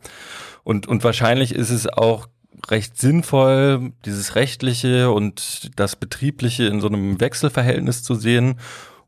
Und, 0.65 0.89
und 0.89 1.05
wahrscheinlich 1.05 1.55
ist 1.55 1.71
es 1.71 1.87
auch 1.87 2.29
recht 2.69 2.99
sinnvoll, 2.99 3.93
dieses 4.05 4.35
rechtliche 4.35 5.11
und 5.11 5.71
das 5.77 5.97
betriebliche 5.97 6.65
in 6.65 6.81
so 6.81 6.89
einem 6.89 7.21
Wechselverhältnis 7.21 8.03
zu 8.03 8.15
sehen. 8.15 8.57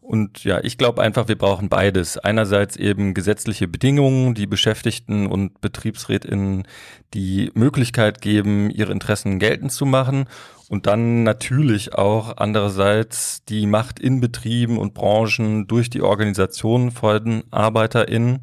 Und 0.08 0.42
ja, 0.44 0.58
ich 0.64 0.78
glaube 0.78 1.02
einfach, 1.02 1.28
wir 1.28 1.36
brauchen 1.36 1.68
beides. 1.68 2.16
Einerseits 2.16 2.76
eben 2.76 3.12
gesetzliche 3.12 3.68
Bedingungen, 3.68 4.34
die 4.34 4.46
Beschäftigten 4.46 5.26
und 5.26 5.60
Betriebsrätinnen 5.60 6.66
die 7.12 7.50
Möglichkeit 7.52 8.22
geben, 8.22 8.70
ihre 8.70 8.92
Interessen 8.92 9.38
geltend 9.38 9.70
zu 9.70 9.84
machen. 9.84 10.24
Und 10.70 10.86
dann 10.86 11.24
natürlich 11.24 11.94
auch 11.94 12.38
andererseits 12.38 13.44
die 13.44 13.66
Macht 13.66 14.00
in 14.00 14.20
Betrieben 14.20 14.78
und 14.78 14.94
Branchen 14.94 15.66
durch 15.66 15.90
die 15.90 16.00
Organisation 16.00 16.90
von 16.90 17.44
ArbeiterInnen, 17.50 18.40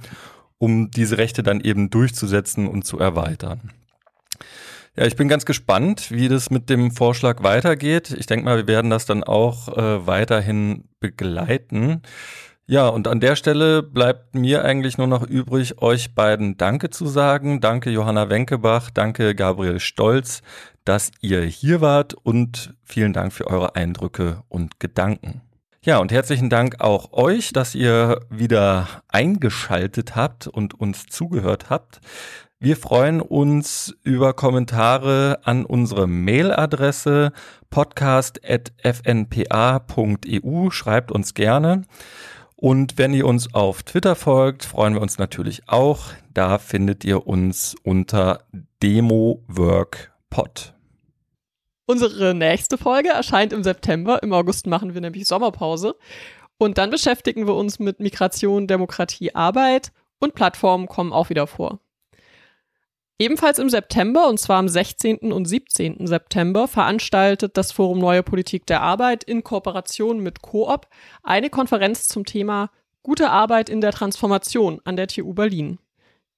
um 0.60 0.92
diese 0.92 1.18
Rechte 1.18 1.42
dann 1.42 1.62
eben 1.62 1.90
durchzusetzen 1.90 2.68
und 2.68 2.86
zu 2.86 3.00
erweitern. 3.00 3.72
Ja, 4.98 5.06
ich 5.06 5.18
bin 5.18 5.28
ganz 5.28 5.46
gespannt, 5.46 6.10
wie 6.12 6.30
das 6.30 6.50
mit 6.50 6.70
dem 6.70 6.92
Vorschlag 6.92 7.44
weitergeht. 7.44 8.16
Ich 8.18 8.28
denke 8.28 8.46
mal, 8.46 8.58
wir 8.58 8.68
werden 8.68 8.90
das 8.90 9.06
dann 9.06 9.26
auch 9.26 9.68
äh, 9.68 10.08
weiterhin 10.08 10.86
begleiten. 11.02 12.02
Ja, 12.66 12.88
und 12.88 13.08
an 13.08 13.20
der 13.20 13.36
Stelle 13.36 13.84
bleibt 13.84 14.36
mir 14.36 14.64
eigentlich 14.64 14.98
nur 14.98 15.08
noch 15.08 15.28
übrig, 15.28 15.82
euch 15.82 16.16
beiden 16.16 16.58
Danke 16.58 16.90
zu 16.90 17.08
sagen. 17.08 17.60
Danke 17.60 17.90
Johanna 17.90 18.30
Wenkebach, 18.30 18.90
danke 18.90 19.36
Gabriel 19.36 19.80
Stolz, 19.80 20.42
dass 20.86 21.12
ihr 21.22 21.44
hier 21.44 21.82
wart 21.82 22.14
und 22.14 22.74
vielen 22.84 23.14
Dank 23.14 23.34
für 23.34 23.48
eure 23.48 23.76
Eindrücke 23.76 24.44
und 24.48 24.80
Gedanken. 24.80 25.42
Ja, 25.84 26.00
und 26.00 26.12
herzlichen 26.12 26.50
Dank 26.50 26.82
auch 26.82 27.14
euch, 27.14 27.54
dass 27.54 27.76
ihr 27.76 28.22
wieder 28.32 28.88
eingeschaltet 29.08 30.16
habt 30.16 30.48
und 30.48 30.74
uns 30.74 31.06
zugehört 31.06 31.70
habt. 31.70 32.02
Wir 32.60 32.78
freuen 32.78 33.20
uns 33.20 33.94
über 34.04 34.34
Kommentare 34.34 35.40
an 35.44 35.66
unsere 35.66 36.08
Mailadresse 36.08 37.34
podcast.fnpa.eu. 37.70 40.70
Schreibt 40.70 41.12
uns 41.12 41.34
gerne. 41.34 41.82
Und 42.56 42.98
wenn 42.98 43.14
ihr 43.14 43.28
uns 43.28 43.54
auf 43.54 43.84
Twitter 43.84 44.16
folgt, 44.16 44.64
freuen 44.64 44.94
wir 44.94 45.02
uns 45.02 45.18
natürlich 45.18 45.68
auch. 45.68 46.06
Da 46.34 46.58
findet 46.58 47.04
ihr 47.04 47.28
uns 47.28 47.76
unter 47.84 48.46
DemoWorkPod. 48.82 50.74
Unsere 51.88 52.34
nächste 52.34 52.78
Folge 52.78 53.10
erscheint 53.10 53.52
im 53.52 53.64
September. 53.64 54.24
Im 54.24 54.32
August 54.32 54.66
machen 54.66 54.94
wir 54.94 55.02
nämlich 55.02 55.28
Sommerpause. 55.28 55.96
Und 56.58 56.78
dann 56.78 56.90
beschäftigen 56.90 57.48
wir 57.48 57.56
uns 57.56 57.80
mit 57.80 58.00
Migration, 58.00 58.66
Demokratie, 58.66 59.36
Arbeit 59.36 59.92
und 60.20 60.36
Plattformen 60.36 60.88
kommen 60.88 61.12
auch 61.12 61.30
wieder 61.30 61.48
vor. 61.48 61.80
Ebenfalls 63.18 63.60
im 63.60 63.70
September, 63.70 64.28
und 64.28 64.40
zwar 64.40 64.58
am 64.58 64.68
16. 64.68 65.32
und 65.32 65.46
17. 65.46 66.06
September, 66.06 66.68
veranstaltet 66.68 67.56
das 67.56 67.72
Forum 67.72 68.00
Neue 68.00 68.24
Politik 68.24 68.66
der 68.66 68.82
Arbeit 68.82 69.24
in 69.24 69.44
Kooperation 69.44 70.20
mit 70.20 70.42
Coop 70.42 70.88
eine 71.24 71.50
Konferenz 71.50 72.10
zum 72.10 72.26
Thema 72.26 72.70
Gute 73.04 73.30
Arbeit 73.30 73.70
in 73.70 73.82
der 73.82 73.92
Transformation 73.92 74.82
an 74.84 74.98
der 74.98 75.08
TU 75.08 75.34
Berlin. 75.34 75.80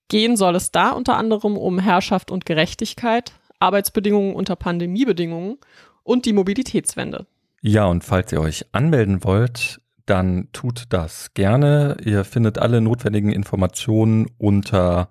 Gehen 0.09 0.37
soll 0.37 0.55
es 0.55 0.71
da 0.71 0.91
unter 0.91 1.17
anderem 1.17 1.57
um 1.57 1.79
Herrschaft 1.79 2.29
und 2.29 2.45
Gerechtigkeit, 2.45 3.31
Arbeitsbedingungen 3.59 4.35
unter 4.35 4.55
Pandemiebedingungen 4.55 5.57
und 6.03 6.25
die 6.25 6.33
Mobilitätswende. 6.33 7.25
Ja, 7.61 7.85
und 7.85 8.03
falls 8.03 8.31
ihr 8.31 8.41
euch 8.41 8.65
anmelden 8.71 9.23
wollt, 9.23 9.81
dann 10.05 10.47
tut 10.53 10.85
das 10.89 11.33
gerne. 11.33 11.97
Ihr 12.03 12.23
findet 12.23 12.57
alle 12.59 12.81
notwendigen 12.81 13.31
Informationen 13.31 14.27
unter 14.37 15.09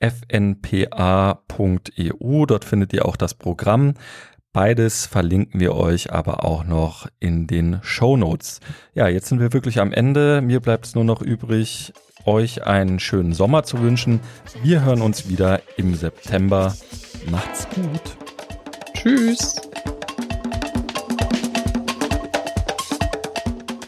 fnpa.eu. 0.00 1.36
Dort 2.46 2.64
findet 2.64 2.92
ihr 2.92 3.06
auch 3.06 3.16
das 3.16 3.34
Programm. 3.34 3.94
Beides 4.52 5.06
verlinken 5.06 5.60
wir 5.60 5.74
euch 5.74 6.12
aber 6.12 6.44
auch 6.44 6.64
noch 6.64 7.06
in 7.20 7.46
den 7.46 7.78
Show 7.82 8.16
Notes. 8.16 8.58
Ja, 8.94 9.06
jetzt 9.06 9.28
sind 9.28 9.38
wir 9.38 9.52
wirklich 9.52 9.78
am 9.78 9.92
Ende. 9.92 10.40
Mir 10.40 10.58
bleibt 10.58 10.86
es 10.86 10.96
nur 10.96 11.04
noch 11.04 11.22
übrig, 11.22 11.92
euch 12.24 12.66
einen 12.66 12.98
schönen 12.98 13.32
Sommer 13.32 13.62
zu 13.62 13.80
wünschen. 13.80 14.18
Wir 14.62 14.84
hören 14.84 15.02
uns 15.02 15.28
wieder 15.28 15.60
im 15.76 15.94
September. 15.94 16.74
Macht's 17.30 17.68
gut. 17.68 18.16
Tschüss. 18.94 19.54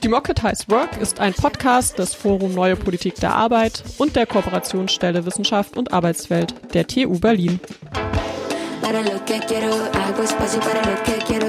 Democratize 0.03 0.65
Work 0.69 1.01
ist 1.01 1.21
ein 1.21 1.33
Podcast 1.33 1.97
des 1.97 2.13
Forum 2.13 2.55
Neue 2.55 2.75
Politik 2.75 3.15
der 3.21 3.37
Arbeit 3.37 3.85
und 3.99 4.17
der 4.17 4.27
Kooperationsstelle 4.27 5.25
Wissenschaft 5.25 5.77
und 5.77 5.93
Arbeitswelt 5.93 6.55
der 6.75 6.89
TU 6.89 7.21
Berlin. 7.21 7.61
Para 8.81 9.01
lo 9.01 9.25
que 9.25 9.39
quiero, 9.47 9.71
hago 9.93 10.25
espacio 10.25 10.61
para 10.61 10.91
lo 10.91 11.01
que 11.05 11.13
quiero. 11.25 11.47